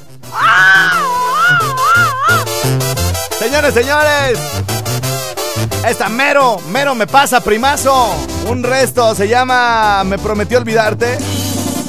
Señores, 3.39 3.73
señores. 3.73 4.39
Esta 5.87 6.09
mero, 6.09 6.59
mero 6.69 6.93
me 6.95 7.07
pasa, 7.07 7.41
primazo. 7.41 8.13
Un 8.47 8.61
resto 8.63 9.15
se 9.15 9.27
llama 9.27 10.03
Me 10.03 10.17
prometió 10.17 10.57
olvidarte. 10.59 11.17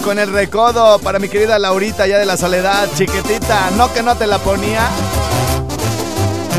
Con 0.09 0.19
el 0.19 0.33
recodo 0.33 0.99
para 1.01 1.19
mi 1.19 1.29
querida 1.29 1.59
Laurita, 1.59 2.07
ya 2.07 2.17
de 2.17 2.25
la 2.25 2.39
soledad, 2.39 2.89
chiquitita. 2.97 3.71
No 3.77 3.93
que 3.93 4.03
no 4.03 4.17
te 4.17 4.27
la 4.27 4.39
ponía. 4.39 4.89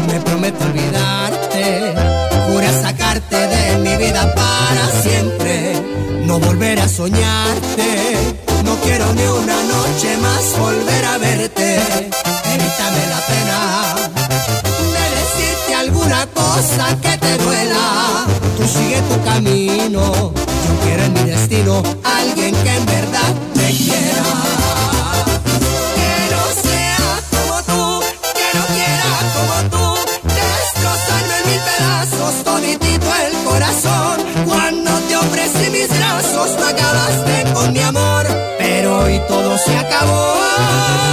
Me 0.07 0.19
prometo 0.19 0.65
olvidarte, 0.65 1.95
jura 2.47 2.71
sacarte 2.79 3.35
de 3.35 3.77
mi 3.79 3.97
vida 3.97 4.35
para 4.35 5.01
siempre, 5.01 5.81
no 6.25 6.39
volver 6.39 6.79
a 6.79 6.88
soñarte, 6.88 8.35
no 8.63 8.75
quiero 8.83 9.12
ni 9.13 9.23
una 9.23 9.63
noche 9.63 10.15
más 10.21 10.59
volver 10.59 11.05
a 11.05 11.17
verte, 11.17 11.75
evítame 12.53 13.07
la 13.09 13.19
pena 13.31 13.95
de 14.93 15.05
decirte 15.21 15.73
alguna 15.73 16.27
cosa 16.35 16.95
que 17.01 17.17
te 17.17 17.38
duela, 17.39 18.27
tú 18.57 18.63
sigue 18.67 19.01
tu 19.09 19.23
camino, 19.23 20.33
yo 20.35 20.85
quiero 20.85 21.03
en 21.03 21.13
mi 21.13 21.23
destino 21.31 21.81
se 39.65 39.76
acabó. 39.76 41.09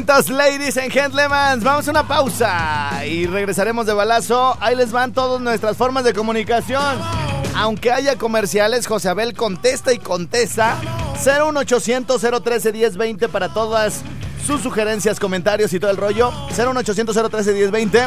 Vientos, 0.00 0.30
ladies 0.30 0.78
and 0.78 0.90
gentlemen. 0.90 1.62
Vamos 1.62 1.86
a 1.86 1.90
una 1.90 2.08
pausa 2.08 3.04
y 3.06 3.26
regresaremos 3.26 3.84
de 3.84 3.92
balazo. 3.92 4.56
Ahí 4.58 4.74
les 4.74 4.92
van 4.92 5.12
todas 5.12 5.42
nuestras 5.42 5.76
formas 5.76 6.04
de 6.04 6.14
comunicación. 6.14 6.98
Aunque 7.54 7.92
haya 7.92 8.16
comerciales, 8.16 8.86
José 8.86 9.10
Abel 9.10 9.34
contesta 9.34 9.92
y 9.92 9.98
contesta. 9.98 10.76
01800 11.22 12.18
013 12.42 12.72
1020 12.72 13.28
para 13.28 13.52
todas 13.52 14.00
sus 14.46 14.62
sugerencias, 14.62 15.20
comentarios 15.20 15.70
y 15.74 15.80
todo 15.80 15.90
el 15.90 15.98
rollo. 15.98 16.32
01800 16.56 17.30
013 17.30 17.52
1020 17.52 18.06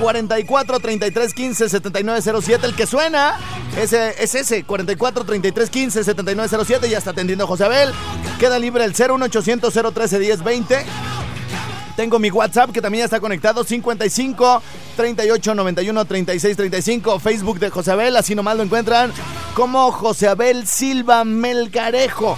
44 0.00 0.80
33 0.80 1.34
15 1.34 1.68
79 1.68 2.20
07. 2.42 2.66
El 2.66 2.74
que 2.74 2.86
suena 2.86 3.36
ese, 3.80 4.20
es 4.20 4.34
ese 4.34 4.64
44 4.64 5.24
33 5.24 5.70
15 5.70 6.02
79 6.04 6.64
07. 6.64 6.90
Ya 6.90 6.98
está 6.98 7.10
atendiendo 7.10 7.46
José 7.46 7.64
Abel. 7.64 7.92
Queda 8.40 8.58
libre 8.58 8.84
el 8.84 8.92
01800 8.92 9.72
013 9.72 10.18
1020 10.18 10.84
Tengo 11.98 12.20
mi 12.20 12.30
WhatsApp 12.30 12.70
que 12.70 12.80
también 12.80 13.02
está 13.02 13.18
conectado 13.18 13.64
55 13.64 14.62
38 14.94 15.54
91 15.56 16.04
36 16.04 16.56
35. 16.56 17.18
Facebook 17.18 17.58
de 17.58 17.70
Josabel, 17.70 18.16
así 18.16 18.36
nomás 18.36 18.56
lo 18.56 18.62
encuentran 18.62 19.12
como 19.52 19.90
Josabel 19.90 20.64
Silva 20.68 21.24
Melgarejo. 21.24 22.36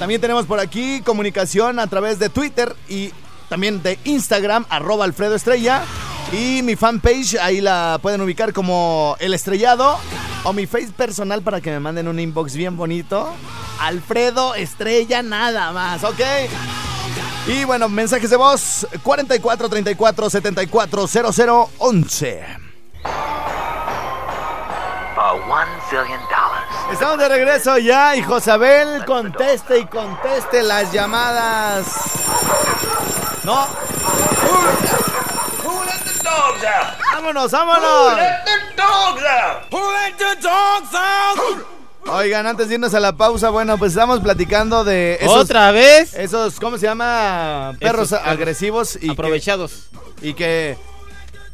También 0.00 0.20
tenemos 0.20 0.44
por 0.44 0.58
aquí 0.58 1.02
comunicación 1.02 1.78
a 1.78 1.86
través 1.86 2.18
de 2.18 2.28
Twitter 2.28 2.74
y 2.88 3.12
también 3.48 3.80
de 3.84 3.96
Instagram, 4.02 4.66
arroba 4.70 5.04
Alfredo 5.04 5.36
Estrella. 5.36 5.84
Y 6.32 6.62
mi 6.64 6.74
fanpage, 6.74 7.36
ahí 7.40 7.60
la 7.60 8.00
pueden 8.02 8.20
ubicar 8.22 8.52
como 8.52 9.14
El 9.20 9.34
Estrellado. 9.34 9.98
O 10.42 10.52
mi 10.52 10.66
face 10.66 10.88
personal 10.96 11.42
para 11.42 11.60
que 11.60 11.70
me 11.70 11.78
manden 11.78 12.08
un 12.08 12.18
inbox 12.18 12.56
bien 12.56 12.76
bonito. 12.76 13.32
Alfredo 13.78 14.56
Estrella, 14.56 15.22
nada 15.22 15.70
más, 15.70 16.02
¿ok? 16.02 16.22
Y 17.46 17.64
bueno, 17.64 17.88
mensajes 17.88 18.28
de 18.30 18.36
voz 18.36 18.86
44 19.02 19.68
34 19.68 20.30
74 20.30 21.06
00 21.06 21.70
11. 21.78 22.46
For 25.14 25.40
one 25.48 25.68
zillion 25.88 26.20
dollars. 26.28 26.92
Estamos 26.92 27.18
de 27.18 27.28
regreso 27.28 27.78
ya 27.78 28.16
y 28.16 28.22
Josabel 28.22 29.04
conteste 29.04 29.78
y 29.78 29.86
conteste 29.86 30.62
las 30.62 30.92
llamadas. 30.92 31.86
No, 33.44 33.66
Who 35.64 35.84
let 35.84 36.00
the 36.04 36.22
dogs 36.24 36.64
out? 36.64 36.98
vámonos, 37.14 37.50
vámonos. 37.52 38.16
the 38.16 38.76
dogs 38.76 39.22
out? 39.22 39.62
Who 39.70 39.78
let 39.92 40.18
the 40.18 40.36
dogs 40.42 40.94
out? 40.94 41.66
Oigan, 42.08 42.46
antes 42.46 42.68
de 42.68 42.74
irnos 42.74 42.94
a 42.94 43.00
la 43.00 43.16
pausa, 43.16 43.50
bueno, 43.50 43.78
pues 43.78 43.92
estamos 43.92 44.20
platicando 44.20 44.84
de 44.84 45.18
esos, 45.20 45.36
¿Otra 45.36 45.72
vez? 45.72 46.14
esos 46.14 46.60
¿cómo 46.60 46.78
se 46.78 46.86
llama? 46.86 47.74
Perros 47.80 48.12
Esos 48.12 48.20
agresivos 48.24 48.96
y 48.96 49.00
que, 49.06 49.10
Aprovechados. 49.10 49.88
y 50.22 50.34
que 50.34 50.76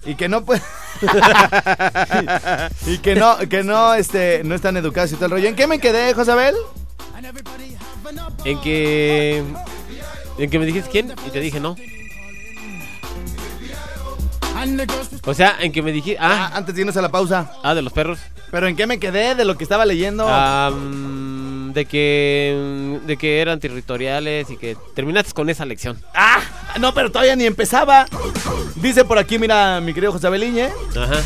y 0.04 0.14
que 0.16 0.28
no 0.28 0.44
pueden 0.44 0.62
y 2.86 2.98
que 2.98 3.14
no 3.14 3.38
que 3.48 3.62
no 3.62 3.94
este 3.94 4.42
no 4.44 4.54
están 4.54 4.76
educados 4.76 5.12
y 5.12 5.14
todo 5.14 5.26
el 5.26 5.30
rollo. 5.32 5.48
¿En 5.48 5.56
qué 5.56 5.66
me 5.66 5.78
quedé, 5.78 6.12
Josabel? 6.12 6.54
En 8.44 8.60
que. 8.60 9.42
En 10.38 10.50
que 10.50 10.58
me 10.58 10.66
dijiste 10.66 10.90
quién 10.90 11.14
y 11.26 11.30
te 11.30 11.40
dije 11.40 11.60
no. 11.60 11.76
O 15.24 15.34
sea, 15.34 15.56
en 15.60 15.72
que 15.72 15.82
me 15.82 15.92
dijiste. 15.92 16.18
Ah, 16.20 16.50
Ah, 16.52 16.56
antes 16.56 16.74
de 16.74 16.80
irnos 16.82 16.96
a 16.96 17.02
la 17.02 17.10
pausa. 17.10 17.50
ah, 17.62 17.74
de 17.74 17.82
los 17.82 17.92
perros. 17.92 18.18
Pero 18.50 18.66
¿en 18.68 18.76
qué 18.76 18.86
me 18.86 18.98
quedé 18.98 19.34
de 19.34 19.44
lo 19.44 19.56
que 19.56 19.64
estaba 19.64 19.84
leyendo? 19.86 20.26
Ah, 20.28 20.70
mm, 20.70 21.72
de 21.72 21.84
que. 21.86 22.98
De 23.06 23.16
que 23.16 23.40
eran 23.40 23.60
territoriales 23.60 24.50
y 24.50 24.56
que 24.56 24.76
terminaste 24.94 25.32
con 25.32 25.48
esa 25.50 25.64
lección. 25.64 25.98
Ah, 26.14 26.40
no, 26.80 26.92
pero 26.94 27.10
todavía 27.10 27.36
ni 27.36 27.44
empezaba. 27.46 28.06
Dice 28.76 29.04
por 29.04 29.18
aquí, 29.18 29.38
mira, 29.38 29.80
mi 29.80 29.94
querido 29.94 30.12
José 30.12 30.28
Beliñe. 30.28 30.70
Ajá. 30.96 31.22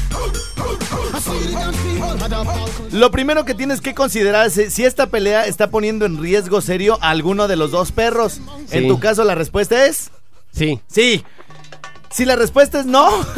Lo 2.92 3.10
primero 3.10 3.44
que 3.44 3.54
tienes 3.54 3.80
que 3.80 3.94
considerar 3.94 4.46
es 4.46 4.72
si 4.72 4.84
esta 4.84 5.06
pelea 5.08 5.46
está 5.46 5.70
poniendo 5.70 6.06
en 6.06 6.20
riesgo 6.20 6.60
serio 6.60 6.98
a 7.00 7.10
alguno 7.10 7.48
de 7.48 7.56
los 7.56 7.70
dos 7.70 7.92
perros. 7.92 8.40
En 8.70 8.88
tu 8.88 8.98
caso, 9.00 9.24
la 9.24 9.34
respuesta 9.34 9.86
es 9.86 10.10
Sí. 10.52 10.80
sí. 10.86 11.24
Si 12.10 12.24
la 12.24 12.36
respuesta 12.36 12.80
es 12.80 12.86
no, 12.86 13.08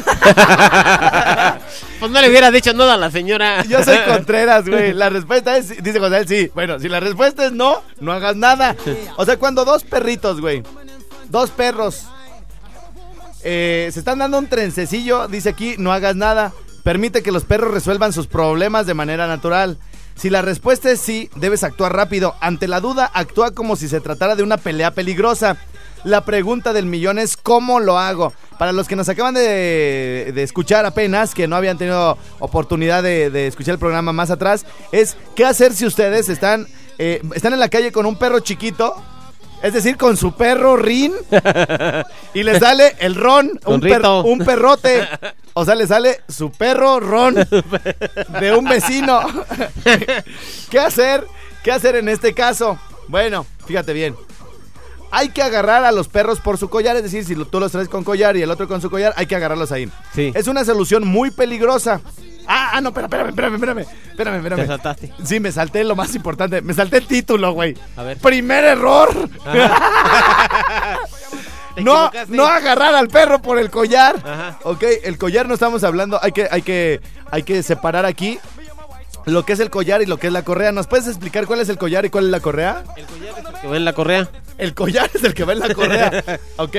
Pues 2.01 2.13
no 2.13 2.21
le 2.21 2.29
hubiera 2.29 2.51
dicho 2.51 2.73
nada 2.75 2.95
a 2.95 2.97
la 2.97 3.11
señora. 3.11 3.65
yo 3.65 3.83
soy 3.83 3.99
Contreras, 4.07 4.69
güey. 4.69 4.93
La 4.93 5.09
respuesta 5.09 5.57
es, 5.57 5.83
dice 5.83 5.99
José, 5.99 6.25
sí. 6.27 6.51
Bueno, 6.55 6.79
si 6.79 6.89
la 6.89 7.01
respuesta 7.01 7.47
es 7.47 7.53
no, 7.53 7.83
no 8.01 8.13
hagas 8.13 8.37
nada. 8.37 8.77
O 9.17 9.25
sea, 9.25 9.37
cuando 9.39 9.65
dos 9.65 9.83
perritos, 9.85 10.41
güey, 10.41 10.63
dos 11.29 11.51
perros, 11.51 12.05
eh, 13.43 13.91
se 13.93 13.99
están 13.99 14.19
dando 14.19 14.39
un 14.39 14.49
trencecillo, 14.49 15.27
dice 15.29 15.49
aquí, 15.49 15.75
no 15.79 15.93
hagas 15.93 16.15
nada. 16.17 16.53
Permite 16.85 17.23
que 17.23 17.33
los 17.33 17.45
perros 17.45 17.73
resuelvan 17.73 18.13
sus 18.13 18.29
problemas 18.29 18.87
de 18.87 18.95
manera 18.95 19.27
natural. 19.27 19.79
Si 20.15 20.31
la 20.31 20.43
respuesta 20.43 20.91
es 20.91 21.01
sí, 21.01 21.31
debes 21.37 21.63
actuar 21.65 21.95
rápido. 21.95 22.35
Ante 22.41 22.67
la 22.67 22.81
duda, 22.81 23.11
actúa 23.13 23.53
como 23.53 23.77
si 23.77 23.89
se 23.89 24.01
tratara 24.01 24.37
de 24.37 24.43
una 24.43 24.57
pelea 24.57 24.93
peligrosa. 24.93 25.57
La 26.05 26.25
pregunta 26.25 26.73
del 26.73 26.87
millón 26.87 27.19
es 27.19 27.37
¿cómo 27.37 27.81
lo 27.81 27.99
hago? 27.99 28.33
Para 28.59 28.73
los 28.73 28.89
que 28.89 28.97
nos 28.97 29.09
acaban 29.09 29.35
de, 29.35 30.33
de 30.35 30.43
escuchar 30.43 30.85
apenas, 30.85 31.35
que 31.35 31.47
no 31.47 31.55
habían 31.57 31.79
tenido 31.79 32.19
oportunidad 32.41 33.03
de, 33.03 33.31
de 33.31 33.47
escuchar 33.47 33.75
el 33.75 33.79
programa 33.79 34.13
más 34.13 34.31
atrás, 34.31 34.67
es 34.93 35.17
¿qué 35.37 35.45
hacer 35.45 35.73
si 35.73 35.87
ustedes 35.87 36.29
están, 36.29 36.67
eh, 36.99 37.23
están 37.35 37.53
en 37.53 37.61
la 37.61 37.69
calle 37.69 37.93
con 37.93 38.05
un 38.07 38.17
perro 38.17 38.41
chiquito? 38.41 38.95
Es 39.63 39.73
decir, 39.73 39.97
con 39.97 40.17
su 40.17 40.33
perro 40.37 40.77
Rin 40.77 41.13
y 42.35 42.43
le 42.45 42.59
sale 42.61 42.95
el 43.01 43.15
Ron, 43.17 43.59
un, 43.67 43.81
per- 43.81 44.07
un 44.25 44.39
perrote. 44.41 45.07
O 45.61 45.65
sea, 45.65 45.75
le 45.75 45.89
sale 45.89 46.21
su 46.29 46.53
perro 46.53 47.01
Ron 47.01 47.35
de 48.41 48.55
un 48.57 48.65
vecino. 48.67 49.19
¿Qué 50.71 50.79
hacer? 50.79 51.25
¿Qué 51.65 51.73
hacer 51.73 51.97
en 51.97 52.09
este 52.09 52.33
caso? 52.33 52.79
Bueno, 53.09 53.45
fíjate 53.67 53.93
bien. 53.93 54.15
Hay 55.11 55.31
que 55.31 55.43
agarrar 55.43 55.85
a 55.85 55.93
los 55.93 56.09
perros 56.09 56.41
por 56.41 56.59
su 56.59 56.69
collar, 56.69 56.97
es 56.97 57.03
decir, 57.03 57.25
si 57.25 57.35
tú 57.35 57.61
los 57.61 57.73
traes 57.73 57.89
con 57.89 58.05
collar 58.05 58.37
y 58.37 58.43
el 58.43 58.51
otro 58.51 58.69
con 58.69 58.81
su 58.81 58.91
collar, 58.91 59.15
hay 59.17 59.27
que 59.27 59.37
agarrarlos 59.37 59.73
ahí. 59.73 59.91
Sí. 60.15 60.33
Es 60.35 60.49
una 60.49 60.65
solución 60.65 61.07
muy 61.07 61.31
peligrosa. 61.31 62.01
Ah, 62.47 62.71
ah, 62.75 62.81
no, 62.81 62.89
espérame, 62.89 63.29
espérame, 63.29 63.55
espérame, 63.55 63.81
espérame, 64.11 64.37
espérame. 64.37 64.61
Te 64.63 64.67
saltaste. 64.67 65.13
Sí, 65.23 65.39
me 65.39 65.53
salté 65.53 65.85
lo 65.85 65.95
más 65.95 66.15
importante, 66.15 66.63
me 66.63 66.73
salté 66.73 66.99
el 66.99 67.07
título, 67.07 67.53
güey. 67.53 67.77
A 67.97 68.03
ver. 68.03 68.19
Primer 68.19 68.65
error. 68.65 69.11
No, 71.79 72.11
no 72.27 72.45
agarrar 72.45 72.93
al 72.97 73.07
perro 73.07 73.41
por 73.41 73.57
el 73.57 73.71
collar. 73.71 74.17
Ajá. 74.25 74.59
Ok, 74.65 74.83
el 75.05 75.17
collar 75.17 75.47
no 75.47 75.55
estamos 75.55 75.85
hablando, 75.85 76.19
hay 76.21 76.33
que, 76.33 76.49
hay 76.51 76.63
que, 76.63 77.01
hay 77.31 77.45
que 77.45 77.63
separar 77.63 78.05
aquí 78.05 78.41
lo 79.27 79.45
que 79.45 79.53
es 79.53 79.61
el 79.61 79.71
collar 79.71 80.03
y 80.03 80.07
lo 80.07 80.17
que 80.17 80.29
es 80.29 80.33
la 80.33 80.43
correa. 80.43 80.73
¿Nos 80.73 80.87
puedes 80.87 81.07
explicar 81.07 81.47
cuál 81.47 81.61
es 81.61 81.69
el 81.69 81.79
collar 81.79 82.05
y 82.05 82.11
cuál 82.11 82.25
es 82.27 82.31
la 82.31 82.41
correa? 82.41 82.83
El 82.97 83.07
collar 83.07 83.35
es 83.39 83.47
el 83.47 83.61
que 83.61 83.69
va 83.69 83.77
en 83.77 83.85
la 83.85 83.93
correa. 83.93 84.29
El 84.59 84.75
collar 84.75 85.11
es 85.15 85.25
el 85.25 85.35
que 85.35 85.45
va 85.45 85.53
en 85.55 85.61
la 85.61 85.73
correa, 85.75 86.23
¿ok? 86.57 86.77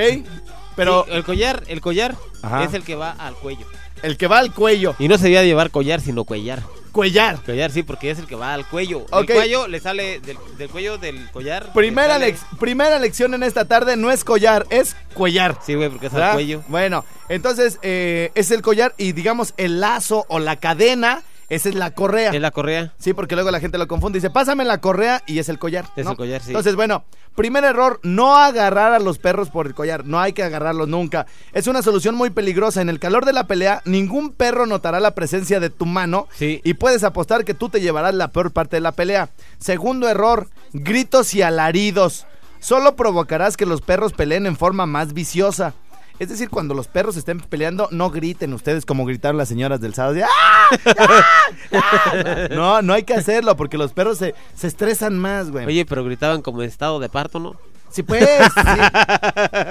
Pero 0.76 1.04
Sí, 1.06 1.12
el 1.14 1.24
collar, 1.24 1.62
el 1.66 1.80
collar 1.80 2.14
Ajá. 2.42 2.64
es 2.64 2.74
el 2.74 2.84
que 2.84 2.94
va 2.94 3.10
al 3.12 3.34
cuello. 3.34 3.66
el 4.02 4.16
que 4.16 4.26
va 4.28 4.38
al 4.38 4.52
cuello, 4.54 4.94
Y 4.98 5.08
no 5.08 5.16
se 5.18 5.24
debía 5.24 5.42
llevar 5.42 5.70
collar, 5.70 6.00
sino 6.00 6.24
cuellar. 6.24 6.62
cuellar. 6.92 7.42
Collar 7.44 7.70
sí, 7.70 7.82
porque 7.82 8.10
es 8.10 8.18
el 8.18 8.26
que 8.26 8.34
va 8.36 8.54
al 8.54 8.66
cuello. 8.66 9.00
Ok. 9.10 9.30
El 9.30 9.36
cuello 9.36 9.66
le 9.68 9.80
sale 9.80 10.20
del, 10.20 10.36
del 10.58 10.68
cuello 10.70 10.96
del 10.98 11.30
collar. 11.32 11.72
Primera, 11.74 12.18
le 12.18 12.34
sale- 12.34 12.38
lec- 12.38 12.58
primera 12.58 12.98
lección 12.98 13.34
en 13.34 13.42
esta 13.42 13.64
tarde 13.66 13.96
no 13.96 14.10
es 14.10 14.24
collar, 14.24 14.66
es 14.70 14.96
cuellar. 15.14 15.58
Sí, 15.64 15.74
güey, 15.74 15.88
porque 15.90 16.06
es 16.06 16.12
¿verdad? 16.12 16.30
al 16.30 16.34
cuello. 16.36 16.62
Bueno, 16.68 17.04
entonces 17.28 17.78
eh, 17.82 18.30
es 18.34 18.50
el 18.50 18.62
collar 18.62 18.94
y 18.96 19.12
digamos 19.12 19.54
el 19.56 19.80
lazo 19.80 20.24
o 20.28 20.38
la 20.38 20.56
cadena, 20.56 21.22
esa 21.50 21.68
es 21.68 21.74
la 21.74 21.90
correa. 21.90 22.30
Es 22.30 22.40
la 22.40 22.52
correa. 22.52 22.94
Sí, 22.96 23.12
porque 23.12 23.34
luego 23.34 23.50
la 23.50 23.58
gente 23.58 23.76
lo 23.76 23.88
confunde. 23.88 24.18
Dice, 24.18 24.30
pásame 24.30 24.64
la 24.64 24.80
correa 24.80 25.22
y 25.26 25.40
es 25.40 25.48
el 25.48 25.58
collar. 25.58 25.84
Es 25.96 26.04
¿no? 26.04 26.12
el 26.12 26.16
collar, 26.16 26.40
sí. 26.40 26.50
Entonces, 26.50 26.76
bueno, 26.76 27.04
primer 27.34 27.64
error, 27.64 27.98
no 28.04 28.36
agarrar 28.36 28.92
a 28.92 29.00
los 29.00 29.18
perros 29.18 29.50
por 29.50 29.66
el 29.66 29.74
collar. 29.74 30.06
No 30.06 30.20
hay 30.20 30.32
que 30.32 30.44
agarrarlos 30.44 30.86
nunca. 30.86 31.26
Es 31.52 31.66
una 31.66 31.82
solución 31.82 32.14
muy 32.14 32.30
peligrosa. 32.30 32.80
En 32.80 32.88
el 32.88 33.00
calor 33.00 33.24
de 33.24 33.32
la 33.32 33.48
pelea, 33.48 33.82
ningún 33.84 34.30
perro 34.30 34.64
notará 34.64 35.00
la 35.00 35.16
presencia 35.16 35.58
de 35.58 35.70
tu 35.70 35.86
mano. 35.86 36.28
Sí. 36.32 36.60
Y 36.62 36.74
puedes 36.74 37.02
apostar 37.02 37.44
que 37.44 37.52
tú 37.52 37.68
te 37.68 37.80
llevarás 37.80 38.14
la 38.14 38.28
peor 38.28 38.52
parte 38.52 38.76
de 38.76 38.80
la 38.80 38.92
pelea. 38.92 39.30
Segundo 39.58 40.08
error, 40.08 40.48
gritos 40.72 41.34
y 41.34 41.42
alaridos. 41.42 42.26
Solo 42.60 42.94
provocarás 42.94 43.56
que 43.56 43.66
los 43.66 43.80
perros 43.80 44.12
peleen 44.12 44.46
en 44.46 44.56
forma 44.56 44.86
más 44.86 45.14
viciosa. 45.14 45.74
Es 46.20 46.28
decir, 46.28 46.50
cuando 46.50 46.74
los 46.74 46.86
perros 46.86 47.16
estén 47.16 47.40
peleando, 47.40 47.88
no 47.90 48.10
griten 48.10 48.52
ustedes 48.52 48.84
como 48.84 49.06
gritaron 49.06 49.38
las 49.38 49.48
señoras 49.48 49.80
del 49.80 49.94
sábado. 49.94 50.20
¡Ah! 50.24 50.68
¡Ah! 50.84 51.24
¡Ah! 51.72 52.48
No, 52.50 52.82
no 52.82 52.92
hay 52.92 53.04
que 53.04 53.14
hacerlo 53.14 53.56
porque 53.56 53.78
los 53.78 53.92
perros 53.94 54.18
se, 54.18 54.34
se 54.54 54.66
estresan 54.66 55.18
más, 55.18 55.50
güey. 55.50 55.64
Oye, 55.64 55.86
pero 55.86 56.04
gritaban 56.04 56.42
como 56.42 56.62
en 56.62 56.68
estado 56.68 57.00
de 57.00 57.08
parto, 57.08 57.40
¿no? 57.40 57.56
Sí, 57.90 58.02
pues. 58.02 58.22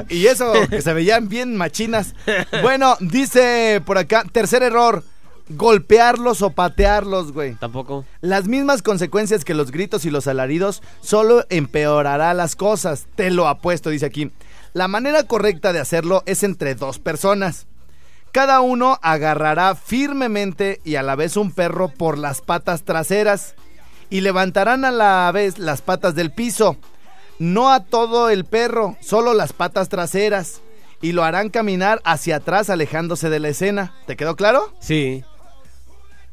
sí. 0.09 0.15
Y 0.15 0.25
eso, 0.25 0.51
que 0.69 0.81
se 0.81 0.93
veían 0.93 1.29
bien 1.29 1.55
machinas. 1.55 2.15
Bueno, 2.63 2.97
dice 2.99 3.81
por 3.85 3.99
acá, 3.99 4.23
tercer 4.31 4.63
error, 4.63 5.03
golpearlos 5.49 6.41
o 6.41 6.49
patearlos, 6.49 7.31
güey. 7.31 7.55
Tampoco. 7.55 8.05
Las 8.21 8.47
mismas 8.47 8.81
consecuencias 8.81 9.45
que 9.45 9.53
los 9.53 9.71
gritos 9.71 10.03
y 10.05 10.09
los 10.09 10.27
alaridos 10.27 10.81
solo 11.01 11.45
empeorará 11.49 12.33
las 12.33 12.55
cosas, 12.55 13.07
te 13.15 13.29
lo 13.31 13.47
apuesto, 13.47 13.89
dice 13.89 14.05
aquí. 14.05 14.31
La 14.73 14.87
manera 14.87 15.23
correcta 15.23 15.73
de 15.73 15.79
hacerlo 15.79 16.23
es 16.25 16.43
entre 16.43 16.75
dos 16.75 16.99
personas. 16.99 17.67
Cada 18.31 18.61
uno 18.61 18.99
agarrará 19.01 19.73
firmemente 19.73 20.79
y 20.83 20.95
a 20.95 21.03
la 21.03 21.15
vez 21.15 21.35
un 21.37 21.51
perro 21.51 21.89
por 21.89 22.17
las 22.19 22.41
patas 22.41 22.83
traseras 22.83 23.55
y 24.11 24.21
levantarán 24.21 24.85
a 24.85 24.91
la 24.91 25.31
vez 25.31 25.57
las 25.57 25.81
patas 25.81 26.13
del 26.13 26.31
piso. 26.31 26.77
No 27.39 27.71
a 27.71 27.83
todo 27.83 28.29
el 28.29 28.45
perro, 28.45 28.97
solo 29.01 29.33
las 29.33 29.53
patas 29.53 29.89
traseras. 29.89 30.61
Y 31.01 31.13
lo 31.13 31.23
harán 31.23 31.49
caminar 31.49 32.01
hacia 32.03 32.35
atrás 32.35 32.69
alejándose 32.69 33.29
de 33.29 33.39
la 33.39 33.47
escena. 33.47 33.93
¿Te 34.05 34.17
quedó 34.17 34.35
claro? 34.35 34.73
Sí. 34.81 35.23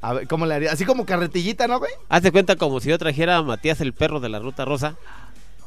A 0.00 0.12
ver, 0.12 0.26
¿cómo 0.26 0.44
le 0.44 0.54
haría? 0.54 0.72
Así 0.72 0.84
como 0.84 1.06
carretillita, 1.06 1.68
¿no, 1.68 1.78
güey? 1.78 1.92
Hazte 2.08 2.32
cuenta 2.32 2.56
como 2.56 2.80
si 2.80 2.90
yo 2.90 2.98
trajera 2.98 3.36
a 3.36 3.42
Matías 3.42 3.80
el 3.80 3.94
perro 3.94 4.18
de 4.18 4.28
la 4.28 4.40
ruta 4.40 4.64
rosa 4.64 4.96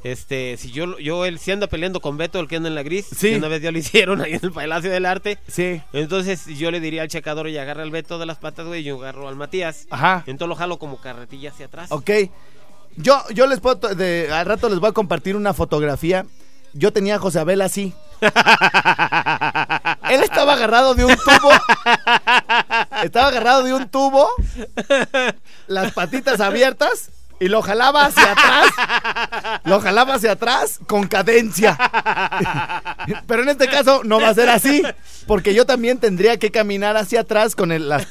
Este, 0.04 0.56
si 0.58 0.72
yo, 0.72 0.97
yo 1.00 1.26
él 1.26 1.39
si 1.39 1.52
anda 1.52 1.68
peleando 1.68 2.00
con 2.00 2.16
Beto, 2.18 2.39
el 2.39 2.47
que 2.47 2.56
anda 2.56 2.70
en 2.70 2.76
la 2.76 2.84
gris, 2.84 3.06
Sí. 3.16 3.32
que 3.32 3.38
una 3.38 3.47
vez 3.50 3.62
ya 3.62 3.72
lo 3.72 3.78
hicieron 3.80 4.22
ahí 4.22 4.34
en 4.34 4.39
el 4.43 4.52
Palacio 4.52 4.89
del 4.91 5.06
Arte. 5.06 5.38
Sí. 5.47 5.82
Entonces 5.93 6.45
yo 6.45 6.72
le 6.72 6.80
diría 6.80 7.02
al 7.02 7.08
checador 7.10 7.47
y 7.50 7.58
agarra 7.58 7.84
al 7.84 7.91
Beto 7.91 8.18
de 8.18 8.26
las 8.26 8.38
patas, 8.38 8.66
güey, 8.66 8.82
y 8.82 8.84
yo 8.86 8.97
agarro 9.00 9.28
al 9.28 9.36
Matías. 9.36 9.88
Ajá. 9.89 10.24
Entonces 10.28 10.47
lo 10.50 10.56
jalo 10.56 10.80
como 10.80 10.97
carretilla 11.02 11.50
hacia 11.52 11.66
atrás. 11.66 11.91
Ok. 11.91 12.10
Yo, 12.95 13.22
yo 13.34 13.45
les 13.47 13.60
puedo, 13.60 13.76
de, 13.95 14.30
al 14.32 14.45
rato 14.45 14.68
les 14.70 14.80
voy 14.80 14.89
a 14.89 14.93
compartir 14.93 15.36
una 15.36 15.54
fotografía. 15.54 16.26
Yo 16.74 16.93
tenía 16.93 17.16
a 17.16 17.20
José 17.20 17.39
Abel 17.39 17.62
así. 17.62 17.93
Él 20.10 20.24
estaba 20.24 20.54
agarrado 20.54 20.93
de 20.95 21.06
un 21.06 21.16
tubo. 21.16 21.52
Estaba 23.04 23.28
agarrado 23.30 23.64
de 23.64 23.74
un 23.74 23.89
tubo. 23.89 24.28
Las 25.68 25.93
patitas 25.93 26.39
abiertas. 26.39 27.10
Y 27.40 27.48
lo 27.48 27.62
jalaba 27.62 28.06
hacia 28.06 28.32
atrás. 28.32 29.62
Lo 29.64 29.80
jalaba 29.80 30.16
hacia 30.16 30.34
atrás 30.34 30.80
con 30.88 31.08
cadencia. 31.08 31.78
Pero 33.28 33.44
en 33.44 33.50
este 33.50 33.68
caso 33.68 34.02
no 34.04 34.20
va 34.20 34.30
a 34.30 34.34
ser 34.34 34.50
así. 34.50 34.84
Porque 35.28 35.54
yo 35.54 35.66
también 35.66 36.00
tendría 36.00 36.38
que 36.38 36.52
caminar 36.52 36.98
hacia 36.98 37.22
atrás 37.22 37.56
con 37.56 37.70
las, 37.88 38.08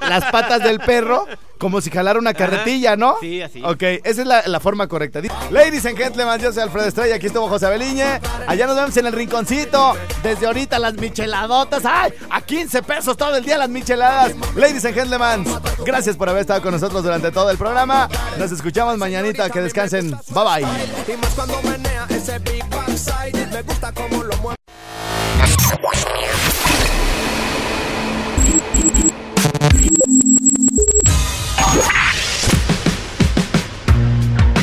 las 0.00 0.24
patas 0.26 0.62
del 0.62 0.80
perro. 0.80 1.26
Como 1.62 1.80
si 1.80 1.90
jalara 1.90 2.18
una 2.18 2.34
carretilla, 2.34 2.96
¿no? 2.96 3.14
Sí, 3.20 3.40
así. 3.40 3.62
Ok, 3.62 3.84
esa 4.02 4.22
es 4.22 4.26
la, 4.26 4.42
la 4.48 4.58
forma 4.58 4.88
correcta. 4.88 5.20
Ladies 5.48 5.86
and 5.86 5.96
gentlemen, 5.96 6.40
yo 6.40 6.52
soy 6.52 6.64
Alfredo 6.64 6.88
Estrella, 6.88 7.14
aquí 7.14 7.26
estuvo 7.26 7.46
José 7.48 7.68
Beliñe. 7.68 8.20
Allá 8.48 8.66
nos 8.66 8.74
vemos 8.74 8.96
en 8.96 9.06
el 9.06 9.12
rinconcito. 9.12 9.94
Desde 10.24 10.48
ahorita 10.48 10.80
las 10.80 10.94
micheladotas. 10.94 11.84
¡Ay! 11.84 12.14
A 12.30 12.40
15 12.40 12.82
pesos 12.82 13.16
todo 13.16 13.36
el 13.36 13.44
día 13.44 13.58
las 13.58 13.68
micheladas. 13.68 14.34
Ladies 14.56 14.84
and 14.86 14.94
gentlemen, 14.94 15.44
gracias 15.86 16.16
por 16.16 16.28
haber 16.28 16.40
estado 16.40 16.62
con 16.62 16.72
nosotros 16.72 17.04
durante 17.04 17.30
todo 17.30 17.48
el 17.48 17.58
programa. 17.58 18.08
Nos 18.40 18.50
escuchamos 18.50 18.98
mañanita. 18.98 19.48
Que 19.48 19.60
descansen. 19.60 20.10
Bye 20.30 20.44
bye. 20.44 21.14
Y 21.14 21.16
más 21.16 21.30
cuando 21.36 21.62
menea 21.62 22.06
ese 22.08 22.40
big 22.40 22.68
backside. 22.70 23.46
Me 23.52 23.62
gusta 23.62 23.92
como 23.92 24.24
lo 24.24 24.36
mueve. 24.38 24.56